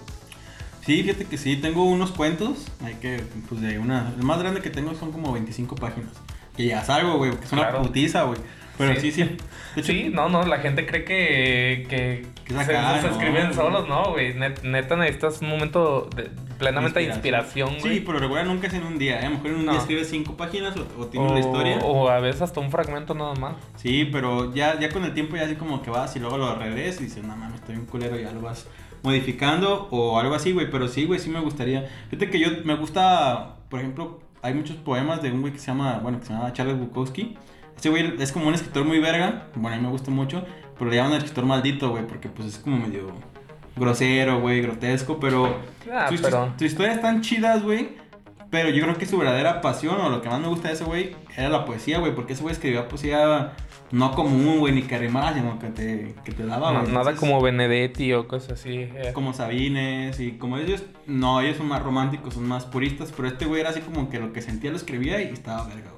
Sí, 0.86 1.02
fíjate 1.04 1.26
que 1.26 1.38
sí, 1.38 1.56
tengo 1.56 1.86
unos 1.86 2.12
cuentos. 2.12 2.68
Hay 2.84 2.96
que, 2.96 3.24
pues 3.48 3.62
de 3.62 3.80
una. 3.80 4.12
El 4.18 4.24
más 4.26 4.40
grande 4.40 4.60
que 4.62 4.70
tengo 4.70 4.94
son 4.96 5.14
como 5.14 5.32
25 5.32 5.76
páginas. 5.76 6.12
Que 6.58 6.66
ya 6.68 6.84
salgo, 6.84 7.18
güey, 7.18 7.32
que 7.38 7.46
es 7.46 7.52
una 7.54 7.72
putiza, 7.72 8.24
güey. 8.24 8.38
Pero 8.78 9.00
sí, 9.00 9.12
sí. 9.12 9.22
Hecho, 9.22 9.38
Sí, 9.92 10.10
no, 10.14 10.30
no, 10.30 10.44
la 10.46 10.58
gente 10.60 10.86
cree 10.86 11.04
que, 11.04 11.86
que, 11.90 12.26
se, 12.54 12.60
acá, 12.60 13.00
se 13.02 13.08
¿no? 13.08 13.14
escriben 13.14 13.54
solos, 13.54 13.88
¿no, 13.88 14.12
güey? 14.12 14.34
Net- 14.36 14.62
neta 14.64 14.96
necesitas 14.96 15.42
un 15.42 15.50
momento 15.50 16.10
de, 16.16 16.30
plenamente 16.60 17.00
de 17.00 17.06
inspiración, 17.08 17.78
güey. 17.80 17.96
Sí, 18.00 18.04
pero 18.06 18.20
regular 18.20 18.46
nunca 18.46 18.68
es 18.68 18.74
en 18.74 18.84
un 18.84 18.98
día. 19.00 19.20
¿eh? 19.22 19.26
A 19.26 19.30
lo 19.30 19.36
mejor 19.36 19.48
en 19.52 19.56
un 19.58 19.66
No. 19.66 19.72
día 19.72 19.82
escribes 19.82 20.10
cinco 20.10 20.36
páginas 20.38 20.76
o, 20.78 21.02
o 21.02 21.06
tienes 21.08 21.32
la 21.32 21.40
historia. 21.40 21.78
o 21.84 22.10
a 22.10 22.20
veces 22.20 22.42
hasta 22.44 22.60
un 22.60 22.72
fragmento 22.72 23.14
nada 23.14 23.34
más. 23.36 23.56
Sí, 23.76 24.10
pero 24.12 24.54
ya, 24.54 24.80
ya 24.80 24.90
con 24.90 25.04
el 25.06 25.14
tiempo 25.14 25.36
ya 25.36 25.44
así 25.44 25.56
como 25.56 25.82
que 25.82 25.90
vas 25.90 26.16
y 26.16 26.20
luego 26.20 26.38
lo 26.38 26.56
regresas 26.56 27.02
y 27.02 27.06
dices, 27.06 27.24
no 27.24 27.36
mames, 27.36 27.56
estoy 27.62 27.76
un 27.76 27.86
culero, 27.86 28.18
ya 28.18 28.32
lo 28.32 28.42
vas 28.42 28.68
modificando 29.04 29.88
o 29.92 30.20
algo 30.20 30.34
así, 30.36 30.52
güey. 30.52 30.70
Pero 30.72 30.88
sí, 30.88 31.06
güey, 31.06 31.20
sí 31.20 31.30
me 31.30 31.40
gustaría. 31.42 31.90
Fíjate 32.10 32.30
que 32.30 32.40
yo 32.40 32.48
me 32.64 32.76
gusta, 32.76 33.56
por 33.70 33.80
ejemplo, 33.80 34.20
hay 34.42 34.54
muchos 34.54 34.76
poemas 34.78 35.22
de 35.22 35.32
un 35.32 35.42
güey 35.42 35.54
que 35.54 35.60
se 35.60 35.68
llama, 35.68 36.00
bueno, 36.02 36.20
que 36.20 36.26
se 36.26 36.34
llama 36.34 36.52
Charles 36.54 36.80
Bukowski. 36.80 37.38
Este 37.84 37.90
güey 37.90 38.14
es 38.18 38.32
como 38.32 38.48
un 38.48 38.54
escritor 38.54 38.86
muy 38.86 39.00
verga, 39.00 39.48
bueno, 39.56 39.76
a 39.76 39.78
mí 39.78 39.84
me 39.86 39.92
gusta 39.92 40.10
mucho, 40.10 40.46
pero 40.80 40.90
le 40.90 40.96
llaman 40.96 41.12
el 41.12 41.18
escritor 41.18 41.44
maldito, 41.46 41.90
güey, 41.90 42.08
porque 42.08 42.30
pues 42.30 42.48
es 42.48 42.58
como 42.58 42.78
medio 42.78 43.12
grosero, 43.76 44.40
güey, 44.40 44.62
grotesco, 44.62 45.20
pero 45.20 45.58
Ah, 45.92 46.08
sus, 46.08 46.22
pero... 46.22 46.54
sus 46.58 46.62
historias 46.68 46.96
están 46.96 47.20
chidas, 47.20 47.62
güey. 47.62 47.90
Pero 48.50 48.70
yo 48.70 48.84
creo 48.84 48.96
que 48.98 49.06
su 49.06 49.18
verdadera 49.18 49.60
pasión 49.60 50.00
o 50.00 50.10
lo 50.10 50.22
que 50.22 50.30
más 50.30 50.40
me 50.40 50.48
gusta 50.48 50.70
de 50.70 50.76
ese 50.76 50.86
güey 50.86 51.14
era 51.36 51.50
la 51.50 51.66
poesía, 51.66 52.00
güey. 52.00 52.16
Porque 52.16 52.32
ese 52.34 52.42
güey 52.44 52.54
escribía 52.54 52.88
poesía 52.88 53.52
no 53.92 54.12
común, 54.12 54.60
güey, 54.60 54.74
ni 54.74 54.84
que 54.84 54.98
sino 54.98 55.60
que 55.60 55.68
te, 55.68 56.16
que 56.24 56.32
te 56.32 56.46
daba, 56.46 56.72
No- 56.72 56.82
güey. 56.84 56.94
nada 56.94 57.16
como 57.16 57.42
Benedetti 57.42 58.14
o 58.14 58.30
cosas 58.30 58.62
así. 58.62 58.78
eh. 58.96 59.12
Como 59.14 59.34
Sabines 59.34 60.22
y 60.22 60.34
como 60.38 60.58
ellos, 60.58 60.84
no, 61.06 61.42
ellos 61.42 61.58
son 61.58 61.68
más 61.68 61.84
románticos, 61.84 62.36
son 62.36 62.48
más 62.48 62.64
puristas, 62.66 63.12
pero 63.14 63.28
este 63.28 63.44
güey 63.46 63.60
era 63.60 63.72
así 63.72 63.82
como 63.82 64.10
que 64.10 64.20
lo 64.20 64.32
que 64.32 64.42
sentía 64.42 64.72
lo 64.72 64.78
escribía 64.78 65.20
y 65.22 65.34
estaba 65.34 65.68
verga. 65.68 65.90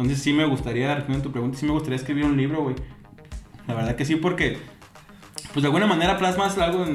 Entonces 0.00 0.22
sí 0.22 0.32
me 0.32 0.46
gustaría, 0.46 0.94
respondiendo 0.94 1.28
a 1.28 1.28
tu 1.28 1.32
pregunta, 1.32 1.58
sí 1.58 1.66
me 1.66 1.72
gustaría 1.72 1.96
escribir 1.96 2.24
un 2.24 2.36
libro, 2.36 2.62
güey. 2.62 2.74
La 3.68 3.74
verdad 3.74 3.96
que 3.96 4.06
sí, 4.06 4.16
porque 4.16 4.56
pues 5.52 5.62
de 5.62 5.66
alguna 5.66 5.86
manera 5.86 6.16
plasmas 6.16 6.56
algo 6.56 6.86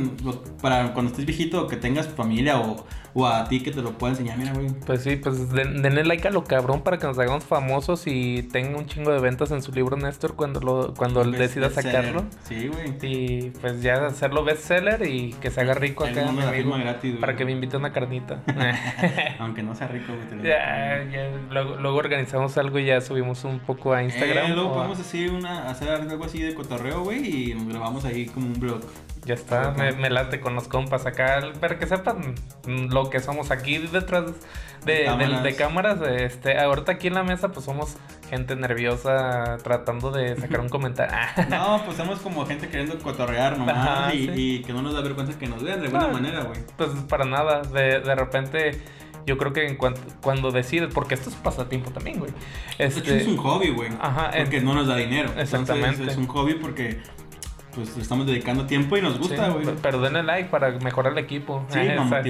para 0.59 0.91
cuando 0.93 1.11
estés 1.11 1.25
viejito 1.25 1.67
que 1.67 1.77
tengas 1.77 2.07
familia 2.07 2.59
o, 2.59 2.87
o 3.17 3.25
a 3.25 3.45
ti 3.45 3.61
que 3.63 3.71
te 3.71 3.81
lo 3.81 3.97
pueda 3.97 4.11
enseñar, 4.11 4.37
mira, 4.37 4.51
güey. 4.53 4.67
Pues 4.85 5.01
sí, 5.03 5.15
pues 5.15 5.49
den- 5.51 5.81
denle 5.81 6.03
like 6.03 6.27
a 6.27 6.31
lo 6.31 6.43
cabrón 6.43 6.81
para 6.81 6.97
que 6.97 7.07
nos 7.07 7.17
hagamos 7.17 7.45
famosos 7.45 8.03
y 8.07 8.43
tenga 8.43 8.77
un 8.77 8.85
chingo 8.85 9.11
de 9.11 9.19
ventas 9.19 9.49
en 9.51 9.61
su 9.61 9.71
libro 9.71 9.95
Néstor 9.95 10.35
cuando 10.35 10.59
lo 10.59 10.93
cuando 10.93 11.23
decida 11.23 11.69
sacarlo. 11.69 12.25
Sí, 12.43 12.67
güey. 12.67 12.93
Y 13.01 13.49
pues 13.61 13.81
ya 13.81 14.05
hacerlo 14.05 14.43
bestseller 14.43 15.07
y 15.07 15.31
que 15.33 15.49
se 15.49 15.61
haga 15.61 15.73
rico 15.73 16.03
acá, 16.03 16.29
mi 16.31 16.41
amigo, 16.41 16.75
gratis, 16.77 17.11
güey. 17.11 17.21
para 17.21 17.35
que 17.37 17.45
me 17.45 17.53
invite 17.53 17.77
una 17.77 17.91
carnita. 17.93 18.41
Aunque 19.39 19.63
no 19.63 19.73
sea 19.75 19.87
rico, 19.87 20.11
güey. 20.13 20.43
ya, 20.43 21.03
ya, 21.11 21.29
luego, 21.51 21.77
luego 21.77 21.97
organizamos 21.97 22.57
algo 22.57 22.79
y 22.79 22.85
ya 22.85 22.99
subimos 23.01 23.43
un 23.45 23.59
poco 23.59 23.93
a 23.93 24.03
Instagram. 24.03 24.51
Eh, 24.51 24.55
luego 24.55 24.71
a- 24.71 24.73
podemos 24.75 24.99
así 24.99 25.27
una, 25.27 25.69
hacer 25.69 25.89
algo 25.89 26.25
así 26.25 26.41
de 26.41 26.53
cotorreo, 26.53 27.03
güey, 27.03 27.51
y 27.51 27.53
nos 27.55 27.67
grabamos 27.67 28.03
ahí 28.05 28.25
como 28.25 28.47
un 28.47 28.59
blog. 28.59 28.81
Ya 29.25 29.33
está, 29.33 29.71
me, 29.71 29.91
me 29.93 30.09
late 30.11 30.39
con 30.39 30.53
los 30.53 30.67
compas 30.67 31.05
acá, 31.07 31.41
para 31.59 31.79
que 31.79 31.87
sepan 31.87 32.35
lo 32.67 33.09
que 33.09 33.19
somos 33.19 33.49
aquí 33.49 33.79
detrás 33.79 34.25
de, 34.85 35.05
Cámaras. 35.05 35.43
de 35.43 35.55
cámaras. 35.55 35.99
Este, 36.07 36.59
ahorita 36.59 36.91
aquí 36.91 37.07
en 37.07 37.15
la 37.15 37.23
mesa 37.23 37.49
pues 37.51 37.65
somos 37.65 37.97
gente 38.29 38.55
nerviosa 38.55 39.57
tratando 39.63 40.11
de 40.11 40.35
sacar 40.39 40.59
un 40.59 40.69
comentario. 40.75 41.15
No, 41.49 41.81
pues 41.85 41.97
somos 41.97 42.19
como 42.19 42.45
gente 42.45 42.67
queriendo 42.69 42.99
cotorrear 42.99 43.57
nomás 43.57 43.75
Ajá, 43.75 44.13
y, 44.13 44.27
sí. 44.27 44.31
y 44.35 44.61
que 44.61 44.73
no 44.73 44.83
nos 44.83 44.93
da 44.93 45.01
vergüenza 45.01 45.37
que 45.39 45.47
nos 45.47 45.63
vean 45.63 45.79
de 45.79 45.87
alguna 45.87 46.07
manera, 46.07 46.43
güey. 46.43 46.59
Pues 46.77 46.89
para 47.09 47.25
nada, 47.25 47.63
de, 47.63 48.01
de 48.01 48.15
repente 48.15 48.79
yo 49.25 49.39
creo 49.39 49.53
que 49.53 49.67
en 49.67 49.75
cuanto, 49.75 50.01
cuando 50.21 50.51
decides, 50.51 50.93
porque 50.93 51.15
esto 51.15 51.31
es 51.31 51.35
pasatiempo 51.37 51.89
también, 51.89 52.19
güey. 52.19 52.31
Este, 52.77 53.17
es 53.21 53.27
un 53.27 53.37
hobby, 53.37 53.69
güey. 53.71 53.89
Ajá, 53.99 54.29
Porque 54.37 54.61
no 54.61 54.75
nos 54.75 54.85
da 54.87 54.95
dinero. 54.97 55.31
Exactamente. 55.35 55.89
Entonces, 55.89 56.13
es 56.13 56.17
un 56.19 56.27
hobby 56.27 56.53
porque 56.55 56.99
pues 57.75 57.95
le 57.95 58.01
estamos 58.01 58.25
dedicando 58.25 58.65
tiempo 58.65 58.95
y 58.97 59.01
nos 59.01 59.19
gusta, 59.19 59.45
Sí, 59.47 59.51
güey. 59.51 59.65
pe- 59.65 59.73
pero 59.81 59.99
denle 60.01 60.23
like 60.23 60.49
para 60.49 60.71
mejorar 60.79 61.11
el 61.13 61.19
equipo. 61.19 61.65
Sí, 61.69 61.79
Eh, 61.79 61.95
sa- 62.09 62.23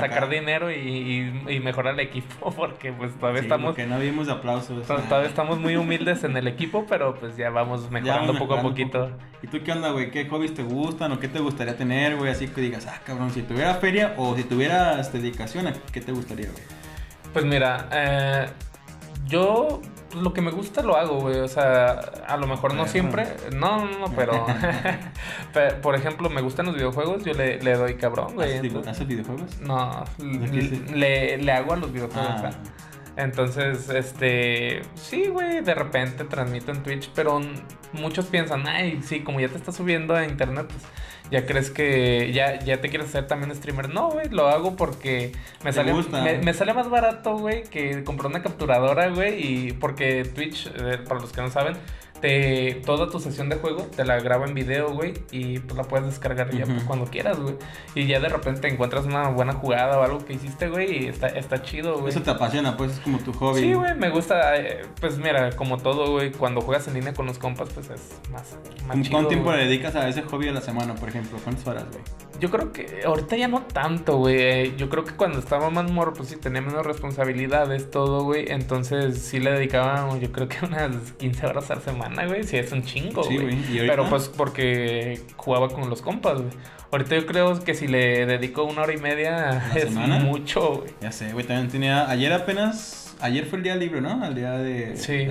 sacar, 0.00 0.28
dinero 0.28 0.70
y, 0.70 0.74
y- 0.74 1.52
y 1.54 1.60
mejorar 1.60 1.94
el 1.94 2.00
equipo, 2.00 2.50
porque 2.56 2.92
pues 2.92 3.14
todavía 3.18 3.40
Sí, 3.40 3.46
estamos 3.46 3.66
porque 3.68 3.86
no 3.86 3.98
vimos 3.98 4.28
aplausos. 4.28 4.86
To- 4.86 4.96
Todavía 4.96 5.28
estamos 5.28 5.58
muy 5.60 5.76
humildes 5.76 6.24
en 6.24 6.36
el 6.36 6.48
equipo, 6.48 6.84
pero 6.88 7.14
pues 7.14 7.36
ya 7.36 7.50
vamos 7.50 7.84
Ya 7.84 7.90
mejorando 7.90 8.32
vamos 8.34 8.38
poco 8.42 8.54
a 8.54 8.62
poquito. 8.62 9.06
poco. 9.10 9.22
¿Y 9.42 9.46
tú 9.46 9.58
qué 9.64 9.72
onda, 9.72 9.90
güey? 9.92 10.10
¿Qué 10.10 10.28
hobbies 10.28 10.52
te 10.54 10.62
gustan 10.62 11.12
o 11.12 11.20
qué 11.20 11.28
te 11.28 11.38
gustaría 11.38 11.76
tener, 11.76 12.16
güey? 12.16 12.30
Así 12.30 12.48
que 12.48 12.60
digas, 12.60 12.86
ah, 12.86 13.00
cabrón, 13.06 13.30
si 13.30 13.42
tuviera 13.42 13.74
feria 13.76 14.14
o 14.18 14.34
si 14.36 14.42
tuviera 14.42 15.00
este, 15.00 15.18
dedicación, 15.18 15.66
¿a 15.68 15.72
¿qué 15.92 16.00
te 16.00 16.12
gustaría, 16.12 16.50
güey? 16.50 16.62
Pues 17.32 17.44
mira, 17.44 17.88
eh, 17.92 18.46
yo 19.26 19.80
lo 20.14 20.32
que 20.32 20.40
me 20.40 20.50
gusta 20.50 20.82
lo 20.82 20.96
hago, 20.96 21.20
güey. 21.20 21.38
O 21.40 21.48
sea, 21.48 22.00
a 22.26 22.36
lo 22.36 22.46
mejor 22.46 22.74
no 22.74 22.86
siempre. 22.86 23.26
No, 23.54 23.84
no, 23.86 23.98
no, 24.08 24.14
pero. 24.16 24.46
pe- 25.52 25.74
por 25.82 25.94
ejemplo, 25.94 26.28
me 26.30 26.40
gustan 26.40 26.66
los 26.66 26.74
videojuegos, 26.74 27.24
yo 27.24 27.32
le, 27.34 27.60
le 27.60 27.74
doy 27.74 27.94
cabrón, 27.94 28.34
güey. 28.34 28.50
¿Haces, 28.50 28.62
dibu- 28.62 28.66
entonces- 28.68 28.92
haces 28.92 29.06
videojuegos? 29.06 29.60
No, 29.60 30.04
le, 30.18 31.36
le 31.38 31.52
hago 31.52 31.72
a 31.72 31.76
los 31.76 31.92
videojuegos. 31.92 32.42
Ah. 32.44 32.50
Entonces, 33.16 33.88
este, 33.90 34.82
sí, 34.94 35.26
güey, 35.26 35.60
de 35.62 35.74
repente 35.74 36.24
transmito 36.24 36.70
en 36.72 36.82
Twitch, 36.82 37.10
pero 37.14 37.40
muchos 37.92 38.26
piensan, 38.26 38.66
ay, 38.66 39.00
sí, 39.02 39.20
como 39.22 39.40
ya 39.40 39.48
te 39.48 39.56
estás 39.56 39.76
subiendo 39.76 40.14
a 40.14 40.24
internet, 40.24 40.66
pues 40.68 40.82
ya 41.30 41.46
crees 41.46 41.70
que 41.70 42.32
ya, 42.32 42.58
ya 42.60 42.80
te 42.80 42.88
quieres 42.88 43.08
hacer 43.08 43.26
también 43.26 43.54
streamer. 43.54 43.92
No, 43.92 44.10
güey, 44.10 44.28
lo 44.28 44.48
hago 44.48 44.76
porque 44.76 45.32
me 45.64 45.72
sale, 45.72 45.92
me 46.42 46.54
sale 46.54 46.74
más 46.74 46.90
barato, 46.90 47.38
güey, 47.38 47.64
que 47.64 48.04
comprar 48.04 48.30
una 48.30 48.42
capturadora, 48.42 49.08
güey, 49.08 49.68
y 49.68 49.72
porque 49.72 50.24
Twitch, 50.24 50.66
eh, 50.66 50.98
para 51.06 51.20
los 51.20 51.32
que 51.32 51.40
no 51.40 51.50
saben, 51.50 51.76
te, 52.20 52.80
toda 52.86 53.08
tu 53.10 53.18
sesión 53.20 53.48
de 53.48 53.56
juego 53.56 53.82
te 53.96 54.04
la 54.04 54.20
graba 54.20 54.46
en 54.46 54.54
video, 54.54 54.92
güey, 54.92 55.14
y 55.30 55.58
pues 55.60 55.76
la 55.76 55.84
puedes 55.84 56.06
descargar 56.06 56.50
ya 56.50 56.64
pues, 56.66 56.82
cuando 56.84 57.06
quieras, 57.06 57.38
güey. 57.38 57.56
Y 57.94 58.06
ya 58.06 58.20
de 58.20 58.28
repente 58.28 58.68
encuentras 58.68 59.04
una 59.06 59.28
buena 59.28 59.52
jugada 59.54 59.98
o 59.98 60.02
algo 60.02 60.24
que 60.24 60.34
hiciste, 60.34 60.68
güey, 60.68 61.04
y 61.04 61.08
está, 61.08 61.26
está 61.28 61.62
chido, 61.62 61.98
güey. 61.98 62.10
Eso 62.10 62.22
te 62.22 62.30
apasiona, 62.30 62.76
pues 62.76 62.92
es 62.92 63.00
como 63.00 63.18
tu 63.18 63.32
hobby. 63.32 63.60
Sí, 63.60 63.72
güey, 63.72 63.94
me 63.96 64.10
gusta. 64.10 64.56
eh, 64.56 64.82
Pues 65.00 65.18
mira, 65.18 65.50
como 65.56 65.78
todo, 65.78 66.10
güey, 66.12 66.30
cuando 66.32 66.60
juegas 66.60 66.86
en 66.88 66.94
línea 66.94 67.14
con 67.14 67.26
los 67.26 67.38
compas, 67.38 67.68
pues 67.74 67.90
es 67.90 68.00
más, 68.30 68.56
más 68.86 68.90
¿Cómo- 68.90 69.02
chido. 69.02 69.10
¿Cuánto 69.12 69.28
tiempo 69.28 69.52
le 69.52 69.64
dedicas 69.64 69.94
a 69.96 70.08
ese 70.08 70.22
hobby 70.22 70.48
a 70.48 70.52
la 70.52 70.60
semana, 70.60 70.94
por 70.94 71.08
ejemplo? 71.08 71.38
¿Cuántas 71.42 71.66
horas, 71.66 71.84
güey? 71.90 72.02
Yo 72.40 72.50
creo 72.50 72.72
que 72.72 73.02
ahorita 73.04 73.36
ya 73.36 73.46
no 73.48 73.62
tanto, 73.62 74.16
güey. 74.18 74.36
eh, 74.40 74.74
Yo 74.76 74.88
creo 74.88 75.04
que 75.04 75.12
cuando 75.14 75.38
estaba 75.38 75.70
más 75.70 75.90
morro, 75.90 76.12
pues 76.14 76.30
sí, 76.30 76.36
tenía 76.36 76.60
menos 76.60 76.84
responsabilidades, 76.86 77.90
todo, 77.90 78.24
güey. 78.24 78.46
Entonces 78.50 79.18
sí 79.18 79.38
le 79.40 79.52
dedicaba, 79.52 80.18
yo 80.18 80.32
creo 80.32 80.48
que 80.48 80.64
unas 80.64 81.12
15 81.18 81.46
horas 81.46 81.70
a 81.70 81.76
la 81.76 81.80
semana, 81.82 82.26
güey. 82.26 82.42
Sí, 82.44 82.56
es 82.56 82.72
un 82.72 82.82
chingo, 82.82 83.22
Sí, 83.24 83.36
güey. 83.36 83.46
güey. 83.56 83.58
¿Y 83.72 83.78
ahorita? 83.78 83.92
Pero 83.96 84.08
pues 84.08 84.28
porque 84.28 85.20
jugaba 85.36 85.68
con 85.68 85.88
los 85.90 86.02
compas, 86.02 86.40
güey. 86.40 86.52
Ahorita 86.92 87.14
yo 87.14 87.24
creo 87.26 87.60
que 87.62 87.74
si 87.74 87.86
le 87.86 88.26
dedico 88.26 88.64
una 88.64 88.82
hora 88.82 88.92
y 88.92 88.96
media 88.98 89.50
¿A 89.50 89.68
la 89.68 89.74
es 89.74 89.84
semana? 89.84 90.18
mucho, 90.18 90.76
güey. 90.78 90.90
Ya 91.00 91.12
sé, 91.12 91.32
güey, 91.32 91.46
también 91.46 91.68
tenía... 91.68 92.10
Ayer 92.10 92.32
apenas... 92.32 93.16
Ayer 93.20 93.44
fue 93.46 93.58
el 93.58 93.64
día 93.64 93.76
libre, 93.76 94.00
¿no? 94.00 94.24
El 94.26 94.34
día 94.34 94.52
de... 94.54 94.96
Sí. 94.96 95.12
de. 95.26 95.30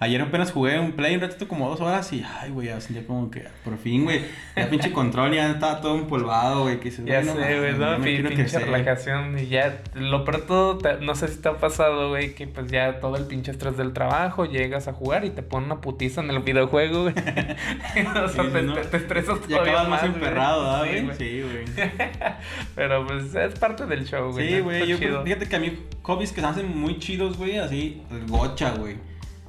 Ayer 0.00 0.22
apenas 0.22 0.52
jugué 0.52 0.78
un 0.78 0.92
play 0.92 1.16
un 1.16 1.20
ratito 1.22 1.48
como 1.48 1.68
dos 1.68 1.80
horas 1.80 2.12
y... 2.12 2.24
Ay, 2.40 2.50
güey, 2.50 2.68
ya 2.68 2.80
sentía 2.80 3.04
como 3.04 3.32
que... 3.32 3.48
Por 3.64 3.76
fin, 3.78 4.04
güey. 4.04 4.20
Ya 4.56 4.70
pinche 4.70 4.92
control 4.92 5.34
ya 5.34 5.50
estaba 5.50 5.80
todo 5.80 5.96
empolvado, 5.98 6.62
güey. 6.62 6.78
Que 6.78 6.90
dices, 6.90 7.04
Ya 7.04 7.20
no 7.22 7.34
sé, 7.34 7.58
güey, 7.58 7.72
¿no? 7.72 7.96
quiero 8.00 8.28
pinche 8.28 8.34
crecer. 8.44 8.62
relajación 8.66 9.36
y 9.36 9.46
ya, 9.48 9.82
lo 9.94 10.22
todo, 10.22 10.78
te- 10.78 10.98
no 11.00 11.16
sé 11.16 11.26
si 11.26 11.38
te 11.42 11.48
ha 11.48 11.56
pasado, 11.56 12.10
güey, 12.10 12.34
que 12.36 12.46
pues 12.46 12.70
ya 12.70 13.00
todo 13.00 13.16
el 13.16 13.24
pinche 13.24 13.50
estrés 13.50 13.76
del 13.76 13.92
trabajo, 13.92 14.44
llegas 14.44 14.86
a 14.86 14.92
jugar 14.92 15.24
y 15.24 15.30
te 15.30 15.42
ponen 15.42 15.72
una 15.72 15.80
putiza 15.80 16.20
en 16.20 16.30
el 16.30 16.38
videojuego, 16.44 17.02
güey. 17.02 17.14
o 18.24 18.28
sea, 18.28 18.52
te, 18.52 18.62
¿no? 18.62 18.74
te- 18.74 18.84
te 18.84 18.96
estresas 18.98 19.38
Y 19.46 19.48
todavía 19.48 19.72
acabas 19.72 19.88
más, 19.88 20.04
emperrado, 20.04 20.70
¿ah, 20.70 20.84
Sí, 20.84 20.90
güey? 20.90 21.04
güey. 21.06 21.16
Sí, 21.16 21.42
güey. 21.42 21.88
Pero 22.76 23.04
pues 23.04 23.34
es 23.34 23.58
parte 23.58 23.84
del 23.86 24.06
show, 24.06 24.30
güey. 24.30 24.48
Sí, 24.48 24.60
güey. 24.60 24.86
Yo 24.86 24.96
chido. 24.98 25.24
fíjate 25.24 25.48
que 25.48 25.56
a 25.56 25.58
mí 25.58 25.76
hobbies 26.02 26.32
que 26.32 26.40
se 26.40 26.46
hacen 26.46 26.78
muy 26.78 26.98
chidos, 27.00 27.36
güey, 27.36 27.58
así, 27.58 28.02
el 28.12 28.26
gocha, 28.28 28.70
güey. 28.76 28.96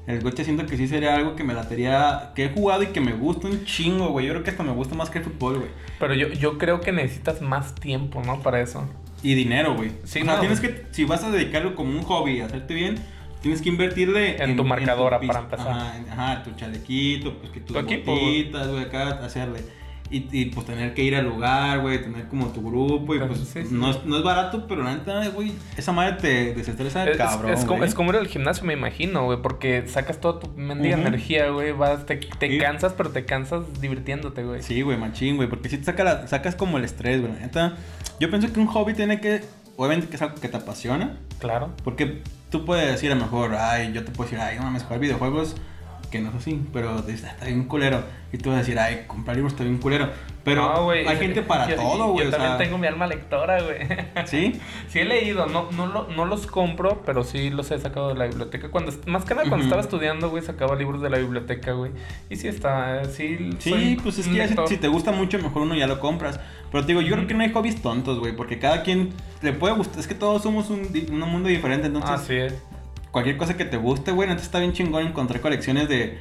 El 0.10 0.22
gocha 0.22 0.44
siento 0.44 0.66
que 0.66 0.76
sí 0.76 0.88
sería 0.88 1.14
algo 1.14 1.36
que 1.36 1.44
me 1.44 1.54
latería, 1.54 2.32
que 2.34 2.46
he 2.46 2.50
jugado 2.50 2.82
y 2.82 2.88
que 2.88 3.00
me 3.00 3.14
gusta 3.14 3.48
un 3.48 3.64
chingo, 3.64 4.08
güey. 4.08 4.26
Yo 4.26 4.34
creo 4.34 4.44
que 4.44 4.50
hasta 4.50 4.64
me 4.64 4.72
gusta 4.72 4.96
más 4.96 5.12
que 5.12 5.20
el 5.20 5.24
fútbol, 5.24 5.60
güey. 5.60 5.70
Pero 6.00 6.16
yo, 6.16 6.30
yo 6.30 6.58
creo 6.58 6.82
que 6.82 6.92
necesitas 6.92 7.44
más 7.44 7.76
tiempo, 7.76 8.20
¿no? 8.26 8.40
Para 8.42 8.60
eso. 8.60 8.90
Y 9.22 9.36
dinero, 9.36 9.76
güey. 9.76 9.92
Sí, 10.06 10.22
o 10.22 10.26
sea, 10.26 10.34
no, 10.34 10.40
tienes 10.40 10.62
güey. 10.62 10.74
que, 10.74 10.86
si 10.90 11.04
vas 11.06 11.24
a 11.24 11.30
dedicarlo 11.30 11.76
como 11.76 11.92
un 11.92 12.02
hobby, 12.02 12.42
a 12.42 12.48
hacerte 12.48 12.74
bien, 12.74 12.96
tienes 13.44 13.62
que 13.62 13.70
invertirle 13.70 14.42
En 14.44 14.56
tu 14.56 14.64
marcadora 14.64 15.20
para 15.20 15.42
empezar. 15.42 15.68
Ajá, 15.68 15.98
en- 16.00 16.10
ajá, 16.10 16.42
tu 16.44 16.54
chalequito, 16.56 17.38
pues 17.38 17.52
que 17.52 17.60
tus 17.60 17.78
Tu 17.78 17.84
botitas, 17.84 18.68
güey, 18.68 18.86
acá, 18.86 19.10
hacerle. 19.24 19.60
Y, 20.12 20.28
y, 20.32 20.46
pues 20.46 20.66
tener 20.66 20.96
que 20.96 21.04
ir 21.04 21.16
al 21.16 21.26
lugar, 21.26 21.82
güey, 21.82 22.02
tener 22.02 22.28
como 22.28 22.48
tu 22.48 22.68
grupo 22.68 23.14
y 23.14 23.20
Pues, 23.20 23.40
sí, 23.42 23.62
sí. 23.64 23.68
No, 23.70 23.92
es, 23.92 24.04
no 24.06 24.18
es 24.18 24.24
barato, 24.24 24.66
pero 24.68 24.82
la 24.84 24.96
neta, 24.96 25.28
güey, 25.30 25.52
esa 25.78 25.92
madre 25.92 26.14
te 26.14 26.56
desestresa 26.56 27.08
Es, 27.08 27.16
cabrón, 27.16 27.54
es 27.54 27.64
como, 27.64 27.84
es 27.84 27.94
como 27.94 28.10
ir 28.12 28.18
al 28.18 28.28
gimnasio, 28.28 28.64
me 28.66 28.74
imagino, 28.74 29.26
güey, 29.26 29.40
porque 29.40 29.88
sacas 29.88 30.20
toda 30.20 30.40
tu 30.40 30.48
mendiga 30.58 30.98
energía, 30.98 31.50
güey, 31.52 31.74
vas, 31.74 32.08
te, 32.08 32.16
te 32.18 32.48
Sí. 32.50 32.58
cansas, 32.58 32.94
pero 32.98 33.12
te 33.12 33.24
cansas 33.26 33.80
divirtiéndote, 33.82 34.44
güey. 34.44 34.64
Sí, 34.64 34.82
güey, 34.82 34.98
machín, 34.98 35.36
güey, 35.36 35.48
porque 35.48 35.70
si 35.70 35.78
te 35.78 35.84
saca 35.84 36.04
la- 36.04 36.28
sacas 36.28 36.56
como 36.56 36.78
el 36.80 36.86
estrés, 36.86 37.22
güey. 37.22 37.32
la 37.34 37.40
Neta, 37.42 37.78
yo 38.20 38.32
pienso 38.32 38.52
que 38.52 38.60
un 38.60 38.66
hobby 38.66 38.96
tiene 38.96 39.22
que, 39.22 39.42
obviamente 39.76 40.08
que 40.08 40.16
es 40.16 40.22
algo 40.24 40.36
que 40.42 40.50
te 40.50 40.58
apasiona, 40.58 41.18
Claro. 41.38 41.70
porque 41.84 42.24
tú 42.50 42.66
puedes 42.66 42.88
decir 42.92 43.12
a 43.12 43.16
lo 43.16 43.22
mejor, 43.22 43.54
ay, 43.54 43.92
yo 43.94 44.04
te 44.04 44.12
puedo 44.12 44.28
decir, 44.28 44.44
ay, 44.44 44.58
mames, 44.60 44.82
jugar 44.84 45.00
videojuegos, 45.00 45.56
que 46.10 46.20
no 46.20 46.30
es 46.30 46.36
así, 46.36 46.62
pero 46.74 47.02
dices, 47.02 47.26
"Ah, 47.26 47.32
está 47.32 47.46
bien 47.46 47.64
culero. 47.66 48.04
Y 48.32 48.38
tú 48.38 48.50
vas 48.50 48.58
a 48.58 48.60
decir, 48.60 48.78
ay, 48.78 49.06
comprar 49.08 49.36
libros 49.36 49.54
está 49.54 49.64
bien 49.64 49.78
culero. 49.80 50.10
Pero 50.44 50.72
No, 50.74 50.84
güey, 50.86 51.08
hay 51.08 51.18
gente 51.18 51.42
para 51.44 51.68
yo- 51.68 51.76
todo, 51.76 52.12
güey. 52.12 52.26
Yo 52.26 52.30
o 52.30 52.32
también 52.32 52.52
sea, 52.52 52.58
tengo 52.58 52.78
mi 52.78 52.88
alma 52.88 53.08
lectora, 53.08 53.62
güey. 53.62 53.78
¿Sí? 54.26 54.60
Sí 54.88 55.00
he 55.00 55.06
leído, 55.06 55.46
no, 55.48 55.70
no, 55.72 55.88
lo- 55.88 56.08
no 56.16 56.26
los 56.26 56.46
compro, 56.48 57.02
pero 57.06 57.24
sí 57.24 57.50
los 57.50 57.72
he 57.72 57.80
sacado 57.80 58.10
de 58.10 58.16
la 58.16 58.26
biblioteca. 58.28 58.70
Cuando, 58.70 58.92
más 59.08 59.26
que 59.26 59.34
nada 59.34 59.42
cuando 59.50 59.58
Ujú. 59.58 59.64
estaba 59.66 59.82
estudiando, 59.82 60.30
güey, 60.30 60.44
sacaba 60.44 60.76
libros 60.76 61.02
de 61.02 61.10
la 61.10 61.18
biblioteca, 61.18 61.72
güey. 61.74 61.92
Y 62.30 62.36
sí 62.36 62.48
está, 62.48 63.04
sí. 63.06 63.50
Sí, 63.60 63.98
pues 64.04 64.20
es 64.20 64.28
que 64.28 64.48
si, 64.48 64.56
si 64.68 64.78
te 64.78 64.88
gusta 64.88 65.12
mucho, 65.12 65.38
mejor 65.40 65.64
uno 65.64 65.76
ya 65.76 65.88
lo 65.88 66.00
compras. 66.00 66.40
Pero 66.72 66.84
te 66.86 66.90
digo, 66.94 67.02
yo 67.02 67.16
creo 67.16 67.28
que 67.28 67.34
no 67.34 67.42
hay 67.44 67.52
hobbies 67.52 67.82
tontos, 67.82 68.20
güey, 68.20 68.36
porque 68.36 68.60
cada 68.60 68.84
quien 68.84 69.10
le 69.42 69.54
puede 69.54 69.74
gustar. 69.76 70.00
Es 70.00 70.08
que 70.08 70.16
todos 70.16 70.44
somos 70.44 70.70
un, 70.70 70.82
un 71.12 71.20
mundo 71.22 71.50
diferente, 71.50 71.88
entonces 71.88 72.12
Así 72.12 72.36
es. 72.36 72.54
Cualquier 73.12 73.38
cosa 73.38 73.56
que 73.58 73.66
te 73.66 73.78
guste, 73.78 74.12
güey, 74.12 74.30
antes 74.30 74.46
está 74.46 74.60
bien 74.60 74.74
chingón 74.74 75.06
encontrar 75.08 75.42
colecciones 75.42 75.90
de, 75.90 76.20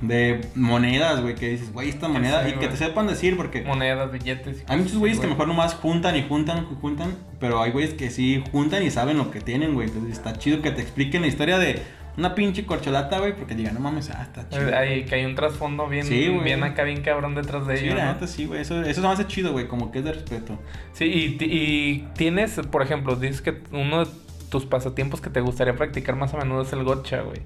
de 0.00 0.40
monedas, 0.54 1.20
güey, 1.20 1.34
que 1.34 1.48
dices, 1.50 1.72
güey, 1.72 1.88
esta 1.90 2.08
moneda, 2.08 2.44
Sí, 2.44 2.52
y 2.54 2.58
que 2.58 2.68
te 2.68 2.76
sepan 2.76 3.06
decir, 3.06 3.36
porque 3.36 3.62
Monedas, 3.62 4.10
billetes. 4.12 4.64
hay 4.66 4.78
muchos 4.78 4.96
güeyes 4.96 5.18
que 5.20 5.26
mejor 5.26 5.46
nomás 5.48 5.74
juntan 5.74 6.16
y 6.16 6.22
juntan 6.26 6.66
y 6.70 6.74
juntan, 6.80 7.14
Pero 7.38 7.60
hay 7.62 7.70
güeyes 7.72 7.94
que 7.94 8.10
sí 8.10 8.42
juntan 8.52 8.82
y 8.82 8.90
saben 8.90 9.18
lo 9.18 9.30
que 9.30 9.40
tienen, 9.40 9.74
güey. 9.74 9.88
Entonces 9.88 10.12
está 10.12 10.34
chido 10.38 10.62
que 10.62 10.70
te 10.70 10.80
expliquen 10.82 11.22
la 11.22 11.28
historia 11.28 11.58
de 11.58 11.82
una 12.16 12.34
pinche 12.34 12.66
corcholata, 12.66 13.18
güey, 13.18 13.34
porque 13.34 13.54
digan, 13.54 13.74
no 13.74 13.80
mames, 13.80 14.10
ah, 14.10 14.22
está 14.22 14.48
chido. 14.48 14.76
Hay, 14.76 15.04
que 15.04 15.14
hay 15.14 15.24
un 15.24 15.34
trasfondo 15.34 15.86
bien, 15.86 16.04
Sí, 16.06 16.28
bien 16.42 16.62
acá, 16.64 16.82
bien 16.84 17.02
cabrón 17.02 17.34
detrás 17.34 17.66
de 17.66 17.76
Sí, 17.76 17.86
ello. 17.86 17.94
la 17.96 18.14
¿no? 18.20 18.26
sí, 18.26 18.46
güey. 18.46 18.60
Eso, 18.62 18.80
eso 18.82 19.00
se 19.00 19.06
me 19.06 19.12
hace 19.12 19.26
chido, 19.26 19.52
güey, 19.52 19.68
como 19.68 19.90
que 19.92 19.98
es 20.00 20.04
de 20.04 20.12
respeto. 20.12 20.58
Sí, 20.92 21.04
y, 21.04 21.44
y 21.44 22.08
tienes, 22.16 22.52
por 22.70 22.82
ejemplo, 22.82 23.16
dices 23.16 23.40
que 23.42 23.62
uno 23.72 24.04
tus 24.50 24.66
pasatiempos 24.66 25.20
que 25.20 25.30
te 25.30 25.40
gustaría 25.40 25.74
practicar 25.76 26.16
más 26.16 26.34
a 26.34 26.36
menudo 26.36 26.62
es 26.62 26.72
el 26.72 26.84
gotcha, 26.84 27.22
güey. 27.22 27.40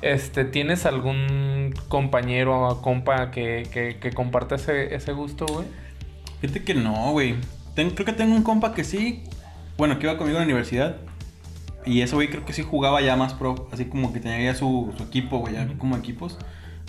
Este, 0.00 0.44
¿tienes 0.44 0.86
algún 0.86 1.74
compañero 1.88 2.68
o 2.68 2.80
compa 2.80 3.30
que, 3.30 3.68
que, 3.72 3.98
que 3.98 4.12
comparte 4.12 4.54
ese, 4.54 4.94
ese 4.94 5.12
gusto, 5.12 5.44
güey? 5.46 5.66
Fíjate 6.40 6.62
que 6.64 6.74
no, 6.74 7.12
güey. 7.12 7.34
Ten- 7.74 7.90
creo 7.90 8.06
que 8.06 8.12
tengo 8.12 8.34
un 8.34 8.42
compa 8.42 8.72
que 8.74 8.84
sí. 8.84 9.24
Bueno, 9.76 9.98
que 9.98 10.06
iba 10.06 10.16
conmigo 10.16 10.38
a 10.38 10.40
la 10.40 10.46
universidad. 10.46 10.96
Y 11.84 12.00
ese 12.02 12.14
güey 12.14 12.28
creo 12.28 12.44
que 12.44 12.52
sí 12.52 12.62
jugaba 12.62 13.00
ya 13.02 13.16
más 13.16 13.34
pro. 13.34 13.68
Así 13.72 13.86
como 13.86 14.12
que 14.12 14.20
tenía 14.20 14.52
ya 14.52 14.54
su, 14.54 14.94
su 14.96 15.02
equipo, 15.02 15.38
güey, 15.38 15.54
ya 15.54 15.66
como 15.78 15.96
equipos. 15.96 16.38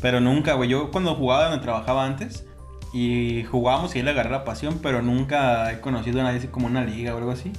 Pero 0.02 0.20
nunca, 0.20 0.54
güey. 0.54 0.70
Yo 0.70 0.92
cuando 0.92 1.16
jugaba 1.16 1.50
donde 1.50 1.64
trabajaba 1.64 2.06
antes. 2.06 2.46
Y 2.94 3.44
jugábamos 3.52 3.96
y 3.96 4.00
él 4.00 4.08
agarré 4.08 4.30
la 4.30 4.44
pasión. 4.46 4.80
Pero 4.84 5.02
nunca 5.02 5.72
he 5.72 5.82
conocido 5.82 6.22
a 6.22 6.24
nadie 6.24 6.38
así 6.38 6.48
como 6.48 6.68
una 6.68 6.84
liga 6.84 7.16
o 7.16 7.18
algo 7.18 7.32
así. 7.32 7.52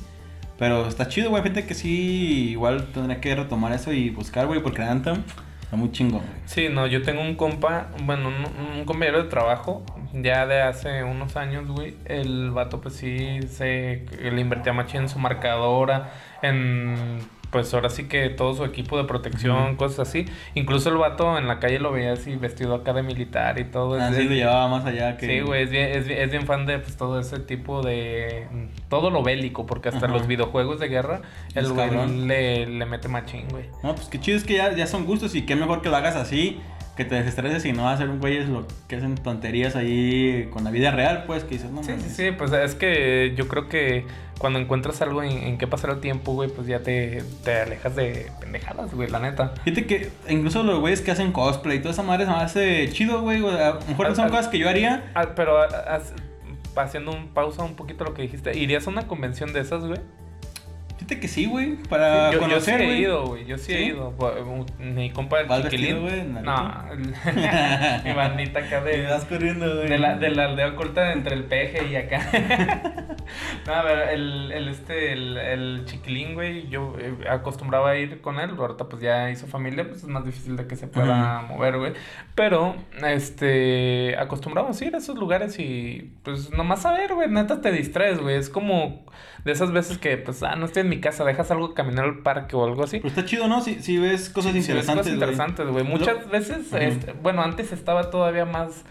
Pero 0.59 0.87
está 0.89 1.09
chido, 1.09 1.31
güey. 1.31 1.43
Gente 1.43 1.67
que 1.67 1.75
sí, 1.75 2.51
igual 2.51 2.87
tendría 2.93 3.21
que 3.21 3.35
retomar 3.35 3.73
eso 3.73 3.93
y 3.93 4.11
buscar, 4.11 4.47
güey. 4.47 4.63
Porque 4.63 4.83
neta 4.83 5.17
está 5.63 5.77
muy 5.77 5.89
güey. 5.89 6.23
Sí, 6.47 6.69
no, 6.71 6.87
yo 6.87 7.03
tengo 7.03 7.21
un 7.21 7.35
compa, 7.35 7.89
bueno, 8.05 8.29
un, 8.29 8.79
un 8.79 8.85
compañero 8.85 9.23
de 9.23 9.29
trabajo, 9.29 9.85
ya 10.13 10.47
de 10.47 10.63
hace 10.63 11.03
unos 11.05 11.37
años, 11.37 11.69
güey. 11.69 11.97
El 12.05 12.51
vato, 12.53 12.81
pues 12.81 12.95
sí, 12.95 13.41
se 13.49 14.07
le 14.21 14.41
invertía 14.41 14.73
machín 14.73 15.03
en 15.03 15.09
su 15.09 15.19
marcadora, 15.19 16.13
en, 16.43 17.19
pues 17.57 17.73
ahora 17.73 17.89
sí 17.89 18.05
que 18.05 18.29
todo 18.29 18.53
su 18.55 18.65
equipo 18.67 18.99
de 18.99 19.05
protección, 19.05 19.77
cosas 19.77 20.09
así. 20.09 20.27
Incluso 20.55 20.91
el 20.91 20.99
vato 20.99 21.39
en 21.39 21.49
la 21.49 21.59
calle 21.59 21.79
lo 21.79 21.91
veía 21.91 22.13
así, 22.13 22.37
vestido 22.37 22.75
acá 22.75 22.93
de 22.93 23.03
militar 23.03 23.59
y 23.59 23.65
todo. 23.65 23.95
Así 23.99 24.21
Es- 24.21 24.27
lo 24.27 24.35
llevaba 24.35 24.69
más 24.69 24.85
allá 24.85 25.17
que. 25.17 25.27
Sí, 25.27 25.41
güey, 25.41 25.63
es 25.63 25.71
bien, 25.71 25.89
es, 25.91 26.07
bien- 26.07 26.21
es 26.21 26.31
bien 26.31 26.45
fan 26.45 26.67
de 26.67 26.79
pues, 26.81 26.99
todo 26.99 27.19
ese 27.19 27.39
tipo 27.39 27.81
de... 27.83 28.47
Todo 28.91 29.09
lo 29.11 29.23
bélico, 29.23 29.65
porque 29.65 29.89
hasta 29.89 30.07
los 30.07 30.27
videojuegos 30.27 30.79
de 30.81 30.89
guerra, 30.89 31.23
el 31.55 31.73
güey 31.73 31.89
le, 32.27 32.67
le 32.67 32.85
mete 32.87 33.09
machín, 33.09 33.49
güey. 33.49 33.65
No, 33.83 33.95
pues 33.95 34.09
qué 34.09 34.21
chido 34.21 34.37
es 34.37 34.45
que 34.45 34.55
ya, 34.57 34.75
ya 34.77 34.87
son 34.87 35.07
gustos 35.07 35.35
y 35.35 35.47
qué 35.47 35.57
mejor 35.57 35.81
que 35.81 35.89
lo 35.89 35.97
hagas 35.97 36.15
así, 36.17 36.61
que 36.97 37.05
te 37.05 37.15
desestreses 37.15 37.65
y 37.67 37.73
no 37.73 37.89
hacer 37.89 38.09
un 38.09 38.21
güeyes 38.21 38.49
lo 38.49 38.67
que 38.89 38.97
hacen 38.97 39.15
tonterías 39.17 39.77
ahí 39.77 40.49
con 40.51 40.65
la 40.65 40.71
vida 40.71 40.91
real, 40.91 41.25
pues, 41.27 41.45
que 41.45 41.51
dices, 41.57 41.71
no 41.71 41.83
Sí, 41.83 41.93
sí, 41.99 42.09
sí, 42.09 42.31
pues 42.33 42.53
es 42.53 42.75
que 42.75 43.35
yo 43.37 43.49
creo 43.49 43.69
que 43.69 44.07
cuando 44.39 44.59
encuentras 44.59 45.01
algo 45.03 45.23
en, 45.23 45.31
en 45.31 45.59
qué 45.59 45.67
pasar 45.67 45.91
el 45.91 46.01
tiempo, 46.01 46.33
güey, 46.33 46.49
pues 46.51 46.67
ya 46.67 46.81
te, 46.81 47.23
te 47.45 47.61
alejas 47.61 47.95
de 47.97 48.31
pendejadas, 48.41 48.93
güey, 48.95 49.09
la 49.11 49.19
neta. 49.21 49.53
Fíjate 49.65 49.87
que 49.87 50.11
incluso 50.29 50.63
los 50.63 50.81
güeyes 50.81 51.01
que 51.03 51.11
hacen 51.11 51.33
cosplay 51.33 51.79
y 51.79 51.81
toda 51.81 51.93
esa 51.93 52.03
madre 52.03 52.25
se 52.25 52.31
me 52.31 52.37
hace 52.39 52.89
chido, 52.93 53.21
güey. 53.23 53.41
sea, 53.43 53.69
A 53.69 53.75
lo 53.75 53.81
mejor 53.87 54.09
no 54.09 54.15
son 54.15 54.25
Al- 54.27 54.31
cosas 54.31 54.49
que 54.49 54.59
yo 54.59 54.69
haría. 54.69 55.13
Pero 55.37 55.59
ah, 55.63 56.01
haciendo 56.77 57.13
un 57.13 57.29
pausa 57.29 57.63
un 57.63 57.75
poquito 57.77 58.05
lo 58.05 58.15
que 58.15 58.23
dijiste, 58.23 58.57
¿irías 58.59 58.87
a 58.87 58.91
una 58.91 59.07
convención 59.07 59.53
de 59.53 59.61
esas, 59.61 59.85
güey? 59.85 60.01
Fíjate 61.07 61.21
que 61.21 61.29
sí, 61.29 61.47
güey, 61.47 61.77
para 61.89 62.33
yo, 62.33 62.41
yo 62.41 62.41
sí 62.41 62.45
conocer, 62.49 62.81
he 62.81 62.99
ido, 62.99 63.27
güey, 63.29 63.47
yo 63.47 63.59
sí, 63.59 63.73
he 63.73 63.77
¿Sí? 63.77 63.85
ido. 63.85 64.13
Mi 64.81 65.11
compa 65.11 65.41
el 65.41 65.47
¿Vas 65.47 65.63
chiquilín. 65.63 66.01
güey, 66.01 66.25
no, 66.25 66.43
mi 68.05 68.13
bandita 68.13 68.59
acá 68.59 68.81
de... 68.81 69.07
vas 69.09 69.25
corriendo, 69.25 69.73
güey. 69.73 69.89
De 69.89 69.99
la, 69.99 70.17
de 70.17 70.31
la 70.31 70.47
aldea 70.47 70.67
oculta 70.67 71.13
entre 71.13 71.37
el 71.37 71.45
peje 71.45 71.87
y 71.87 71.95
acá. 71.95 72.19
no, 73.69 73.73
a 73.73 73.83
ver, 73.85 74.09
el, 74.15 74.51
el, 74.51 74.69
este, 74.69 75.13
el, 75.13 75.39
el 75.39 75.85
chiquilín, 75.85 76.35
güey, 76.35 76.67
yo 76.71 76.97
eh, 76.99 77.15
acostumbraba 77.31 77.91
a 77.91 77.97
ir 77.97 78.21
con 78.21 78.41
él, 78.41 78.51
ahorita 78.59 78.89
pues 78.89 79.01
ya 79.01 79.31
hizo 79.31 79.47
familia, 79.47 79.87
pues 79.87 79.99
es 79.99 80.09
más 80.09 80.25
difícil 80.25 80.57
de 80.57 80.67
que 80.67 80.75
se 80.75 80.89
pueda 80.89 81.43
mover, 81.43 81.79
güey. 81.79 81.93
Pero, 82.35 82.75
este, 83.07 84.17
acostumbramos 84.19 84.81
a 84.81 84.85
ir 84.85 84.97
a 84.97 84.99
esos 84.99 85.17
lugares 85.17 85.57
y 85.61 86.15
pues 86.25 86.51
nomás 86.51 86.85
a 86.85 86.91
ver, 86.95 87.15
güey, 87.15 87.29
neta 87.29 87.61
te 87.61 87.71
distraes, 87.71 88.19
güey. 88.19 88.35
Es 88.35 88.51
como 88.51 89.07
de 89.47 89.53
esas 89.53 89.73
veces 89.73 89.97
que, 89.97 90.17
pues, 90.19 90.43
ah, 90.43 90.57
no 90.57 90.67
estoy 90.67 90.83
en 90.83 90.89
mi 90.91 91.01
casa, 91.01 91.25
dejas 91.25 91.51
algo 91.51 91.73
caminar 91.73 92.05
al 92.05 92.19
parque 92.19 92.55
o 92.57 92.65
algo 92.65 92.83
así. 92.85 92.99
Pero 92.99 93.09
está 93.09 93.25
chido, 93.25 93.47
¿no? 93.49 93.61
Si, 93.63 93.81
si 93.81 93.97
ves 93.97 94.29
cosas 94.29 94.51
Sí, 94.53 94.59
ves 94.59 94.69
interesantes, 94.69 95.05
cosas 95.07 95.07
güey. 95.07 95.15
interesantes, 95.31 95.67
güey. 95.69 95.85
Muchas 95.85 96.29
veces, 96.29 96.67
Ujú. 96.67 96.77
este, 96.77 97.13
bueno, 97.13 97.43
antes 97.43 97.73
estaba 97.73 98.11
todavía 98.11 98.45
más, 98.45 98.85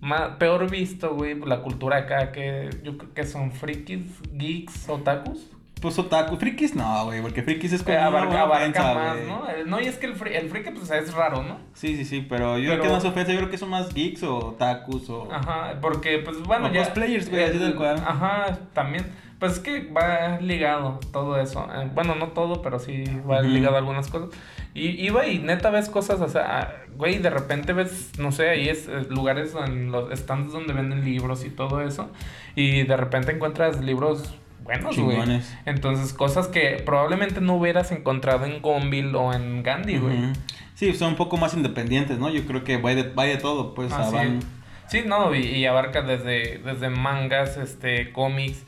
más 0.00 0.30
peor 0.38 0.70
visto, 0.70 1.14
güey, 1.14 1.38
la 1.38 1.60
cultura 1.60 1.98
acá, 1.98 2.32
que 2.32 2.70
yo 2.82 2.96
creo 2.98 3.12
que 3.14 3.24
son 3.26 3.52
frikis, 3.52 4.02
geeks, 4.32 4.88
otakus. 4.88 5.46
Pues 5.80 5.96
otaku, 5.96 6.36
frikis 6.38 6.74
no, 6.74 7.04
güey, 7.04 7.22
porque 7.22 7.40
frikis 7.42 7.72
es 7.72 7.82
Que 7.84 7.94
como 7.94 7.98
una 7.98 8.06
abarca, 8.08 8.40
abarca 8.42 8.94
más, 8.94 9.14
güey. 9.16 9.28
¿no? 9.28 9.48
Eh, 9.48 9.62
No, 9.64 9.80
y 9.80 9.84
es 9.86 9.96
que 9.96 10.06
el, 10.06 10.16
fri- 10.16 10.34
el 10.34 10.48
friki, 10.50 10.70
pues, 10.70 10.90
es 10.90 11.14
raro, 11.14 11.44
¿no? 11.44 11.58
Sí, 11.74 11.96
sí, 11.96 12.04
sí, 12.04 12.26
pero 12.28 12.58
yo 12.58 12.64
creo 12.64 12.70
Pero- 12.70 12.82
que 12.82 12.88
no 12.88 12.96
es 12.96 13.04
ofensa, 13.04 13.30
yo 13.32 13.38
creo 13.38 13.50
que 13.50 13.58
son 13.58 13.68
más 13.70 13.94
geeks 13.94 14.24
o 14.24 14.38
otakus 14.38 15.08
o... 15.10 15.28
Ajá, 15.30 15.74
porque, 15.80 16.18
pues, 16.18 16.42
bueno, 16.42 16.66
O 16.66 16.72
ya... 16.72 16.82
cosplayers, 16.82 17.30
güey, 17.30 17.44
así 17.44 17.58
el- 17.58 17.62
tal 17.62 17.74
cual. 17.76 17.96
Ajá, 18.04 18.58
también. 18.72 19.06
Pues 19.38 19.52
es 19.52 19.58
que 19.60 19.88
va 19.90 20.38
ligado 20.40 20.98
todo 21.12 21.38
eso. 21.40 21.66
Eh, 21.72 21.88
bueno, 21.94 22.14
no 22.16 22.28
todo, 22.28 22.60
pero 22.60 22.78
sí 22.78 23.04
va 23.30 23.40
Ujú. 23.40 23.48
ligado 23.48 23.76
a 23.76 23.78
algunas 23.78 24.08
cosas. 24.08 24.30
Y 24.74 24.88
iba 25.04 25.26
y 25.26 25.38
neta 25.38 25.70
ves 25.70 25.88
cosas, 25.88 26.20
o 26.20 26.28
sea, 26.28 26.84
güey, 26.96 27.18
de 27.18 27.30
repente 27.30 27.72
ves, 27.72 28.12
no 28.18 28.32
sé, 28.32 28.50
ahí 28.50 28.68
es 28.68 28.88
eh, 28.88 29.06
lugares 29.08 29.54
en 29.66 29.90
los 29.92 30.10
stands 30.18 30.52
donde 30.52 30.72
venden 30.72 31.04
libros 31.04 31.44
y 31.44 31.50
todo 31.50 31.80
eso. 31.82 32.10
Y 32.56 32.82
de 32.82 32.96
repente 32.96 33.32
encuentras 33.32 33.80
libros 33.80 34.34
buenos, 34.64 34.98
güey. 34.98 35.18
Entonces, 35.66 36.12
cosas 36.12 36.48
que 36.48 36.82
probablemente 36.84 37.40
no 37.40 37.54
hubieras 37.54 37.90
encontrado 37.92 38.44
en 38.44 38.60
Gonville 38.60 39.14
o 39.16 39.32
en 39.32 39.62
Gandhi, 39.62 39.98
güey. 39.98 40.18
Ujú. 40.18 40.32
Sí, 40.74 40.92
son 40.94 41.10
un 41.10 41.16
poco 41.16 41.36
más 41.36 41.54
independientes, 41.54 42.18
¿no? 42.18 42.28
Yo 42.30 42.44
creo 42.44 42.62
que 42.64 42.76
va 42.76 42.94
de, 42.94 43.04
va 43.04 43.24
de 43.24 43.36
todo, 43.36 43.74
pues. 43.74 43.92
Así 43.92 44.14
a 44.14 44.18
van- 44.18 44.38
es. 44.38 44.44
Sí, 44.88 45.02
no, 45.06 45.34
y, 45.34 45.40
y 45.40 45.66
abarca 45.66 46.02
desde, 46.02 46.58
desde 46.58 46.88
mangas, 46.90 47.56
este, 47.56 48.12
cómics, 48.12 48.64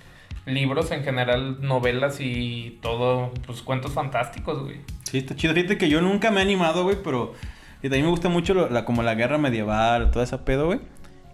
libros 0.47 0.91
en 0.91 1.03
general, 1.05 1.59
novelas 1.61 2.19
y 2.21 2.79
todo, 2.83 3.33
pues 3.47 3.63
cuentos 3.63 3.93
fantásticos, 3.93 4.63
güey. 4.63 4.77
Sí, 5.05 5.19
está 5.19 5.35
chido. 5.37 5.55
Fíjate 5.55 5.79
que 5.79 5.89
yo 5.89 6.01
nunca 6.01 6.31
me 6.31 6.39
he 6.41 6.43
animado, 6.43 6.85
güey, 6.85 6.97
pero... 7.03 7.35
Y 7.83 7.85
también 7.85 8.05
me 8.05 8.11
gusta 8.11 8.29
mucho 8.29 8.53
lo- 8.55 8.69
la, 8.69 8.85
como 8.85 9.03
la 9.03 9.15
guerra 9.15 9.39
medieval, 9.39 10.11
toda 10.11 10.25
esa 10.25 10.45
pedo, 10.45 10.67
güey. 10.67 10.81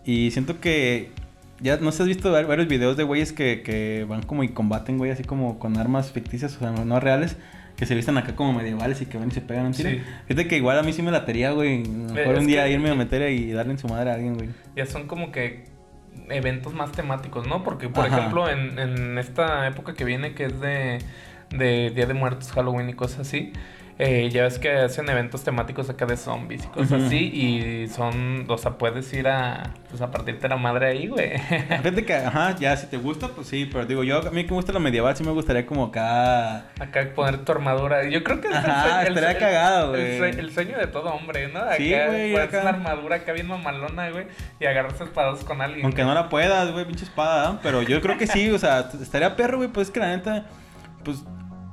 Y 0.05 0.31
siento 0.31 0.61
que... 0.61 1.11
Ya, 1.61 1.79
¿no 1.79 1.91
sé, 1.91 2.03
has 2.03 2.09
visto 2.09 2.31
var- 2.31 2.47
varios 2.47 2.69
videos 2.69 2.97
de 2.97 3.05
güeyes 3.05 3.33
que, 3.33 3.63
que 3.63 4.05
van 4.09 4.23
como 4.23 4.45
y 4.45 4.49
combaten, 4.51 4.99
güey, 4.99 5.11
así 5.11 5.25
como 5.25 5.59
con 5.59 5.79
armas 5.79 6.13
ficticias, 6.13 6.55
o 6.57 6.59
sea, 6.59 6.71
no, 6.71 7.01
reales, 7.01 7.39
que 7.77 7.87
se 7.87 7.95
visten 7.95 8.19
acá 8.19 8.37
como 8.37 8.53
medievales 8.53 9.01
y 9.01 9.07
que 9.07 9.17
van 9.17 9.29
y 9.29 9.31
se 9.31 9.41
pegan 9.41 9.67
un 9.67 9.73
tiro. 9.73 9.89
Sí. 9.91 10.01
Fíjate 10.29 10.49
que 10.49 10.59
igual 10.59 10.79
a 10.79 10.83
mí 10.83 10.93
sí 10.93 11.01
me 11.03 11.11
latería, 11.11 11.53
güey. 11.53 11.83
Lo 11.85 12.13
mejor 12.13 12.37
un 12.39 12.47
día 12.47 12.69
irme 12.69 12.91
a 12.91 12.95
meter 12.95 13.31
y 13.31 13.53
darle 13.53 13.73
en 13.73 13.79
su 13.79 13.89
madre 13.89 14.11
a 14.11 14.15
alguien, 14.15 14.35
güey. 14.35 14.51
Ya 14.77 14.85
son 14.85 15.07
como 15.07 15.33
que 15.33 15.65
eventos 16.29 16.75
más 16.75 16.93
temáticos, 16.93 17.47
¿no? 17.47 17.63
Porque, 17.63 17.89
por 17.89 18.07
Ajá. 18.07 18.19
ejemplo, 18.19 18.49
en, 18.49 18.79
en 18.79 19.19
esta 19.19 19.67
época 19.67 19.95
que 19.95 20.05
viene, 20.05 20.35
que 20.35 20.45
es 20.47 20.61
de, 20.61 20.99
de 21.51 21.91
Día 21.91 22.07
de 22.07 22.15
Muertos, 22.15 22.53
Halloween 22.53 22.89
y 22.89 22.95
cosas 22.95 23.21
así, 23.21 23.53
eh, 23.99 24.29
ya 24.31 24.43
ves 24.43 24.59
que 24.59 24.71
hacen 24.71 25.09
eventos 25.09 25.43
temáticos 25.43 25.89
acá 25.89 26.05
de 26.05 26.19
zombies 26.19 26.65
y 26.65 26.69
cosas 26.69 27.05
así, 27.05 27.17
y 27.17 27.89
son, 27.89 28.45
o 28.49 28.59
sea, 28.59 28.73
puedes 28.73 29.11
ir 29.15 29.27
a, 29.27 29.73
pues, 29.89 30.03
a 30.03 30.11
partirte 30.11 30.49
la 30.49 30.57
madre 30.57 30.89
ahí, 30.89 31.07
güey. 31.07 31.39
Fíjate 31.39 32.05
que, 32.05 32.15
ajá, 32.15 32.55
ya 32.57 32.77
si 32.77 32.89
te 32.89 32.99
gusta, 32.99 33.29
pues 33.29 33.47
sí, 33.47 33.69
pero 33.73 33.87
digo, 33.87 34.05
yo 34.05 34.19
a 34.19 34.31
mí 34.31 34.45
que 34.45 34.51
me 34.51 34.57
gusta 34.57 34.73
lo 34.73 34.81
medieval, 34.81 35.17
sí 35.17 35.25
me 35.25 35.31
gustaría 35.31 35.65
como 35.65 35.85
acá... 35.85 36.67
Acá 36.79 37.09
poner 37.15 37.39
tu 37.39 37.53
armadura. 37.53 38.07
Yo 38.09 38.23
creo 38.23 38.41
que 38.41 38.49
Ajá, 38.49 39.03
el 39.07 39.17
estaría 39.17 39.39
cagado, 39.39 39.91
güey. 39.91 40.21
El 40.21 40.53
sueño 40.53 40.77
de 40.77 40.87
todo 40.89 41.15
hombre, 41.15 41.49
¿no? 41.49 41.61
Acá 41.61 41.77
Sí, 41.77 41.89
güey, 41.91 42.33
pones 42.33 42.49
acá. 42.49 42.61
una 42.61 42.71
armadura 42.71 43.17
acá 43.17 43.33
bien 43.33 43.47
mamalona, 43.47 44.11
güey, 44.11 44.27
y 44.61 44.67
agarrarse 44.67 45.05
espadas 45.05 45.43
con 45.43 45.63
alguien. 45.63 45.85
Aunque 45.87 46.05
no 46.05 46.13
la 46.13 46.29
puedas, 46.29 46.71
güey, 46.71 46.85
pinche 46.85 47.05
espada, 47.05 47.53
¿no? 47.53 47.61
Pero 47.63 47.81
yo 47.83 48.01
creo 48.03 48.19
que 48.19 48.27
sí, 48.27 48.51
o 48.51 48.59
sea, 48.59 48.91
estaría 49.01 49.35
perro, 49.37 49.57
güey, 49.57 49.71
pues 49.71 49.89
es 49.89 49.93
que 49.95 50.01
la 50.01 50.09
neta, 50.09 50.45
pues, 51.03 51.25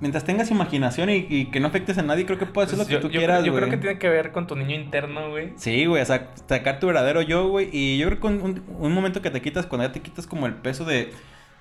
mientras 0.03 0.25
tengas 0.25 0.51
imaginación 0.51 1.09
y, 1.09 1.25
y 1.29 1.45
que 1.45 1.59
no 1.61 1.67
afectes 1.69 1.97
a 1.97 2.01
nadie, 2.03 2.25
creo 2.25 2.37
que 2.37 2.45
puedes 2.45 2.67
hacer 2.73 2.77
Pues 2.77 2.87
lo 2.87 2.89
que 2.89 2.93
yo, 2.93 3.07
tú 3.07 3.13
yo 3.13 3.19
quieras, 3.21 3.43
yo 3.45 3.55
creo 3.55 3.69
que 3.69 3.77
tiene 3.77 3.97
que 3.97 4.09
ver 4.09 4.31
con 4.33 4.45
tu 4.47 4.55
niño 4.57 4.75
interno, 4.75 5.29
güey. 5.29 5.53
Sí, 5.55 5.85
güey, 5.85 6.01
o 6.01 6.05
sea, 6.05 6.29
sacar 6.47 6.79
tu 6.79 6.87
verdadero 6.87 7.21
yo, 7.21 7.47
güey, 7.47 7.69
y 7.71 7.97
yo 7.97 8.07
creo 8.07 8.19
que 8.19 8.27
un, 8.27 8.41
un- 8.41 8.63
un 8.79 8.91
momento 8.93 9.21
que 9.21 9.31
te 9.31 9.41
quitas, 9.41 9.65
cuando 9.65 9.87
ya 9.87 9.93
te 9.93 10.01
quitas 10.01 10.27
como 10.27 10.45
el 10.45 10.55
peso 10.55 10.83
de, 10.83 11.11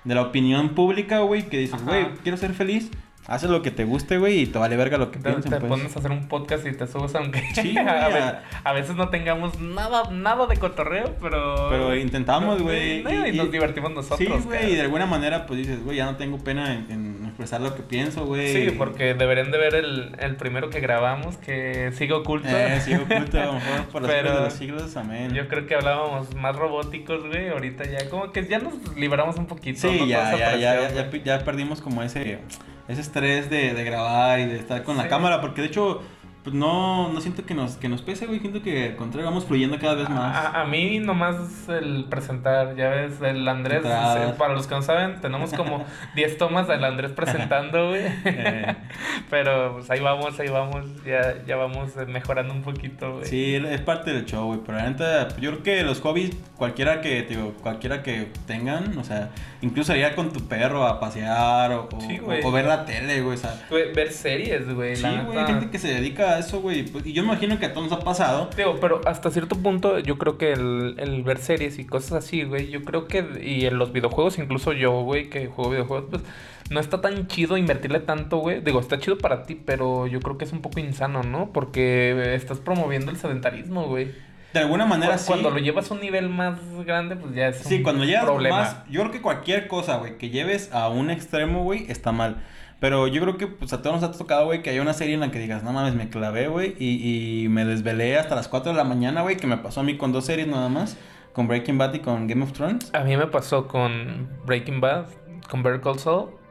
de 0.03 0.13
la 0.15 0.21
opinión 0.21 0.75
pública, 0.75 1.19
güey, 1.19 1.43
que 1.43 1.57
dices, 1.57 1.81
güey, 1.85 2.05
quiero 2.21 2.37
ser 2.37 2.53
feliz, 2.53 2.91
haces 3.27 3.49
lo 3.49 3.61
que 3.61 3.71
te 3.71 3.85
guste, 3.85 4.17
güey, 4.17 4.39
y 4.41 4.45
te 4.47 4.59
vale 4.59 4.75
verga 4.75 4.97
lo 4.97 5.09
que 5.11 5.17
Te, 5.19 5.29
piensen, 5.31 5.51
te 5.51 5.59
pues. 5.59 5.69
pones 5.69 5.95
a 5.95 5.99
hacer 5.99 6.11
un 6.11 6.27
podcast 6.27 6.65
y 6.67 6.73
te 6.73 6.87
subes 6.87 7.15
aunque 7.15 7.41
Sí, 7.55 7.77
a, 7.77 8.07
veces, 8.09 8.33
a 8.63 8.73
veces 8.73 8.95
no 8.95 9.09
tengamos 9.09 9.59
nada, 9.59 10.09
nada 10.11 10.45
de 10.47 10.57
cotorreo, 10.57 11.15
pero... 11.21 11.69
Pero 11.69 11.95
intentamos, 11.95 12.61
güey, 12.61 13.01
No, 13.03 13.09
Y, 13.25 13.29
y- 13.29 13.37
nos 13.37 13.51
divertimos 13.51 13.91
nosotros. 13.91 14.19
Sí, 14.41 14.45
güey, 14.45 14.73
y 14.73 14.75
de 14.75 14.81
alguna 14.81 15.05
manera, 15.05 15.45
pues 15.45 15.59
dices, 15.59 15.83
güey, 15.83 15.97
ya 15.97 16.05
no 16.05 16.17
tengo 16.17 16.37
pena 16.39 16.73
en, 16.73 16.91
en 16.91 17.25
expresar 17.25 17.61
lo 17.61 17.75
que 17.75 17.81
pienso, 17.83 18.25
güey. 18.25 18.51
Sí, 18.69 18.75
porque 18.77 19.13
deberían 19.13 19.51
de 19.51 19.57
ver 19.57 19.75
el, 19.75 20.15
el 20.19 20.35
primero 20.35 20.69
que 20.69 20.79
grabamos, 20.81 21.37
que 21.37 21.91
sigue 21.93 22.13
oculto. 22.13 22.47
Eh, 22.49 22.79
sigue 22.81 22.97
oculto, 22.97 23.39
a 23.41 23.45
lo 23.45 23.53
mejor 23.53 23.85
por 23.91 24.01
los 24.01 24.11
Pero 24.11 24.35
de 24.35 24.41
los 24.41 24.53
siglos, 24.53 24.95
amén. 24.97 25.33
Yo 25.33 25.47
creo 25.47 25.65
que 25.65 25.75
hablábamos 25.75 26.35
más 26.35 26.55
robóticos, 26.55 27.25
güey. 27.25 27.49
Ahorita 27.49 27.85
ya, 27.85 28.09
como 28.09 28.31
que 28.31 28.45
ya 28.45 28.59
nos 28.59 28.73
liberamos 28.95 29.37
un 29.37 29.45
poquito. 29.47 29.79
Sí, 29.87 29.97
¿no? 30.01 30.05
ya, 30.05 30.35
ya, 30.37 30.55
ya, 30.57 30.89
ya, 30.91 31.09
ya 31.23 31.39
perdimos 31.43 31.81
como 31.81 32.03
ese, 32.03 32.39
ese 32.87 33.01
estrés 33.01 33.49
de, 33.49 33.73
de 33.73 33.83
grabar 33.83 34.39
y 34.39 34.45
de 34.45 34.57
estar 34.57 34.83
con 34.83 34.97
la 34.97 35.07
cámara, 35.07 35.41
porque 35.41 35.61
de 35.61 35.67
hecho, 35.67 36.01
pues 36.43 36.53
no, 36.53 37.07
no 37.13 37.21
siento 37.21 37.45
que 37.45 37.53
nos, 37.53 37.77
que 37.77 37.87
nos 37.87 38.01
pese, 38.01 38.25
güey, 38.25 38.39
siento 38.39 38.61
que 38.61 38.87
al 38.89 38.95
contrario 38.97 39.29
vamos 39.29 39.45
fluyendo 39.45 39.79
cada 39.79 39.95
vez 39.95 40.09
más. 40.09 40.35
A, 40.35 40.61
a 40.61 40.65
mí 40.65 40.99
nomás 40.99 41.35
el 41.69 42.05
presentar, 42.09 42.75
ya 42.75 42.89
ves, 42.89 43.21
el 43.21 43.47
Andrés, 43.47 43.81
eh, 43.85 44.33
para 44.37 44.53
los 44.53 44.67
que 44.67 44.75
no 44.75 44.81
saben, 44.81 45.21
tenemos 45.21 45.53
como 45.53 45.85
10 46.15 46.37
tomas 46.37 46.67
del 46.67 46.83
Andrés 46.83 47.11
presentando, 47.13 47.89
güey. 47.89 48.01
Eh. 48.25 48.75
Pero 49.29 49.73
pues 49.75 49.89
ahí 49.89 49.99
vamos, 50.01 50.39
ahí 50.39 50.49
vamos, 50.49 50.85
ya, 51.05 51.43
ya 51.47 51.55
vamos 51.55 51.95
eh, 51.97 52.05
mejorando 52.07 52.53
un 52.53 52.61
poquito, 52.61 53.13
güey. 53.13 53.25
Sí, 53.25 53.55
es 53.55 53.81
parte 53.81 54.13
del 54.13 54.25
show, 54.25 54.47
güey. 54.47 54.59
Pero 54.65 54.77
la 54.79 54.89
neta, 54.89 55.27
yo 55.37 55.51
creo 55.51 55.63
que 55.63 55.83
los 55.83 56.01
hobbies, 56.01 56.35
cualquiera 56.57 57.01
que, 57.01 57.23
digo, 57.23 57.53
cualquiera 57.61 58.03
que 58.03 58.27
tengan, 58.45 58.97
o 58.97 59.03
sea, 59.03 59.29
incluso 59.61 59.95
ir 59.95 60.13
con 60.15 60.33
tu 60.33 60.47
perro 60.47 60.85
a 60.85 60.99
pasear 60.99 61.71
o, 61.71 61.89
o- 61.91 62.01
Sí, 62.01 62.17
güey. 62.17 62.41
o 62.43 62.51
ver 62.51 62.65
la 62.65 62.83
tele, 62.85 63.21
güey. 63.21 63.35
O 63.35 63.39
sea, 63.39 63.55
Ver 63.69 64.11
series, 64.11 64.73
güey. 64.73 64.95
sí, 64.97 65.07
güey, 65.25 65.45
gente 65.45 65.69
que 65.69 65.79
se 65.79 65.87
dedica 65.87 66.32
eso, 66.39 66.61
güey. 66.61 66.85
Y 67.05 67.13
yo 67.13 67.23
me 67.23 67.29
imagino 67.29 67.59
que 67.59 67.65
a 67.67 67.73
todos 67.73 67.89
nos 67.89 67.99
ha 67.99 68.03
pasado. 68.03 68.49
Digo, 68.57 68.77
pero 68.81 69.01
hasta 69.05 69.29
cierto 69.31 69.55
punto 69.55 69.99
yo 69.99 70.17
creo 70.17 70.37
que 70.37 70.51
el, 70.53 70.95
el 70.97 71.23
ver 71.23 71.37
series 71.39 71.79
y 71.79 71.85
cosas 71.85 72.13
así, 72.25 72.43
güey, 72.43 72.69
yo 72.69 72.83
creo 72.83 73.07
que, 73.07 73.25
y 73.43 73.65
en 73.65 73.77
los 73.77 73.91
videojuegos, 73.93 74.37
incluso 74.39 74.73
yo, 74.73 75.01
güey, 75.01 75.29
que 75.29 75.47
juego 75.47 75.71
videojuegos, 75.71 76.05
pues 76.09 76.23
no 76.69 76.79
está 76.79 77.01
tan 77.01 77.27
chido 77.27 77.57
invertirle 77.57 77.99
tanto, 77.99 78.37
güey. 78.37 78.61
Digo, 78.61 78.79
está 78.79 78.99
chido 78.99 79.17
para 79.17 79.43
ti, 79.43 79.55
pero 79.55 80.07
yo 80.07 80.19
creo 80.21 80.37
que 80.37 80.45
es 80.45 80.53
un 80.53 80.61
poco 80.61 80.79
insano, 80.79 81.23
¿no? 81.23 81.51
Porque 81.53 82.33
estás 82.35 82.59
promoviendo 82.59 83.11
el 83.11 83.17
sedentarismo, 83.17 83.87
güey. 83.87 84.11
De 84.53 84.59
alguna 84.59 84.85
manera, 84.85 85.13
Cu- 85.13 85.19
sí. 85.19 85.25
Cuando 85.27 85.49
lo 85.49 85.57
llevas 85.57 85.89
a 85.89 85.95
un 85.95 85.99
nivel 86.01 86.29
más 86.29 86.59
grande, 86.85 87.15
pues 87.15 87.33
ya 87.33 87.47
es 87.47 87.57
Sí, 87.57 87.77
un 87.77 87.83
cuando 87.83 88.05
llegas 88.05 88.23
problema. 88.23 88.57
más. 88.59 88.77
Yo 88.89 89.01
creo 89.01 89.11
que 89.11 89.19
cualquier 89.21 89.67
cosa, 89.67 89.97
güey, 89.97 90.17
que 90.19 90.29
lleves 90.29 90.71
a 90.71 90.89
un 90.89 91.09
extremo, 91.09 91.63
güey, 91.63 91.85
está 91.91 92.11
mal. 92.11 92.37
Pero 92.83 93.07
yo 93.07 93.21
creo 93.21 93.37
que 93.37 93.47
pues 93.47 93.71
a 93.71 93.81
todos 93.81 94.01
nos 94.01 94.09
ha 94.09 94.11
tocado, 94.11 94.43
güey, 94.43 94.61
que 94.61 94.69
haya 94.69 94.81
una 94.81 94.91
serie 94.91 95.13
en 95.13 95.21
la 95.21 95.31
que 95.31 95.39
digas, 95.39 95.63
no 95.63 95.71
mames, 95.71 95.95
me 95.95 96.09
clavé, 96.09 96.49
güey, 96.49 96.75
y, 96.77 97.45
y 97.45 97.47
me 97.47 97.63
desvelé 97.63 98.17
hasta 98.17 98.35
las 98.35 98.49
4 98.49 98.73
de 98.73 98.77
la 98.77 98.83
mañana, 98.83 99.21
güey, 99.21 99.37
que 99.37 99.47
me 99.47 99.55
pasó 99.55 99.79
a 99.79 99.83
mí 99.83 99.95
con 99.95 100.11
dos 100.11 100.25
series 100.25 100.49
nada 100.49 100.67
más, 100.67 100.97
con 101.31 101.47
Breaking 101.47 101.77
Bad 101.77 101.93
y 101.93 101.99
con 101.99 102.27
Game 102.27 102.43
of 102.43 102.51
Thrones. 102.51 102.93
A 102.93 103.05
mí 103.05 103.15
me 103.15 103.27
pasó 103.27 103.69
con 103.69 104.27
Breaking 104.45 104.81
Bad, 104.81 105.05
con 105.49 105.63
Better 105.63 105.79
Call 105.79 105.95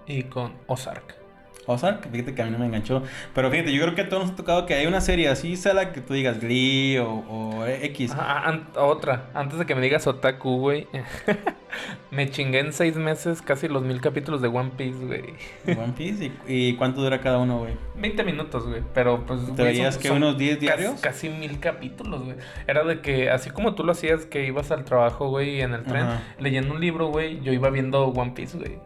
y 0.07 0.23
con 0.23 0.55
Ozark. 0.69 1.22
Ozark, 1.67 2.11
fíjate 2.11 2.35
que 2.35 2.43
a 2.43 2.47
mí 2.47 2.51
no 2.51 2.59
me 2.59 2.67
enganchó. 2.67 3.03
Pero 3.35 3.51
fíjate, 3.51 3.73
yo 3.73 3.83
creo 3.83 3.95
que 3.95 4.01
a 4.03 4.09
todos 4.09 4.25
nos 4.25 4.33
ha 4.33 4.37
tocado 4.37 4.67
que 4.67 4.75
hay 4.75 4.87
una 4.87 5.01
serie 5.01 5.29
así, 5.29 5.57
sea 5.57 5.75
la 5.75 5.93
que 5.93 6.01
tú 6.01 6.13
digas 6.15 6.41
Glee 6.41 6.99
o, 6.99 7.09
o 7.29 7.67
X. 7.67 8.13
An- 8.19 8.69
otra, 8.77 9.31
antes 9.35 9.59
de 9.61 9.67
que 9.67 9.75
me 9.77 9.81
digas 9.81 10.07
otaku, 10.09 10.59
güey. 10.59 10.89
me 12.11 12.29
chingué 12.31 12.59
en 12.61 12.73
seis 12.73 12.97
meses 12.97 13.41
casi 13.43 13.69
los 13.69 13.83
mil 13.83 14.01
capítulos 14.01 14.43
de 14.43 14.49
One 14.49 14.73
Piece, 14.77 15.05
güey. 15.05 15.35
One 15.79 15.93
Piece. 15.97 16.33
¿Y, 16.49 16.53
y 16.71 16.75
cuánto 16.77 17.01
dura 17.01 17.21
cada 17.21 17.39
uno, 17.39 17.61
güey? 17.61 17.75
20 17.97 18.25
minutos, 18.25 18.67
güey. 18.67 18.83
Pero 18.93 19.25
pues. 19.25 19.41
¿Te 19.47 19.53
güey, 19.63 19.67
veías 19.75 19.95
son- 19.95 20.03
que 20.03 20.09
son 20.09 20.17
unos 20.19 20.37
10 20.39 20.55
cas- 20.55 20.61
diarios? 20.61 21.01
Casi 21.01 21.29
mil 21.29 21.61
capítulos, 21.61 22.25
güey. 22.25 22.37
Era 22.67 22.85
de 22.85 23.01
que, 23.01 23.31
así 23.31 23.51
como 23.51 23.75
tú 23.75 23.85
lo 23.85 23.93
hacías, 23.93 24.27
que 24.27 24.45
ibas 24.47 24.71
al 24.73 24.85
trabajo, 24.85 25.29
güey, 25.29 25.61
en 25.61 25.75
el 25.75 25.85
tren, 25.85 26.03
Ajá. 26.03 26.23
leyendo 26.41 26.75
un 26.75 26.81
libro, 26.81 27.07
güey, 27.09 27.41
yo 27.43 27.53
iba 27.53 27.71
viendo 27.71 28.07
One 28.07 28.33
Piece, 28.33 28.59
güey. 28.59 28.79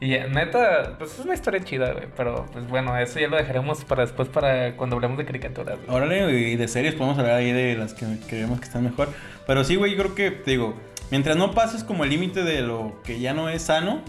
Y 0.00 0.10
neta, 0.10 0.94
pues 0.98 1.18
es 1.18 1.24
una 1.24 1.34
historia 1.34 1.60
chida, 1.64 1.92
güey. 1.92 2.06
Pero 2.16 2.46
pues 2.52 2.68
bueno, 2.68 2.96
eso 2.96 3.18
ya 3.18 3.28
lo 3.28 3.36
dejaremos 3.36 3.84
para 3.84 4.02
después, 4.02 4.28
para 4.28 4.76
cuando 4.76 4.96
hablemos 4.96 5.18
de 5.18 5.24
caricaturas, 5.24 5.78
güey. 5.84 5.96
Órale, 5.96 6.30
y 6.50 6.56
de 6.56 6.68
series 6.68 6.94
podemos 6.94 7.18
hablar 7.18 7.34
ahí 7.36 7.50
de 7.52 7.76
las 7.76 7.94
que 7.94 8.06
creemos 8.28 8.60
que 8.60 8.66
están 8.66 8.84
mejor. 8.84 9.08
Pero 9.46 9.64
sí, 9.64 9.76
güey, 9.76 9.92
yo 9.96 9.98
creo 9.98 10.14
que, 10.14 10.30
te 10.30 10.52
digo, 10.52 10.76
mientras 11.10 11.36
no 11.36 11.52
pases 11.52 11.82
como 11.82 12.04
el 12.04 12.10
límite 12.10 12.44
de 12.44 12.62
lo 12.62 13.00
que 13.02 13.18
ya 13.18 13.34
no 13.34 13.48
es 13.48 13.62
sano, 13.62 14.02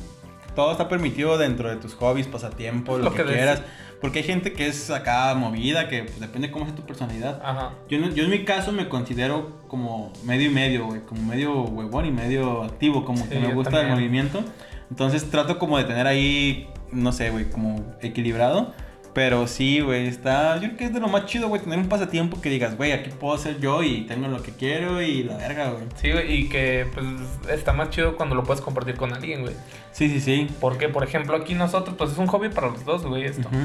todo 0.55 0.71
está 0.71 0.89
permitido 0.89 1.37
dentro 1.37 1.69
de 1.69 1.77
tus 1.77 1.95
hobbies, 1.95 2.27
pasatiempos, 2.27 2.99
lo, 2.99 3.05
Lo 3.05 3.11
que, 3.13 3.23
que 3.23 3.33
quieras. 3.33 3.63
Porque 4.01 4.19
hay 4.19 4.25
gente 4.25 4.53
que 4.53 4.67
es 4.67 4.89
acá 4.91 5.33
movida, 5.35 5.89
que 5.89 6.03
pues, 6.03 6.19
depende 6.21 6.51
cómo 6.51 6.65
sea 6.65 6.73
tu 6.73 6.83
personalidad. 6.83 7.41
Ajá. 7.43 7.71
Yo, 7.89 7.97
yo 7.97 8.23
en 8.23 8.29
mi 8.29 8.45
caso 8.45 8.71
me 8.71 8.87
considero 8.87 9.51
como 9.67 10.13
medio 10.23 10.49
y 10.49 10.53
medio, 10.53 10.85
güey. 10.85 11.01
Como 11.01 11.21
medio 11.23 11.63
huevón 11.63 12.05
y 12.05 12.11
medio 12.11 12.63
activo, 12.63 13.03
como 13.03 13.23
Sí, 13.23 13.29
que 13.29 13.39
me 13.39 13.53
gusta 13.53 13.71
el 13.71 13.75
también. 13.87 13.95
movimiento. 13.95 14.43
Entonces 14.89 15.29
trato 15.29 15.59
como 15.59 15.77
de 15.77 15.83
tener 15.83 16.07
ahí, 16.07 16.69
no 16.91 17.11
sé, 17.11 17.29
güey, 17.29 17.49
como 17.49 17.83
equilibrado. 18.01 18.73
Pero 19.11 19.47
sí, 19.47 19.79
güey, 19.79 20.07
está... 20.07 20.55
Yo 20.57 20.67
creo 20.67 20.77
que 20.77 20.85
es 20.85 20.93
de 20.93 20.99
lo 20.99 21.07
más 21.07 21.25
chido, 21.25 21.49
güey, 21.49 21.61
tener 21.61 21.79
un 21.79 21.89
pasatiempo 21.89 22.41
que 22.41 22.49
digas, 22.49 22.77
güey, 22.77 22.91
aquí 22.91 23.09
puedo 23.09 23.37
ser 23.39 23.59
yo 23.59 23.81
y 23.81 24.01
tengo 24.01 24.27
lo 24.27 24.43
que 24.43 24.51
quiero 24.51 25.01
y 25.01 25.23
la 25.23 25.35
verga, 25.35 25.71
güey. 25.71 25.85
Sí, 25.95 26.11
güey, 26.11 26.31
y 26.31 26.47
que 26.47 26.85
pues 26.93 27.05
está 27.49 27.73
más 27.73 27.89
chido 27.89 28.15
cuando 28.15 28.35
lo 28.35 28.43
puedes 28.43 28.61
compartir 28.61 28.95
con 28.95 29.11
alguien, 29.11 29.41
güey. 29.41 29.55
Sí, 29.91 30.09
sí, 30.09 30.21
sí. 30.21 30.47
Porque, 30.61 30.89
por 30.89 31.03
ejemplo, 31.03 31.35
aquí 31.35 31.55
nosotros, 31.55 31.95
pues 31.97 32.11
es 32.11 32.17
un 32.19 32.27
hobby 32.27 32.49
para 32.49 32.69
los 32.69 32.85
dos, 32.85 33.03
güey, 33.05 33.25
esto. 33.25 33.47
Ujú. 33.47 33.57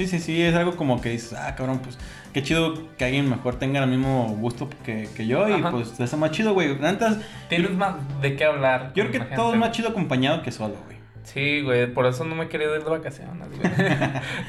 Sí, 0.00 0.06
sí, 0.06 0.18
sí, 0.18 0.42
es 0.42 0.54
algo 0.54 0.76
como 0.76 0.98
que 1.02 1.10
dices, 1.10 1.34
ah, 1.34 1.54
cabrón, 1.54 1.80
pues 1.80 1.98
qué 2.32 2.42
chido 2.42 2.96
que 2.96 3.04
alguien 3.04 3.28
mejor 3.28 3.56
tenga 3.58 3.84
el 3.84 3.90
mismo 3.90 4.34
gusto 4.40 4.70
que, 4.82 5.06
que 5.14 5.26
yo 5.26 5.46
y 5.46 5.52
Ajá. 5.52 5.70
pues 5.72 6.00
está 6.00 6.16
más 6.16 6.30
chido, 6.30 6.54
güey. 6.54 6.74
Neta, 6.78 7.18
Tienes 7.50 7.72
más 7.72 7.96
de 8.22 8.34
qué 8.34 8.46
hablar. 8.46 8.92
Yo 8.94 9.06
creo 9.10 9.28
que 9.28 9.36
todo 9.36 9.52
es 9.52 9.58
más 9.58 9.72
chido 9.72 9.90
acompañado 9.90 10.40
que 10.40 10.52
solo, 10.52 10.76
güey. 10.86 10.96
Sí, 11.24 11.60
güey, 11.60 11.92
por 11.92 12.06
eso 12.06 12.24
no 12.24 12.34
me 12.34 12.44
he 12.44 12.48
querido 12.48 12.74
ir 12.76 12.82
de 12.82 12.88
vacaciones, 12.88 13.46
güey. 13.50 13.70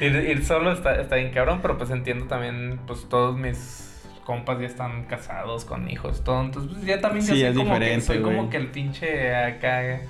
ir, 0.00 0.30
ir 0.30 0.42
solo 0.42 0.72
está, 0.72 0.98
está 0.98 1.16
bien 1.16 1.32
cabrón, 1.32 1.58
pero 1.60 1.76
pues 1.76 1.90
entiendo 1.90 2.24
también, 2.28 2.80
pues 2.86 3.06
todos 3.10 3.36
mis 3.36 4.08
compas 4.24 4.58
ya 4.58 4.66
están 4.66 5.04
casados 5.04 5.66
con 5.66 5.90
hijos, 5.90 6.24
todo. 6.24 6.40
Entonces, 6.40 6.72
pues 6.72 6.86
ya 6.86 6.98
también 7.02 7.26
yo 7.26 7.34
Sí, 7.34 7.40
soy, 7.42 7.50
es 7.50 7.56
como, 7.58 7.78
que, 7.78 8.00
soy 8.00 8.22
como 8.22 8.48
que 8.48 8.56
el 8.56 8.68
pinche 8.68 9.34
acá, 9.34 10.00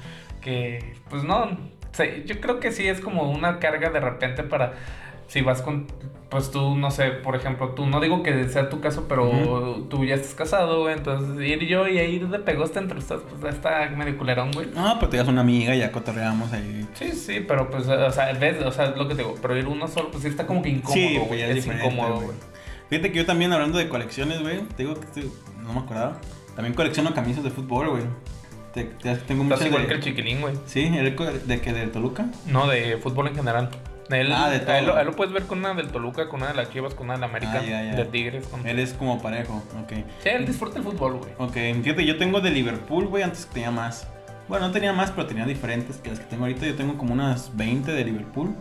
que, 0.41 0.95
pues 1.11 1.25
no, 1.25 1.59
sé, 1.91 2.23
yo 2.27 2.41
creo 2.41 2.61
que 2.61 2.71
sí 2.71 2.87
es 2.87 3.01
como 3.01 3.31
una 3.31 3.59
carga 3.59 3.91
de 3.91 3.99
repente 3.99 4.45
para, 4.45 4.75
si 5.33 5.41
vas 5.41 5.63
con, 5.63 5.87
pues 6.29 6.51
tú, 6.51 6.77
no 6.77 6.91
sé, 6.91 7.07
por 7.11 7.35
ejemplo, 7.37 7.71
tú, 7.71 7.87
no 7.87 8.01
digo 8.01 8.23
que 8.23 8.47
sea 8.51 8.69
tu 8.69 8.81
caso, 8.81 9.07
pero 9.09 9.31
Ujú. 9.31 9.83
tú 9.89 10.05
ya 10.05 10.15
estás 10.17 10.35
casado, 10.35 10.83
güey, 10.83 10.95
entonces 10.95 11.41
ir 11.49 11.67
yo 11.67 11.89
y 11.89 11.99
ir 11.99 12.29
de 12.29 12.39
pegoste 12.39 12.81
entre 12.81 12.99
ustedes, 12.99 13.23
pues 13.31 13.41
ya 13.43 13.49
está 13.49 13.89
medio 13.97 14.19
culerón, 14.19 14.51
güey. 14.53 14.69
No, 14.75 14.97
pero 14.99 15.09
te 15.09 15.17
das 15.17 15.29
una 15.29 15.41
amiga 15.41 15.75
y 15.75 15.79
ya 15.79 15.91
cotorreamos 15.91 16.53
ahí. 16.53 16.87
Sí, 16.93 17.13
sí, 17.13 17.41
pero 17.49 17.71
pues, 17.71 17.89
o 17.89 18.11
sea, 18.11 18.31
ves, 18.35 18.63
o 18.63 18.71
sea, 18.73 18.87
es 18.91 18.97
lo 18.97 19.09
que 19.09 19.15
te 19.15 19.23
digo, 19.23 19.35
pero 19.41 19.57
ir 19.57 19.67
uno 19.67 19.89
solo, 19.89 20.11
pues 20.11 20.23
sí 20.23 20.29
está 20.29 20.47
como 20.47 20.61
que 20.61 20.69
incómodo, 20.69 20.95
Sí, 20.95 21.17
güey, 21.27 21.41
ya 21.41 21.47
es, 21.47 21.57
es 21.59 21.67
incómodo, 21.67 22.17
güey. 22.21 22.37
Fíjate 22.91 23.11
que 23.11 23.19
yo 23.19 23.25
también 23.25 23.55
hablando 23.55 23.79
de 23.79 23.89
colecciones, 23.89 24.43
güey, 24.43 24.61
te 24.77 24.83
digo 24.83 24.95
que 25.01 25.07
estoy- 25.07 25.33
no 25.63 25.73
me 25.73 25.81
acordaba. 25.81 26.19
También 26.55 26.75
colecciono 26.75 27.15
camisas 27.15 27.43
de 27.43 27.51
fútbol, 27.51 27.89
güey. 27.89 28.03
Te, 28.75 28.85
te- 28.85 29.17
tengo 29.17 29.45
muchas 29.45 29.65
igual 29.65 29.83
de... 29.83 29.89
que 29.89 29.95
el 29.95 30.01
chiquilín, 30.03 30.43
güey. 30.43 30.55
Sí, 30.67 30.85
el 30.95 31.17
de 31.47 31.61
que 31.63 31.73
de 31.73 31.87
Toluca. 31.87 32.27
No, 32.47 32.67
de 32.69 32.99
fútbol 32.99 33.29
en 33.29 33.35
general. 33.37 33.71
Él, 34.11 34.31
Ah, 34.33 34.51
de 34.51 34.59
todo. 34.61 34.75
él, 34.75 34.87
lo- 34.87 34.97
a 34.97 35.01
él 35.01 35.07
lo 35.07 35.17
puedes 35.17 35.33
ver 35.33 35.45
con 35.45 35.59
una 35.61 35.75
del 35.75 35.89
Toluca, 35.89 36.29
con 36.29 36.41
una 36.43 36.51
de 36.51 36.57
las 36.57 36.71
Chivas, 36.71 36.95
con 36.95 37.07
una 37.07 37.15
de 37.15 37.21
la 37.21 37.27
América, 37.27 37.61
Ah, 37.61 37.63
ya, 37.65 37.83
ya. 37.85 37.95
de 37.95 38.05
Tigres. 38.05 38.47
Con... 38.49 38.67
Él 38.67 38.79
es 38.79 38.93
como 38.95 39.21
parejo, 39.23 39.63
ok. 39.83 39.93
Sí, 40.23 40.29
él 40.29 40.45
disfruta 40.47 40.79
el 40.79 40.85
fútbol, 40.85 41.15
güey. 41.19 41.33
Ok, 41.39 41.83
fíjate, 41.83 42.05
yo 42.05 42.19
tengo 42.19 42.41
de 42.41 42.51
Liverpool, 42.51 43.07
güey, 43.07 43.23
antes 43.23 43.47
que 43.47 43.55
tenía 43.55 43.71
más. 43.71 44.09
Bueno, 44.49 44.67
no 44.67 44.73
tenía 44.73 44.93
más, 44.93 45.11
pero 45.13 45.27
tenía 45.27 45.47
diferentes 45.47 45.97
que 45.99 46.11
las 46.11 46.19
que 46.19 46.27
tengo 46.27 46.45
ahorita. 46.45 46.67
Yo 46.67 46.75
tengo 46.75 46.99
como 46.99 47.13
unas 47.15 47.57
20 47.57 47.93
de 47.93 48.05
Liverpool. 48.05 48.55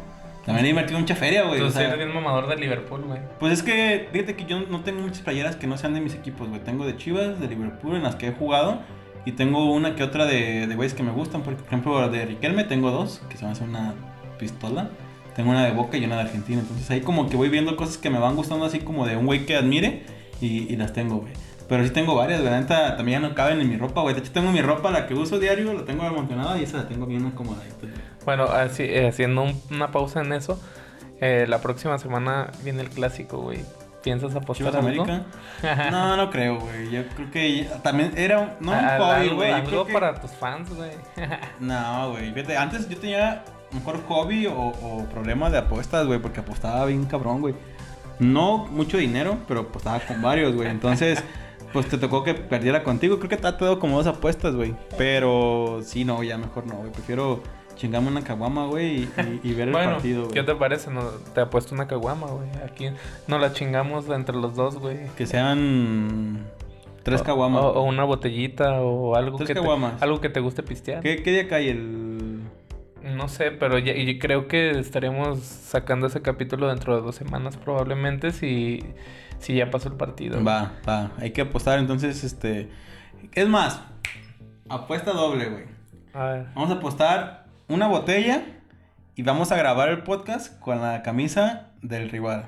También 0.46 0.66
he 0.66 0.70
invertido 0.70 1.00
mucha 1.00 1.16
feria, 1.16 1.42
güey. 1.42 1.54
o 1.54 1.56
Entonces 1.56 1.80
sea, 1.80 1.88
eres 1.94 1.98
bien 2.06 2.14
mamador 2.16 2.48
de 2.48 2.56
Liverpool, 2.56 3.02
güey. 3.02 3.20
Pues 3.40 3.54
es 3.54 3.64
que, 3.64 4.08
fíjate 4.12 4.36
que 4.36 4.46
yo 4.46 4.60
no 4.62 4.82
tengo 4.82 5.02
muchas 5.02 5.20
playeras 5.22 5.56
que 5.56 5.68
no 5.68 5.78
sean 5.78 5.94
de 5.94 6.02
mis 6.02 6.16
equipos, 6.16 6.48
güey. 6.50 6.62
Tengo 6.62 6.86
de 6.86 6.96
Chivas, 6.98 7.40
de 7.40 7.48
Liverpool, 7.48 7.96
en 7.96 8.04
las 8.04 8.16
que 8.16 8.28
he 8.28 8.32
jugado. 8.32 8.80
Y 9.26 9.34
tengo 9.34 9.72
una 9.72 9.96
que 9.96 10.04
otra 10.04 10.26
de, 10.26 10.66
de 10.66 10.76
güeyes 10.76 10.94
que 10.96 11.04
me 11.04 11.12
gustan. 11.12 11.42
Por 11.44 11.54
ejemplo, 11.54 12.10
de 12.10 12.26
Riquelme 12.26 12.64
tengo 12.64 12.90
dos, 12.92 13.22
que 13.30 13.38
se 13.38 13.46
me 13.46 13.52
hace 13.52 13.64
una 13.64 13.94
pistola. 14.40 14.90
Tengo 15.36 15.52
una 15.52 15.66
de 15.66 15.72
Boca 15.72 15.98
y 15.98 16.06
una 16.06 16.16
de 16.16 16.22
Argentina. 16.22 16.60
Entonces 16.62 16.90
ahí 16.92 17.02
como 17.02 17.30
que 17.30 17.38
voy 17.38 17.50
viendo 17.50 17.76
cosas 17.76 17.98
que 17.98 18.10
me 18.10 18.20
van 18.20 18.36
gustando 18.36 18.66
así 18.66 18.80
como 18.80 19.06
de 19.06 19.16
un 19.18 19.26
güey 19.26 19.46
que 19.46 19.56
admire. 19.56 20.04
Y, 20.42 20.72
y 20.74 20.76
las 20.76 20.92
tengo, 20.94 21.18
güey. 21.18 21.34
Pero 21.70 21.84
sí 21.86 21.92
tengo 21.92 22.16
varias. 22.16 22.42
La 22.42 22.60
neta 22.60 22.98
también 22.98 23.22
ya 23.22 23.30
no 23.30 23.36
caben 23.36 23.62
en 23.62 23.70
mi 23.70 23.78
ropa, 23.78 24.02
güey. 24.02 24.14
De 24.16 24.22
hecho 24.22 24.32
tengo 24.32 24.52
mi 24.52 24.62
ropa, 24.62 24.92
la 24.92 25.08
que 25.08 25.14
uso 25.14 25.40
diario, 25.40 25.74
la 25.74 25.86
tengo 25.86 26.04
amontonada 26.04 26.58
y 26.60 26.64
esa 26.64 26.78
la 26.78 26.88
tengo 26.88 27.06
bien 27.06 27.26
acomodadita. 27.28 27.88
Bueno, 28.26 28.44
así, 28.46 28.84
eh, 28.84 29.08
haciendo 29.08 29.44
un- 29.44 29.62
una 29.72 29.90
pausa 29.92 30.22
en 30.22 30.34
eso, 30.34 30.62
eh, 31.22 31.46
la 31.48 31.62
próxima 31.62 31.98
semana 31.98 32.52
viene 32.64 32.82
el 32.82 32.90
clásico, 32.90 33.38
güey. 33.38 33.60
¿Piensas 34.04 34.36
apostar 34.36 34.76
algo? 34.76 35.04
América. 35.04 35.26
No, 35.92 36.18
no 36.18 36.30
creo, 36.32 36.60
güey. 36.60 36.90
Yo 36.92 37.04
creo 37.16 37.32
que 37.32 37.64
ya- 37.64 37.82
también 37.84 38.12
era 38.18 38.40
un, 38.40 38.50
no 38.60 38.72
un 38.72 38.78
hobby, 38.80 39.04
algo, 39.22 39.36
güey. 39.36 39.52
Algo 39.52 39.68
creo 39.70 39.86
que- 39.86 39.94
para 39.94 40.20
tus 40.20 40.32
fans, 40.32 40.76
güey. 40.76 40.92
No, 41.60 42.12
güey. 42.12 42.34
Antes 42.58 42.90
yo 42.90 42.98
tenía 42.98 43.44
mejor 43.74 44.02
hobby 44.08 44.48
o, 44.48 44.54
o 44.54 45.06
problema 45.12 45.50
de 45.50 45.60
apuestas, 45.60 46.06
güey, 46.08 46.20
porque 46.20 46.40
apostaba 46.40 46.86
bien 46.86 47.06
cabrón, 47.06 47.42
güey. 47.42 47.56
No 48.20 48.68
mucho 48.68 48.98
dinero, 48.98 49.38
pero 49.48 49.62
apostaba 49.62 50.00
con 50.00 50.22
varios, 50.22 50.56
güey. 50.56 50.70
Entonces, 50.70 51.24
pues 51.74 51.88
te 51.88 51.98
tocó 51.98 52.24
que 52.24 52.34
perdiera 52.34 52.84
contigo. 52.84 53.18
Creo 53.18 53.30
que 53.30 53.38
te 53.38 53.48
ha 53.48 53.54
dado 53.54 53.80
como 53.80 53.98
dos 53.98 54.08
apuestas, 54.08 54.56
güey. 54.56 54.76
Pero 54.98 55.80
sí, 55.84 56.06
no, 56.06 56.22
ya 56.24 56.38
mejor 56.38 56.68
no, 56.68 56.76
güey. 56.76 56.92
Prefiero 56.92 57.42
chingamos 57.76 58.12
una 58.12 58.24
caguama, 58.24 58.68
güey, 58.68 59.08
y, 59.44 59.54
ver 59.54 59.70
el 59.70 59.74
Bueno, 59.74 59.94
partido, 59.94 60.24
güey. 60.26 60.34
¿qué 60.36 60.44
te 60.44 60.54
parece? 60.54 60.92
No, 60.92 61.02
te 61.34 61.42
apuesto 61.42 61.74
una 61.74 61.88
caguama, 61.88 62.28
güey. 62.28 62.48
Aquí 62.64 62.90
nos 63.28 63.42
la 63.42 63.54
chingamos 63.54 64.08
entre 64.10 64.36
los 64.36 64.56
dos, 64.56 64.78
güey. 64.78 65.08
Que 65.18 65.26
sean 65.26 66.46
tres 67.02 67.24
caguamas. 67.24 67.64
O, 67.64 67.72
o 67.72 67.84
una 67.84 68.04
botellita 68.04 68.82
o 68.82 69.16
algo 69.16 69.38
Tres 69.38 69.48
que 69.48 69.56
te, 69.56 69.62
algo 70.02 70.22
que 70.22 70.30
te 70.30 70.40
guste 70.40 70.62
pistear. 70.62 71.02
¿Qué, 71.02 71.24
¿Qué 71.24 71.32
día 71.32 71.48
cae 71.48 71.72
el...? 71.72 72.11
No 73.22 73.28
sé, 73.28 73.52
pero 73.52 73.78
ya, 73.78 73.94
y 73.94 74.18
creo 74.18 74.48
que 74.48 74.72
estaremos 74.80 75.44
sacando 75.44 76.08
ese 76.08 76.24
capítulo 76.24 76.70
dentro 76.70 76.96
de 76.96 77.04
dos 77.04 77.16
semanas 77.16 77.56
probablemente 77.56 78.32
si, 78.32 78.84
si 79.38 79.54
ya 79.54 79.70
pasó 79.70 79.90
el 79.90 79.96
partido. 79.96 80.44
Va, 80.44 80.72
va. 80.90 81.12
Hay 81.20 81.30
que 81.30 81.42
apostar, 81.42 81.78
entonces, 81.78 82.24
este... 82.24 82.72
Es 83.34 83.48
más, 83.48 83.80
apuesta 84.70 85.12
doble, 85.12 85.50
güey. 85.50 85.66
A 86.14 86.26
ver. 86.26 86.48
Vamos 86.56 86.72
a 86.72 86.74
apostar 86.74 87.46
una 87.68 87.86
botella 87.86 88.44
y 89.14 89.22
vamos 89.22 89.52
a 89.52 89.56
grabar 89.56 89.90
el 89.90 90.02
podcast 90.02 90.60
con 90.60 90.82
la 90.82 91.04
camisa 91.04 91.68
del 91.84 92.10
rival. 92.10 92.46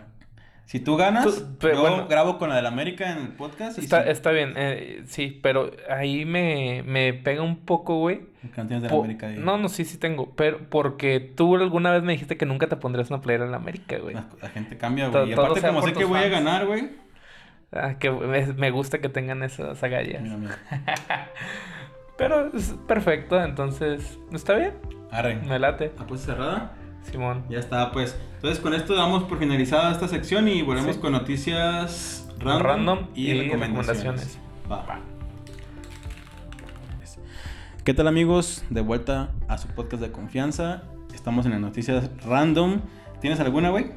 Si 0.66 0.80
tú 0.80 0.96
ganas, 0.98 1.26
Tú- 1.26 1.58
pero 1.60 1.76
yo 1.76 1.82
bueno. 1.82 2.08
grabo 2.08 2.38
con 2.40 2.50
la 2.50 2.56
del 2.56 2.66
América 2.66 3.12
en 3.12 3.18
el 3.20 3.28
podcast 3.34 3.78
y 3.78 3.82
Está, 3.82 4.02
está 4.10 4.32
bien, 4.32 4.54
eh, 4.56 5.04
sí, 5.06 5.40
pero 5.44 5.72
ahí 5.90 6.26
me, 6.26 6.84
me 6.86 7.14
pega 7.14 7.42
un 7.44 7.58
poco, 7.58 8.00
güey. 8.00 8.22
no 8.42 8.68
tienes 8.68 8.82
de 8.84 8.90
la 8.90 8.96
América 8.96 9.28
ahí. 9.28 9.36
No, 9.38 9.58
no, 9.58 9.68
sí, 9.70 9.84
sí 9.86 9.98
tengo. 9.98 10.34
Pero 10.36 10.60
porque 10.70 11.20
tú 11.20 11.56
alguna 11.58 11.92
vez 11.92 12.02
me 12.04 12.14
dijiste 12.14 12.38
que 12.38 12.46
nunca 12.46 12.68
te 12.68 12.76
pondrías 12.78 13.10
una 13.12 13.22
playera 13.22 13.46
en 13.46 13.52
la 13.52 13.58
América, 13.58 13.98
güey. 14.00 14.16
La, 14.16 14.26
la 14.42 14.50
gente 14.50 14.78
cambia, 14.78 15.10
güey. 15.10 15.30
Y 15.30 15.34
aparte, 15.34 15.62
como 15.62 15.82
sé 15.84 15.94
que 15.94 16.06
voy 16.06 16.20
a 16.20 16.30
ganar, 16.30 16.66
güey. 16.66 16.90
Ah, 17.72 17.96
que 18.00 18.10
me, 18.12 18.46
me 18.54 18.72
gusta 18.72 19.00
que 19.00 19.10
tengan 19.10 19.44
esas 19.44 19.84
agallas. 19.84 20.22
Mira, 20.22 20.38
mira. 20.38 20.58
Pero 22.18 22.56
es 22.56 22.76
perfecto, 22.88 23.44
entonces, 23.44 24.18
¿está 24.32 24.54
bien? 24.56 24.74
Arre. 25.12 25.36
Me 25.36 25.60
late, 25.60 25.92
Apuesta 25.98 26.34
cerrada. 26.34 26.74
Simón. 27.12 27.44
Ya 27.50 27.60
está, 27.60 27.92
pues. 27.92 28.18
Entonces, 28.36 28.60
con 28.60 28.74
esto 28.74 28.96
damos 28.96 29.24
por 29.24 29.40
finalizada 29.40 29.92
esta 29.92 30.08
sección 30.08 30.48
y 30.48 30.62
volvemos 30.62 30.96
Sí. 30.96 31.02
con 31.02 31.12
noticias 31.14 32.28
random, 32.40 32.64
Random 32.64 33.00
y, 33.16 33.28
y 33.32 33.42
recomendaciones. 33.42 33.98
recomendaciones. 34.04 34.40
Va. 34.72 35.00
¿Qué 37.84 37.94
tal, 37.94 38.08
amigos? 38.08 38.64
De 38.70 38.82
vuelta 38.82 39.32
a 39.50 39.58
su 39.58 39.68
podcast 39.68 40.02
de 40.02 40.12
confianza. 40.12 40.84
Estamos 41.14 41.46
en 41.46 41.52
las 41.52 41.62
noticias 41.62 42.10
random. 42.26 42.80
¿Tienes 43.20 43.40
alguna, 43.42 43.70
güey? 43.72 43.88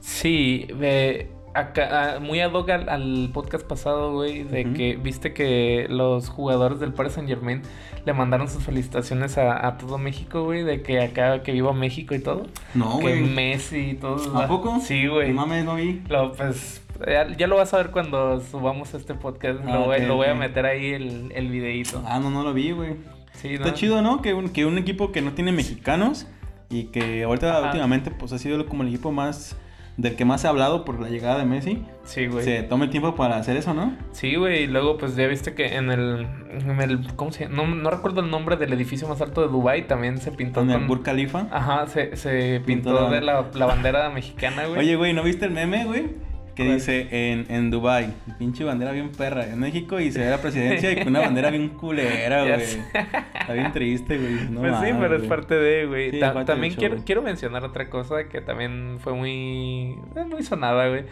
Sí, 0.00 0.66
ve, 0.76 1.30
acá, 1.56 2.16
ah, 2.16 2.20
muy 2.20 2.40
ad 2.40 2.52
hoc 2.52 2.68
al, 2.70 2.88
al 2.88 3.30
podcast 3.32 3.66
pasado, 3.66 4.12
güey, 4.12 4.42
de 4.44 4.72
que 4.72 4.96
viste 4.96 5.32
que 5.32 5.86
los 5.88 6.28
jugadores 6.28 6.80
del 6.80 6.92
Paris 6.92 7.12
Saint 7.14 7.28
Germain 7.28 7.62
le 8.04 8.12
mandaron 8.12 8.48
sus 8.48 8.62
felicitaciones 8.62 9.36
a, 9.38 9.66
a 9.66 9.78
todo 9.78 9.98
México, 9.98 10.44
güey, 10.44 10.62
de 10.62 10.82
que 10.82 11.00
acá, 11.00 11.42
que 11.42 11.52
viva 11.52 11.72
México 11.72 12.14
y 12.14 12.20
todo. 12.20 12.46
No, 12.74 12.98
que 12.98 13.02
güey. 13.04 13.22
Messi 13.22 13.90
y 13.90 13.94
todo. 13.94 14.38
¿A 14.38 14.46
poco? 14.46 14.78
Sí, 14.80 15.06
güey. 15.06 15.30
No 15.32 15.42
mames, 15.46 15.64
no 15.64 15.74
vi. 15.74 16.02
Lo, 16.08 16.32
pues 16.32 16.82
ya, 17.06 17.26
ya 17.36 17.46
lo 17.46 17.56
vas 17.56 17.74
a 17.74 17.78
ver 17.78 17.90
cuando 17.90 18.40
subamos 18.40 18.94
este 18.94 19.14
podcast. 19.14 19.60
Ah, 19.66 19.72
lo, 19.74 19.98
lo 19.98 20.16
voy 20.16 20.28
a 20.28 20.34
meter 20.34 20.66
ahí 20.66 20.92
el, 20.92 21.32
el 21.34 21.48
videíto. 21.50 22.02
Ah, 22.06 22.20
no, 22.20 22.30
no 22.30 22.42
lo 22.44 22.54
vi, 22.54 22.70
güey. 22.70 22.94
sí, 23.32 23.54
Está 23.54 23.68
¿no? 23.68 23.74
chido, 23.74 24.02
¿no? 24.02 24.22
Que 24.22 24.34
un, 24.34 24.50
que 24.50 24.66
un 24.66 24.78
equipo 24.78 25.10
que 25.12 25.20
no 25.20 25.32
tiene 25.32 25.50
mexicanos 25.52 26.26
y 26.70 26.84
que 26.84 27.24
ahorita 27.24 27.58
Ajá. 27.58 27.66
últimamente 27.66 28.10
pues 28.10 28.32
ha 28.32 28.38
sido 28.38 28.64
como 28.66 28.82
el 28.82 28.88
equipo 28.88 29.12
más 29.12 29.56
del 29.96 30.14
que 30.16 30.24
más 30.24 30.42
se 30.42 30.46
ha 30.46 30.50
hablado 30.50 30.84
por 30.84 31.00
la 31.00 31.08
llegada 31.08 31.38
de 31.38 31.44
Messi. 31.44 31.84
Sí, 32.04 32.26
güey. 32.26 32.44
Se 32.44 32.62
tome 32.62 32.84
el 32.84 32.90
tiempo 32.90 33.14
para 33.14 33.36
hacer 33.36 33.56
eso, 33.56 33.74
¿no? 33.74 33.96
Sí, 34.12 34.36
güey, 34.36 34.64
y 34.64 34.66
luego 34.66 34.98
pues 34.98 35.16
ya 35.16 35.26
viste 35.26 35.54
que 35.54 35.76
en 35.76 35.90
el, 35.90 36.26
en 36.50 36.80
el 36.80 37.14
¿cómo 37.16 37.32
se 37.32 37.44
llama? 37.44 37.56
No, 37.56 37.74
no 37.74 37.90
recuerdo 37.90 38.20
el 38.20 38.30
nombre 38.30 38.56
del 38.56 38.72
edificio 38.72 39.08
más 39.08 39.20
alto 39.20 39.40
de 39.42 39.48
Dubai 39.48 39.86
también 39.86 40.18
se 40.18 40.32
pintó 40.32 40.60
Con 40.60 40.70
el 40.70 40.86
Burj 40.86 41.02
Khalifa. 41.02 41.46
Ajá, 41.50 41.86
se, 41.86 42.16
se 42.16 42.60
Pintó 42.64 42.90
pintó 42.90 43.10
de 43.10 43.20
la, 43.20 43.46
la 43.54 43.66
bandera 43.66 44.10
mexicana, 44.10 44.66
güey. 44.66 44.80
Oye, 44.80 44.96
güey, 44.96 45.12
¿no 45.12 45.22
viste 45.22 45.46
el 45.46 45.52
meme, 45.52 45.84
güey? 45.84 46.26
Que 46.56 46.64
¿Cuál? 46.64 46.74
dice 46.76 47.08
en, 47.32 47.46
en 47.50 47.70
Dubai, 47.70 48.14
pinche 48.38 48.64
bandera 48.64 48.90
bien 48.92 49.10
perra. 49.10 49.44
En 49.46 49.58
México 49.60 50.00
y 50.00 50.10
se 50.10 50.20
ve 50.20 50.30
la 50.30 50.38
presidencia 50.40 50.90
y 50.90 50.96
con 50.96 51.08
una 51.08 51.20
bandera 51.20 51.50
bien 51.50 51.68
culera, 51.68 52.42
güey. 52.44 52.62
Está 52.62 53.52
bien 53.52 53.72
triste, 53.72 54.16
güey. 54.16 54.34
No 54.50 54.60
pues 54.60 54.74
sí, 54.80 54.86
pero 54.98 55.16
es 55.16 55.22
parte 55.24 55.54
de, 55.54 55.84
güey. 55.86 56.10
Sí, 56.12 56.18
Ta- 56.20 56.44
también 56.46 56.74
quiero, 56.74 56.96
quiero 57.04 57.20
mencionar 57.22 57.62
otra 57.62 57.90
cosa 57.90 58.28
que 58.30 58.40
también 58.40 58.96
fue 59.00 59.12
muy, 59.12 59.96
muy 60.30 60.42
sonada, 60.42 60.88
güey. 60.88 61.04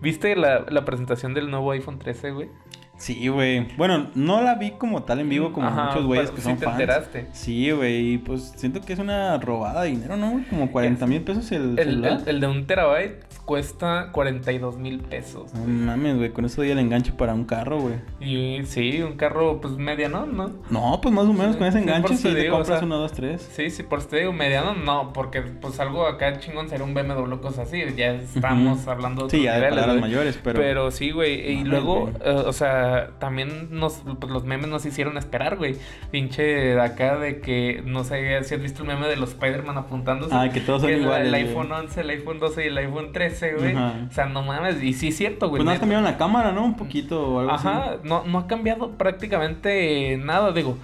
¿Viste 0.00 0.36
la, 0.36 0.64
la 0.68 0.84
presentación 0.84 1.34
del 1.34 1.50
nuevo 1.50 1.72
iPhone 1.72 1.98
13, 1.98 2.30
güey? 2.30 2.48
Sí, 2.96 3.26
güey. 3.26 3.66
Bueno, 3.76 4.10
no 4.14 4.40
la 4.42 4.54
vi 4.54 4.70
como 4.70 5.02
tal 5.02 5.18
en 5.18 5.28
vivo 5.28 5.52
como 5.52 5.66
Ajá, 5.66 5.86
muchos 5.86 6.06
güeyes 6.06 6.30
que 6.30 6.36
sí 6.36 6.42
son 6.44 6.56
te 6.58 6.66
fans. 6.66 6.78
enteraste. 6.80 7.26
Sí, 7.32 7.68
güey. 7.72 8.12
y 8.14 8.18
Pues 8.18 8.52
siento 8.54 8.80
que 8.80 8.92
es 8.92 9.00
una 9.00 9.36
robada 9.38 9.82
de 9.82 9.88
dinero, 9.90 10.16
¿no? 10.16 10.40
Como 10.48 10.70
40 10.70 11.04
mil 11.08 11.20
pesos 11.22 11.50
el, 11.50 11.76
El, 11.80 11.84
celular. 11.86 12.20
el- 12.22 12.28
el 12.28 12.40
de 12.40 12.46
un 12.46 12.66
terabyte 12.68 13.24
cuesta 13.44 14.10
42 14.12 14.76
mil 14.78 15.00
pesos. 15.00 15.52
No 15.54 15.66
mames, 15.66 16.16
güey. 16.16 16.30
Con 16.30 16.44
eso 16.44 16.62
doy 16.62 16.70
el 16.70 16.78
enganche 16.78 17.12
para 17.12 17.34
un 17.34 17.44
carro, 17.44 17.78
güey. 17.80 17.94
Y 18.20 18.64
sí, 18.64 19.02
un 19.02 19.16
carro 19.16 19.60
pues 19.60 19.74
mediano, 19.76 20.26
¿no? 20.26 20.50
No, 20.70 21.00
pues 21.02 21.14
más 21.14 21.26
o 21.26 21.32
menos 21.32 21.56
con 21.56 21.66
ese 21.66 21.78
sí, 21.78 21.84
enganche 21.84 22.16
si 22.16 22.22
te 22.22 22.34
digo, 22.34 22.54
o 22.54 22.58
compras 22.58 22.78
sea, 22.78 22.86
uno, 22.86 22.96
dos, 22.96 23.12
tres. 23.12 23.48
Sí, 23.52 23.70
sí, 23.70 23.82
por 23.82 23.98
eso 23.98 24.08
te 24.08 24.18
digo 24.20 24.32
mediano, 24.32 24.74
no, 24.74 25.12
porque 25.12 25.42
pues 25.42 25.78
algo 25.80 26.06
acá 26.06 26.38
chingón 26.40 26.68
sería 26.68 26.84
un 26.84 26.94
BMW 26.94 27.34
cosas 27.40 27.68
así, 27.68 27.82
ya 27.96 28.12
estamos 28.12 28.86
hablando 28.88 29.24
de 29.24 29.30
Sí, 29.30 29.42
ya 29.42 29.58
de 29.58 29.68
palabras 29.68 30.00
mayores, 30.00 30.38
pero... 30.42 30.58
Pero, 30.60 30.90
sí, 30.90 31.10
güey, 31.10 31.40
y 31.52 31.64
luego, 31.64 32.10
eh, 32.24 32.30
o 32.46 32.52
sea, 32.52 33.10
también 33.18 33.68
nos, 33.70 34.02
pues, 34.20 34.32
los 34.32 34.44
memes 34.44 34.68
nos 34.68 34.86
hicieron 34.86 35.18
esperar, 35.18 35.56
güey. 35.56 35.76
Pinche 36.10 36.42
de 36.42 36.80
acá 36.80 37.16
de 37.18 37.40
que, 37.40 37.82
no 37.84 38.04
sé 38.04 38.42
si 38.44 38.54
has 38.54 38.60
visto 38.62 38.82
el 38.82 38.88
meme 38.88 39.06
de 39.08 39.16
los 39.16 39.30
Spider-Man 39.30 39.76
apuntándose. 39.78 40.34
Ah, 40.34 40.48
que 40.52 40.60
todos 40.60 40.82
son 40.82 40.90
el- 40.90 41.02
iguales, 41.02 41.28
El, 41.28 41.34
iPhone 41.34 41.70
11, 41.72 42.00
el 42.00 42.10
iPhone 42.10 42.38
12 42.40 42.64
y 42.64 42.68
el 42.68 42.78
iPhone 42.78 43.12
13, 43.38 43.54
güey. 43.54 43.76
Ajá. 43.76 43.94
O 44.08 44.12
sea, 44.12 44.26
no 44.26 44.42
mames, 44.42 44.82
y 44.82 44.92
sí 44.92 45.08
es 45.08 45.16
cierto, 45.16 45.48
güey. 45.48 45.58
Pues 45.58 45.66
no 45.66 45.70
has 45.72 45.78
cambiado 45.78 46.02
la 46.02 46.16
cámara, 46.16 46.52
¿no? 46.52 46.64
Un 46.64 46.76
poquito 46.76 47.34
o 47.34 47.40
algo 47.40 47.52
así. 47.52 47.68
Ajá, 47.68 47.96
no, 48.02 48.24
no 48.24 48.38
ha 48.38 48.46
cambiado 48.46 48.92
prácticamente 48.92 50.16
nada, 50.22 50.52
digo. 50.52 50.78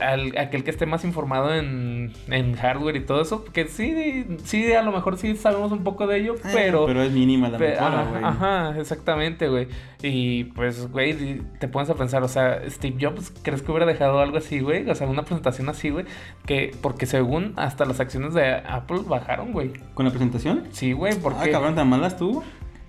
Al- 0.00 0.36
aquel 0.38 0.64
que 0.64 0.70
esté 0.70 0.86
más 0.86 1.04
informado 1.04 1.54
en, 1.54 2.12
en 2.28 2.54
hardware 2.54 2.96
y 2.96 3.00
todo 3.00 3.20
eso, 3.22 3.42
porque 3.44 3.66
sí, 3.66 4.24
sí, 4.44 4.72
a 4.72 4.82
lo 4.82 4.92
mejor 4.92 5.16
sí 5.18 5.36
sabemos 5.36 5.72
un 5.72 5.84
poco 5.84 6.06
de 6.06 6.18
ello, 6.18 6.34
Eh, 6.36 6.50
pero... 6.52 6.86
Pero 6.86 7.02
es 7.02 7.12
mínima 7.12 7.48
la 7.48 7.58
pe- 7.58 7.70
mejora, 7.70 8.06
güey. 8.10 8.24
ajá, 8.24 8.74
exactamente, 8.78 9.48
güey. 9.48 9.68
Y 10.02 10.44
pues, 10.44 10.90
güey, 10.90 11.42
te 11.58 11.68
pones 11.68 11.90
a 11.90 11.94
pensar, 11.94 12.22
o 12.22 12.28
sea, 12.28 12.60
Steve 12.68 12.96
Jobs, 13.00 13.32
¿crees 13.42 13.62
que 13.62 13.70
hubiera 13.70 13.86
dejado 13.86 14.20
algo 14.20 14.38
así, 14.38 14.60
güey? 14.60 14.88
O 14.88 14.94
sea, 14.94 15.06
una 15.06 15.22
presentación 15.22 15.68
así, 15.68 15.90
güey. 15.90 16.06
Que, 16.46 16.74
porque 16.80 17.06
según 17.06 17.52
hasta 17.56 17.84
las 17.84 18.00
acciones 18.00 18.32
de 18.34 18.54
Apple 18.54 19.00
bajaron, 19.06 19.52
güey. 19.52 19.72
¿Con 19.94 20.06
la 20.06 20.10
presentación? 20.10 20.64
Sí, 20.72 20.92
güey, 20.92 21.12
Ah, 21.14 21.18
porque... 21.22 21.50
cabrón, 21.50 21.74
tan 21.74 21.88
malas 21.88 22.16
tú. 22.16 22.42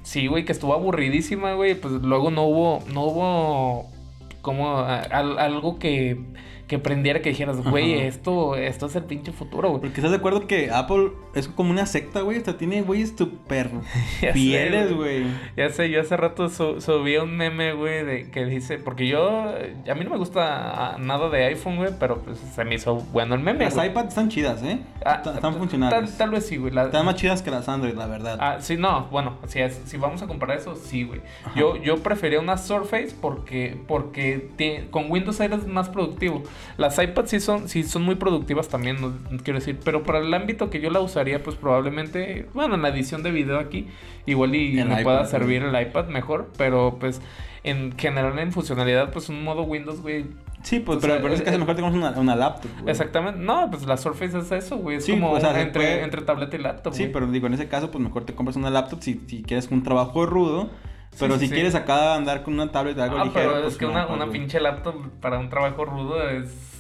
Sí, 0.04 0.28
güey, 0.28 0.46
que 0.46 0.52
estuvo 0.52 0.74
aburridísima, 0.74 1.54
güey. 1.54 1.76
Pues 1.76 1.94
luego 1.96 2.32
no 2.32 2.44
hubo, 2.44 2.84
no 2.94 3.04
hubo 3.04 3.92
como 4.42 4.80
a- 4.80 5.02
algo 5.02 5.78
que, 5.78 6.18
que 6.72 6.80
prendiera 6.80 7.22
que 7.22 7.28
dijeras, 7.32 7.62
güey, 7.62 8.00
esto, 8.00 8.56
esto 8.56 8.86
es 8.86 8.96
el 8.96 9.04
pinche 9.04 9.34
futuro, 9.34 9.68
güey. 9.68 9.82
Porque 9.82 9.96
estás 9.98 10.12
de 10.12 10.16
acuerdo 10.18 10.48
que 10.48 10.72
Apple 10.72 11.12
es 11.36 11.50
como 11.50 11.70
una 11.70 11.86
secta, 11.86 12.22
güey. 12.22 12.40
Sea, 12.40 12.58
tiene 12.58 12.82
güeyes 12.82 13.14
súper 13.18 13.70
fieles, 14.34 14.94
güey. 14.96 15.26
Ya 15.58 15.70
sé, 15.70 15.90
yo 15.90 16.00
hace 16.00 16.16
rato 16.16 16.48
su- 16.50 16.80
subí 16.80 17.18
un 17.18 17.36
meme, 17.36 17.74
güey, 17.74 18.06
de 18.06 18.32
que 18.32 18.46
dice, 18.46 18.78
porque 18.78 19.06
yo, 19.08 19.50
a 19.50 19.96
mí 19.96 20.04
no 20.06 20.12
me 20.12 20.18
gusta 20.18 20.96
nada 21.00 21.30
de 21.30 21.44
iPhone, 21.46 21.76
güey, 21.76 21.92
pero 22.00 22.20
pues 22.22 22.40
se 22.40 22.64
me 22.64 22.76
hizo 22.76 22.96
bueno 22.96 23.36
el 23.36 23.42
meme, 23.42 23.66
Las 23.66 23.76
güey. 23.76 23.90
iPads 23.90 24.08
están 24.08 24.30
chidas, 24.30 24.64
¿eh? 24.64 24.80
Ah, 25.06 25.22
Están- 25.26 25.56
funcionales. 25.56 26.10
Tal, 26.12 26.18
tal 26.18 26.30
vez 26.32 26.46
sí, 26.46 26.56
güey. 26.56 26.72
la- 26.74 26.86
Están 26.86 27.06
más 27.06 27.16
chidas 27.16 27.42
que 27.42 27.52
las 27.52 27.68
Android, 27.68 27.96
la 27.96 28.08
verdad. 28.08 28.38
Ah, 28.40 28.58
sí, 28.62 28.78
no, 28.78 29.08
bueno, 29.12 29.38
si, 29.48 29.60
es- 29.60 29.82
si 29.86 29.98
vamos 29.98 30.22
a 30.22 30.28
comparar 30.28 30.58
eso, 30.58 30.76
sí, 30.76 31.04
güey. 31.04 31.20
Yo, 31.56 31.76
yo 31.76 31.98
prefería 31.98 32.40
una 32.40 32.58
Surface 32.58 33.14
porque, 33.20 33.78
porque 33.90 34.50
te- 34.56 34.88
con 34.90 35.12
Windows 35.12 35.40
eres 35.42 35.68
más 35.68 35.90
productivo. 35.90 36.44
Las 36.78 36.98
iPads 36.98 37.30
sí 37.30 37.40
son, 37.40 37.68
sí 37.70 37.84
son 37.84 38.04
muy 38.04 38.16
productivas 38.16 38.68
también, 38.70 39.00
no, 39.02 39.14
quiero 39.44 39.60
decir, 39.60 39.78
pero 39.84 40.04
para 40.04 40.20
el 40.20 40.34
ámbito 40.34 40.70
que 40.70 40.80
yo 40.82 40.90
la 40.90 41.00
usaría, 41.02 41.44
pues 41.44 41.56
probablemente, 41.56 42.48
bueno, 42.54 42.76
en 42.76 42.82
la 42.82 42.90
edición 42.90 43.24
de 43.24 43.32
video 43.32 43.60
aquí, 43.60 43.88
igual 44.26 44.56
y 44.56 44.80
El 44.80 44.88
me 44.88 44.94
iPad, 44.96 45.04
pueda 45.04 45.26
servir 45.26 45.64
el 45.64 45.80
iPad 45.82 46.08
mejor, 46.08 46.50
pero 46.58 46.98
pues 47.00 47.22
en 47.64 47.96
general 47.98 48.40
en 48.40 48.52
funcionalidad, 48.52 49.12
pues 49.12 49.30
un 49.30 49.44
modo 49.44 49.64
Windows, 49.64 50.02
güey. 50.02 50.26
sí, 50.64 50.80
pues, 50.80 50.98
o 50.98 51.02
pero, 51.02 51.14
sea, 51.14 51.22
pero 51.22 51.34
es 51.36 51.42
que 51.42 51.50
eh, 51.50 51.52
a 51.52 51.54
lo 51.54 51.60
mejor 51.60 51.76
tenemos 51.76 51.96
una, 51.96 52.12
una 52.20 52.36
laptop, 52.36 52.72
güey. 52.82 52.90
Exactamente, 52.92 53.40
no, 53.40 53.70
pues 53.70 53.86
la 53.86 53.98
Surface 53.98 54.38
es 54.40 54.52
eso, 54.52 54.78
güey, 54.78 54.98
es 54.98 55.06
Sí, 55.06 55.12
como 55.12 55.32
o 55.34 55.40
sea, 55.40 55.54
se 55.54 55.62
entre, 55.62 55.82
puede- 55.84 56.04
entre 56.04 56.22
tableta 56.24 56.56
y 56.56 56.60
laptop. 56.60 56.94
Sí, 56.94 57.04
güey. 57.04 57.14
pero 57.14 57.28
digo, 57.28 57.46
en 57.48 57.54
ese 57.54 57.68
caso, 57.68 57.92
pues 57.92 58.04
mejor 58.04 58.26
te 58.26 58.34
compras 58.34 58.56
una 58.56 58.70
laptop 58.72 59.02
si, 59.02 59.22
si 59.28 59.44
quieres 59.44 59.68
un 59.70 59.84
trabajo 59.84 60.26
rudo. 60.26 60.70
Pero 61.20 61.36
sí, 61.36 61.42
si 61.42 61.48
sí. 61.48 61.54
quieles 61.54 61.76
acá 61.76 62.16
andar 62.16 62.44
con 62.44 62.54
una 62.54 62.72
tablet 62.72 62.96
de 62.96 63.04
algo 63.04 63.18
Ah, 63.18 63.26
ligero, 63.26 63.50
pero 63.52 63.62
pues 63.62 63.74
es 63.74 63.80
que 63.80 63.86
no, 63.86 63.92
una, 63.92 64.08
pues, 64.08 64.22
una 64.22 64.32
pinche 64.32 64.60
laptop 64.60 64.96
para 65.20 65.40
un 65.40 65.50
trabajo 65.50 65.86
rudo 65.86 66.30
es 66.30 66.72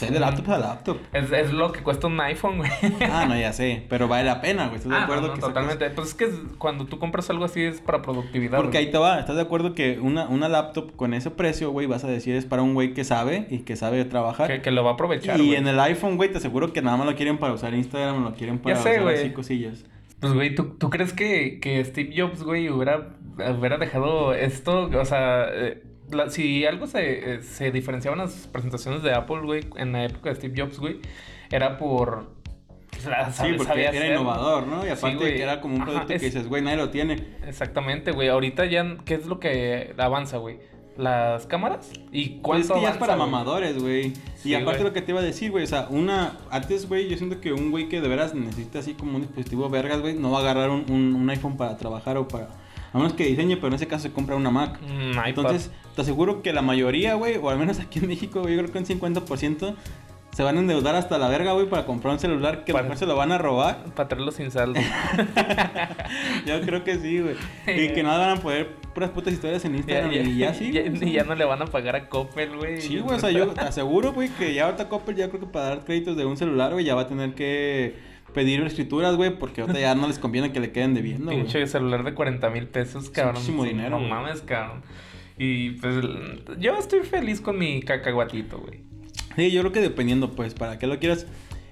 O 0.00 0.12
de 0.12 0.18
laptop 0.18 0.50
a 0.50 0.58
laptop. 0.58 0.98
Es, 1.12 1.30
es, 1.30 1.52
lo 1.52 1.72
que 1.72 1.82
cuesta 1.82 2.06
un 2.06 2.20
iPhone, 2.20 2.58
güey. 2.58 2.70
Ah, 3.10 3.26
no, 3.28 3.38
ya 3.38 3.52
sé. 3.52 3.84
Pero 3.88 4.08
vale 4.08 4.24
la 4.24 4.40
pena, 4.40 4.66
güey. 4.66 4.76
¿Estás 4.76 4.90
de 4.90 4.96
ah, 4.96 5.04
acuerdo? 5.04 5.28
No, 5.28 5.34
que 5.34 5.40
totalmente. 5.40 5.90
Pues 5.90 6.08
es 6.08 6.14
que 6.14 6.30
cuando 6.58 6.86
tú 6.86 6.98
compras 6.98 7.28
algo 7.30 7.44
así 7.44 7.62
es 7.62 7.80
para 7.80 8.02
productividad. 8.02 8.58
Porque 8.58 8.78
ahí 8.78 8.90
te 8.90 8.98
va. 8.98 9.20
¿Estás 9.20 9.36
de 9.36 9.42
acuerdo 9.42 9.74
que 9.74 9.98
una, 10.00 10.26
una 10.28 10.48
laptop 10.48 10.96
con 10.96 11.14
ese 11.14 11.30
precio, 11.30 11.70
güey, 11.70 11.86
vas 11.86 12.04
a 12.04 12.08
decir 12.08 12.34
es 12.34 12.46
para 12.46 12.62
un 12.62 12.74
güey 12.74 12.94
que 12.94 13.04
sabe 13.04 13.46
y 13.50 13.58
que 13.60 13.76
sabe 13.76 14.04
trabajar? 14.04 14.48
Que, 14.48 14.62
que 14.62 14.70
lo 14.70 14.84
va 14.84 14.90
a 14.90 14.94
aprovechar, 14.94 15.40
Y 15.40 15.54
en 15.54 15.66
el 15.66 15.78
iPhone, 15.80 16.16
güey, 16.16 16.30
te 16.30 16.38
aseguro 16.38 16.72
que 16.72 16.82
nada 16.82 16.96
más 16.96 17.06
lo 17.06 17.14
quieren 17.14 17.38
para 17.38 17.52
usar 17.52 17.74
Instagram, 17.74 18.24
lo 18.24 18.34
quieren 18.34 18.58
para 18.58 18.76
ya 18.76 18.82
sé, 18.82 19.00
usar 19.00 19.14
así 19.14 19.30
cosillas. 19.30 19.84
Pues, 20.22 20.34
güey, 20.34 20.54
¿tú, 20.54 20.76
¿tú 20.78 20.88
crees 20.88 21.12
que, 21.12 21.58
que 21.60 21.84
Steve 21.84 22.14
Jobs, 22.16 22.44
güey, 22.44 22.70
hubiera, 22.70 23.08
hubiera 23.36 23.78
dejado 23.78 24.34
esto? 24.34 24.90
O 24.98 25.04
sea, 25.04 25.46
eh, 25.50 25.82
si 26.28 26.64
algo 26.66 26.86
se, 26.86 27.34
eh, 27.34 27.42
se 27.42 27.70
diferenciaba 27.70 28.16
en 28.16 28.22
las 28.22 28.46
presentaciones 28.48 29.02
de 29.02 29.12
Apple, 29.12 29.40
güey, 29.42 29.64
en 29.76 29.92
la 29.92 30.04
época 30.04 30.30
de 30.30 30.36
Steve 30.36 30.62
Jobs, 30.62 30.78
güey, 30.78 31.00
era 31.50 31.78
por... 31.78 32.34
sí, 33.32 33.54
porque 33.56 33.84
era 33.84 34.06
innovador, 34.06 34.66
¿no? 34.66 34.86
Y 34.86 34.90
aparte 34.90 35.18
que 35.18 35.42
era 35.42 35.60
como 35.60 35.76
un 35.76 35.84
producto 35.84 36.08
que 36.08 36.18
dices, 36.18 36.48
güey, 36.48 36.62
nadie 36.62 36.76
lo 36.76 36.90
tiene. 36.90 37.16
Exactamente, 37.46 38.12
güey. 38.12 38.28
Ahorita 38.28 38.64
ya, 38.66 38.96
¿qué 39.04 39.14
es 39.14 39.26
lo 39.26 39.40
que 39.40 39.94
avanza, 39.98 40.38
güey? 40.38 40.58
las 40.96 41.46
cámaras 41.46 41.90
y 42.10 42.40
cuánto 42.40 42.68
pues 42.68 42.70
es 42.70 42.72
que 42.72 42.82
ya 42.82 42.90
es 42.90 42.96
para 42.98 43.16
mamadores, 43.16 43.78
güey. 43.78 44.12
y 44.44 44.54
aparte 44.54 44.82
lo 44.82 44.92
que 44.92 45.00
te 45.00 45.12
iba 45.12 45.20
a 45.20 45.24
decir, 45.24 45.50
güey, 45.50 45.64
o 45.64 45.66
sea, 45.66 45.86
una 45.90 46.36
antes, 46.50 46.88
güey, 46.88 47.08
yo 47.08 47.16
siento 47.16 47.40
que 47.40 47.52
un 47.52 47.70
güey 47.70 47.88
que 47.88 48.00
de 48.00 48.08
veras 48.08 48.34
necesita 48.34 48.80
así 48.80 48.94
como 48.94 49.16
un 49.16 49.22
dispositivo 49.22 49.68
vergas, 49.70 50.00
güey, 50.00 50.14
no 50.14 50.30
va 50.30 50.38
a 50.38 50.40
agarrar 50.42 50.70
un, 50.70 50.90
un, 50.90 51.30
iPhone 51.30 51.56
para 51.56 51.76
trabajar 51.76 52.16
o 52.18 52.28
para 52.28 52.48
a 52.92 52.98
menos 52.98 53.14
que 53.14 53.24
diseñe, 53.24 53.56
pero 53.56 53.68
en 53.68 53.74
ese 53.74 53.86
caso 53.86 54.02
se 54.02 54.12
compra 54.12 54.36
una 54.36 54.50
Mac. 54.50 54.78
Mm, 54.80 55.18
Entonces, 55.26 55.70
te 55.94 56.02
aseguro 56.02 56.42
que 56.42 56.52
la 56.52 56.62
mayoría, 56.62 57.14
güey, 57.14 57.36
o 57.36 57.48
al 57.48 57.58
menos 57.58 57.78
aquí 57.80 57.98
en 58.00 58.08
México, 58.08 58.42
güey, 58.42 58.54
yo 58.56 58.62
creo 58.62 58.72
que 58.72 58.78
un 58.78 59.00
50% 59.00 59.74
se 60.32 60.42
van 60.42 60.56
a 60.56 60.60
endeudar 60.60 60.94
hasta 60.94 61.18
la 61.18 61.28
verga, 61.28 61.52
güey, 61.52 61.68
para 61.68 61.84
comprar 61.84 62.14
un 62.14 62.18
celular 62.18 62.64
que 62.64 62.72
después 62.72 62.98
se 62.98 63.04
lo 63.04 63.16
van 63.16 63.32
a 63.32 63.38
robar. 63.38 63.84
Para 63.94 64.08
traerlo 64.08 64.32
sin 64.32 64.50
saldo. 64.50 64.80
Yo 66.46 66.60
creo 66.62 66.84
que 66.84 66.96
sí, 66.98 67.20
güey. 67.20 67.36
Y 67.66 67.92
que 67.92 68.02
nada 68.02 68.26
van 68.26 68.38
a 68.38 68.40
poder 68.40 68.68
puras 68.94 69.10
putas 69.10 69.34
historias 69.34 69.64
en 69.66 69.74
Instagram 69.74 70.12
y 70.12 70.38
ya 70.38 70.54
sí. 70.54 70.70
Y 71.02 71.12
ya, 71.12 71.24
no 71.24 71.34
le 71.34 71.44
van 71.44 71.60
a 71.62 71.66
pagar 71.66 71.96
a 71.96 72.08
Coppel, 72.08 72.56
güey. 72.56 72.80
Sí, 72.80 72.98
güey, 72.98 73.16
o 73.16 73.20
sea, 73.20 73.30
yo 73.30 73.48
te 73.48 73.60
aseguro, 73.60 74.12
güey, 74.12 74.28
que 74.30 74.54
ya 74.54 74.66
ahorita 74.66 74.88
Coppel 74.88 75.16
ya 75.16 75.28
creo 75.28 75.40
que 75.40 75.46
para 75.46 75.66
dar 75.66 75.84
créditos 75.84 76.16
de 76.16 76.24
un 76.24 76.36
celular, 76.36 76.72
güey, 76.72 76.84
ya 76.84 76.94
va 76.94 77.02
a 77.02 77.08
tener 77.08 77.34
que 77.34 77.94
pedir 78.32 78.62
escrituras, 78.62 79.16
güey, 79.16 79.38
porque 79.38 79.60
ahorita 79.60 79.78
ya 79.80 79.94
no 79.94 80.08
les 80.08 80.18
conviene 80.18 80.52
que 80.52 80.60
le 80.60 80.72
queden 80.72 80.94
debiendo, 80.94 81.26
güey. 81.26 81.38
Pinche 81.38 81.66
celular 81.66 82.04
de 82.04 82.14
40 82.14 82.50
mil 82.50 82.66
pesos, 82.66 83.10
cabrón. 83.10 83.34
Muchísimo 83.34 83.64
dinero. 83.64 83.98
No 83.98 84.06
mames, 84.06 84.40
cabrón. 84.42 84.82
Y 85.38 85.70
pues 85.72 85.96
yo 86.58 86.76
estoy 86.76 87.00
feliz 87.00 87.40
con 87.40 87.58
mi 87.58 87.82
cacahuatito, 87.82 88.58
güey. 88.58 88.80
Sí, 89.36 89.50
yo 89.50 89.62
creo 89.62 89.72
que 89.72 89.80
dependiendo, 89.80 90.32
pues, 90.32 90.54
para 90.54 90.78
qué 90.78 90.86
lo 90.86 90.98
quieras. 90.98 91.26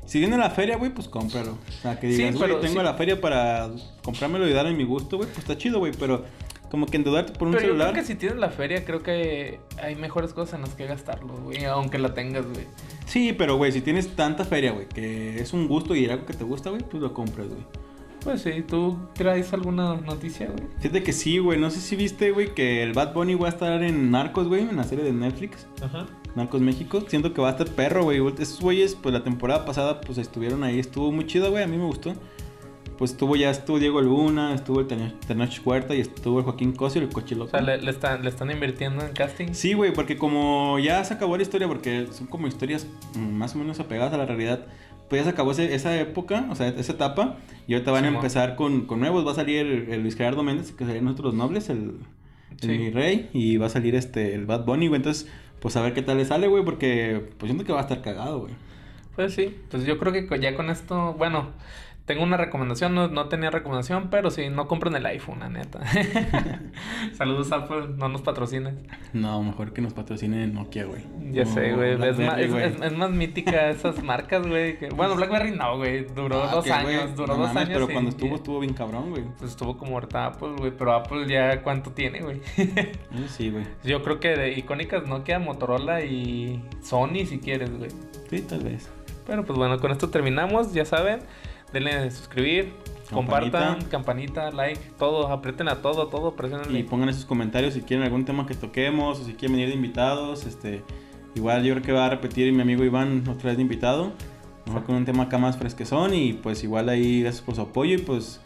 Si 0.07 0.19
viene 0.19 0.37
la 0.37 0.51
feria, 0.51 0.77
güey, 0.77 0.93
pues 0.93 1.09
cómpralo. 1.09 1.53
O 1.53 1.73
sea, 1.83 2.01
que 2.01 2.09
digas, 2.09 2.35
güey, 2.35 2.61
tengo 2.61 2.83
la 2.83 2.95
feria 2.95 3.21
para 3.21 3.71
comprármelo 4.03 4.49
y 4.49 4.53
darle 4.53 4.73
mi 4.73 4.85
gusto, 4.85 5.19
güey, 5.19 5.29
pues 5.29 5.39
está 5.39 5.57
chido, 5.57 5.79
güey, 5.79 5.93
pero 5.99 6.25
como 6.71 6.87
que 6.87 6.97
endeudarte 6.97 7.33
por 7.33 7.49
un 7.49 7.55
pero 7.55 7.67
celular. 7.67 7.89
Yo 7.89 7.93
creo 7.93 8.03
que 8.03 8.07
si 8.07 8.15
tienes 8.15 8.39
la 8.39 8.51
feria, 8.51 8.85
creo 8.85 9.03
que 9.03 9.61
hay 9.83 9.97
mejores 9.97 10.33
cosas 10.33 10.55
en 10.55 10.63
las 10.63 10.75
que 10.75 10.87
gastarlo, 10.87 11.35
güey, 11.37 11.65
aunque 11.65 11.99
la 11.99 12.15
tengas, 12.15 12.47
güey. 12.47 12.67
Sí, 13.07 13.35
pero, 13.37 13.57
güey, 13.57 13.73
si 13.73 13.81
tienes 13.81 14.15
tanta 14.15 14.45
feria, 14.45 14.73
güey, 14.73 14.89
que 14.89 15.41
es 15.41 15.53
un 15.53 15.69
gusto 15.69 15.95
y 15.95 16.07
algo 16.07 16.27
que 16.27 16.35
te 16.35 16.45
gusta, 16.45 16.71
güey, 16.71 16.83
pues 16.83 17.03
lo 17.03 17.13
compras, 17.13 17.49
güey. 17.49 17.61
Pues 18.23 18.43
sí, 18.43 18.63
¿tú 18.69 18.99
traes 19.15 19.53
alguna 19.55 19.95
noticia, 19.95 20.47
güey? 20.47 20.69
Fíjate 20.79 21.03
que 21.03 21.13
sí, 21.13 21.39
güey. 21.39 21.59
No 21.59 21.71
sé 21.71 21.81
si 21.81 21.97
viste, 21.97 22.33
güey, 22.33 22.55
que 22.55 22.83
el 22.83 22.93
Bad 22.93 23.15
Bunny 23.15 23.35
va 23.35 23.47
a 23.47 23.51
estar 23.51 23.83
en 23.83 24.11
Narcos, 24.11 24.47
güey, 24.47 24.61
en 24.61 24.77
la 24.77 24.85
serie 24.85 25.05
de 25.05 25.13
Netflix. 25.13 25.67
Ajá. 25.83 26.07
Narcos 26.35 26.61
México. 26.61 27.03
Siento 27.09 27.33
que 27.33 27.41
va 27.41 27.49
a 27.49 27.53
estar 27.53 27.69
perro, 27.69 28.05
güey. 28.05 28.21
Esos 28.39 28.61
güeyes, 28.61 28.95
pues 28.95 29.15
la 29.15 29.25
temporada 29.25 29.65
pasada, 29.65 30.03
pues 30.03 30.19
estuvieron 30.19 30.65
ahí. 30.65 30.79
Estuvo 30.79 31.11
muy 31.11 31.27
chido, 31.27 31.51
güey. 31.51 31.65
A 31.65 31.67
mí 31.67 31.79
me 31.79 31.87
gustó. 31.87 32.13
Pues 33.01 33.13
estuvo 33.13 33.35
ya, 33.35 33.49
estuvo 33.49 33.79
Diego 33.79 34.03
Luna, 34.03 34.53
estuvo 34.53 34.81
el 34.81 34.87
Tenoch 34.87 35.61
Cuerta 35.63 35.95
y 35.95 36.01
estuvo 36.01 36.41
el 36.41 36.45
Joaquín 36.45 36.73
Cosio 36.73 37.01
y 37.01 37.05
el 37.07 37.11
Cochiloco. 37.11 37.47
O 37.47 37.51
sea, 37.51 37.63
¿le, 37.63 37.91
están, 37.91 38.23
¿le 38.23 38.29
están 38.29 38.51
invirtiendo 38.51 39.03
en 39.03 39.15
casting? 39.15 39.55
Sí, 39.55 39.73
güey, 39.73 39.95
porque 39.95 40.19
como 40.19 40.79
ya 40.79 41.03
se 41.03 41.15
acabó 41.15 41.39
la 41.39 41.43
historia, 41.43 41.67
porque 41.67 42.09
son 42.13 42.27
como 42.27 42.47
historias 42.47 42.87
más 43.19 43.55
o 43.55 43.59
menos 43.59 43.81
apegadas 43.81 44.13
a 44.13 44.19
la 44.19 44.27
realidad 44.27 44.67
pues 45.09 45.21
ya 45.21 45.25
se 45.25 45.31
acabó 45.31 45.53
esa 45.53 45.99
época, 45.99 46.47
o 46.51 46.55
sea, 46.55 46.69
esa 46.69 46.93
etapa, 46.93 47.39
y 47.67 47.73
ahorita 47.73 47.91
van 47.91 48.05
a 48.05 48.09
empezar 48.09 48.55
con, 48.55 48.83
con, 48.83 49.01
nuevos. 49.01 49.27
Va 49.27 49.33
a 49.33 49.35
salir 49.35 49.67
el, 49.89 50.03
Luis 50.03 50.15
Gerardo 50.15 50.43
Méndez, 50.43 50.71
que 50.71 50.85
sería 50.85 51.01
nuestros 51.01 51.33
nobles, 51.33 51.71
el, 51.71 52.01
el 52.61 52.93
rey, 52.93 53.31
y 53.33 53.57
va 53.57 53.67
a 53.67 53.71
salir 53.71 53.95
este 53.95 54.35
el 54.35 54.45
Bad 54.45 54.67
Bunny, 54.67 54.89
güey. 54.89 54.99
Entonces, 54.99 55.27
pues 55.59 55.75
a 55.77 55.81
ver 55.81 55.95
qué 55.95 56.03
tal 56.03 56.19
le 56.19 56.27
sale, 56.27 56.49
güey, 56.49 56.65
porque 56.67 57.31
pues 57.39 57.49
siento 57.49 57.65
que 57.65 57.73
va 57.73 57.79
a 57.79 57.83
estar 57.83 58.03
cagado, 58.03 58.41
güey. 58.43 58.53
Pues 59.17 59.35
sí, 59.35 59.57
pues 59.71 59.85
yo 59.85 59.99
creo 59.99 60.13
que 60.13 60.29
ya 60.39 60.55
con 60.55 60.71
esto, 60.71 61.15
bueno, 61.15 61.49
tengo 62.07 62.25
una 62.25 62.37
recomendación, 62.37 62.95
no, 62.95 63.09
no, 63.09 63.29
tenía 63.29 63.51
recomendación, 63.51 64.09
pero 64.11 64.31
sí, 64.31 64.49
no 64.49 64.67
compren 64.67 64.95
el 64.97 65.07
iPhone, 65.07 65.41
la 65.41 65.49
neta. 65.49 65.81
Saludos 67.13 67.53
Apple, 67.53 67.95
no 67.97 68.09
nos 68.09 68.23
patrocines. 68.23 68.75
No, 69.13 69.43
mejor 69.43 69.73
que 69.73 69.81
nos 69.81 69.93
patrocine 69.93 70.47
Nokia, 70.49 70.85
güey. 70.85 71.03
Ya 71.31 71.47
sé, 71.47 71.73
güey. 71.73 71.93
Es, 72.03 72.19
es, 72.19 72.97
más 72.97 73.11
mítica 73.11 73.71
esas 73.71 74.03
marcas, 74.03 74.47
güey. 74.47 74.77
Bueno, 74.95 75.15
BlackBerry 75.15 75.53
no, 75.53 75.77
güey. 75.77 76.05
Duró 76.07 76.43
ah, 76.43 76.51
dos 76.53 76.71
años, 76.71 77.15
duró 77.15 77.37
dos 77.37 77.55
años. 77.55 77.71
Pero 77.73 77.89
cuando 77.89 78.11
estuvo, 78.11 78.35
estuvo 78.35 78.61
bien 78.61 78.75
cabrón, 78.75 79.11
güey. 79.11 79.25
Pues 79.39 79.53
estuvo 79.53 79.77
como 79.77 79.95
ahorita 79.95 80.27
Apple, 80.27 80.55
güey. 80.59 80.73
Pero 80.77 80.93
Apple 80.93 81.29
ya, 81.29 81.63
¿cuánto 81.63 81.93
tiene, 81.93 82.23
güey? 82.23 82.41
sí, 83.29 83.51
güey. 83.51 83.65
Yo 83.85 84.03
creo 84.03 84.19
que 84.19 84.31
de 84.31 84.59
icónicas 84.59 85.07
Nokia, 85.07 85.39
Motorola 85.39 86.03
y 86.05 86.65
Sony, 86.83 87.27
si 87.27 87.39
quieres, 87.39 87.71
güey. 87.77 87.91
Sí, 88.29 88.41
tal 88.41 88.65
vez. 88.65 88.91
Pero 89.27 89.45
pues 89.45 89.57
bueno, 89.57 89.79
con 89.79 89.93
esto 89.93 90.11
terminamos, 90.11 90.73
ya 90.73 90.85
saben 90.85 91.21
denle 91.73 92.11
suscribir, 92.11 92.73
compartan, 93.11 93.85
campanita, 93.85 94.51
like, 94.51 94.81
todo, 94.99 95.29
aprieten 95.29 95.69
a 95.69 95.83
todo, 95.83 96.09
todo, 96.09 96.37
presionen. 96.37 96.75
Y 96.77 96.83
pongan 96.83 97.09
esos 97.09 97.25
comentarios 97.25 97.75
si 97.75 97.83
quieren 97.83 98.05
algún 98.05 98.25
tema 98.25 98.47
que 98.47 98.55
toquemos 98.55 99.21
o 99.21 99.25
si 99.25 99.35
quieren 99.35 99.57
venir 99.57 99.69
de 99.69 99.75
invitados. 99.75 100.47
Este, 100.47 100.83
igual 101.35 101.65
yo 101.65 101.75
creo 101.75 101.85
que 101.85 101.93
va 101.93 102.07
a 102.07 102.11
repetir 102.11 102.53
mi 102.53 102.63
amigo 102.63 102.85
Iván 102.85 103.25
otra 103.29 103.49
vez 103.49 103.57
de 103.57 103.63
invitado. 103.63 104.13
Mejor 104.67 104.85
con 104.85 104.95
un 104.95 105.05
tema 105.05 105.25
acá 105.25 105.39
más 105.39 105.57
fresquezón 105.57 106.15
y 106.15 106.35
pues 106.35 106.63
igual 106.63 106.89
ahí 106.89 107.23
gracias 107.23 107.43
por 107.43 107.55
su 107.55 107.63
apoyo 107.63 107.95
y 107.95 107.99
pues 107.99 108.41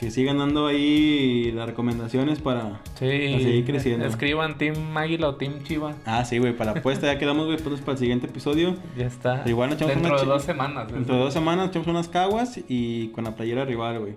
que 0.00 0.10
sigan 0.10 0.38
dando 0.38 0.66
ahí 0.66 1.52
las 1.52 1.66
recomendaciones 1.66 2.40
para, 2.40 2.80
seguir 2.94 3.66
creciendo. 3.66 4.06
Escriban 4.06 4.56
Team 4.56 4.96
Águila 4.96 5.28
o 5.28 5.34
Team 5.34 5.62
Chiva. 5.62 5.94
Ah, 6.06 6.24
sí, 6.24 6.38
güey, 6.38 6.56
para 6.56 6.72
la 6.72 6.80
apuesta 6.80 7.06
ya 7.06 7.18
quedamos, 7.18 7.44
güey, 7.44 7.58
pues 7.58 7.80
para 7.80 7.92
el 7.92 7.98
siguiente 7.98 8.26
episodio. 8.26 8.76
Ya 8.96 9.06
está. 9.06 9.42
Igual 9.46 9.70
nos 9.70 9.76
echamos 9.76 9.94
Dentro 9.96 10.18
de 10.18 10.26
dos 10.26 10.42
semanas. 10.42 10.90
Dentro 10.90 11.16
de 11.16 11.20
dos 11.20 11.34
semanas 11.34 11.68
echamos 11.68 11.86
unas 11.88 12.08
caguas 12.08 12.58
y 12.66 13.08
con 13.08 13.24
la 13.24 13.36
playera 13.36 13.66
rival, 13.66 13.98
güey. 13.98 14.16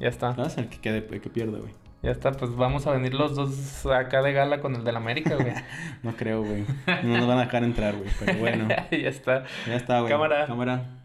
Ya 0.00 0.08
está. 0.08 0.34
¿Sabes? 0.34 0.58
El 0.58 0.68
que 0.68 0.78
quede, 0.78 1.06
el 1.08 1.20
que 1.20 1.30
pierda, 1.30 1.58
güey. 1.58 1.72
Ya 2.02 2.10
está, 2.10 2.32
pues 2.32 2.56
vamos 2.56 2.88
a 2.88 2.92
venir 2.92 3.14
los 3.14 3.36
dos 3.36 3.86
acá 3.86 4.22
de 4.22 4.32
gala 4.32 4.60
con 4.60 4.74
el 4.74 4.82
del 4.82 4.96
América, 4.96 5.36
güey. 5.36 5.52
no 6.02 6.16
creo, 6.16 6.42
güey. 6.42 6.64
No 7.04 7.18
nos 7.18 7.26
van 7.28 7.38
a 7.38 7.42
dejar 7.42 7.62
entrar, 7.62 7.94
güey, 7.94 8.10
pero 8.18 8.38
bueno. 8.38 8.68
ya 8.90 9.08
está. 9.08 9.44
Ya 9.66 9.76
está, 9.76 10.00
güey. 10.00 10.10
Cámara. 10.10 10.46
Cámara. 10.46 10.99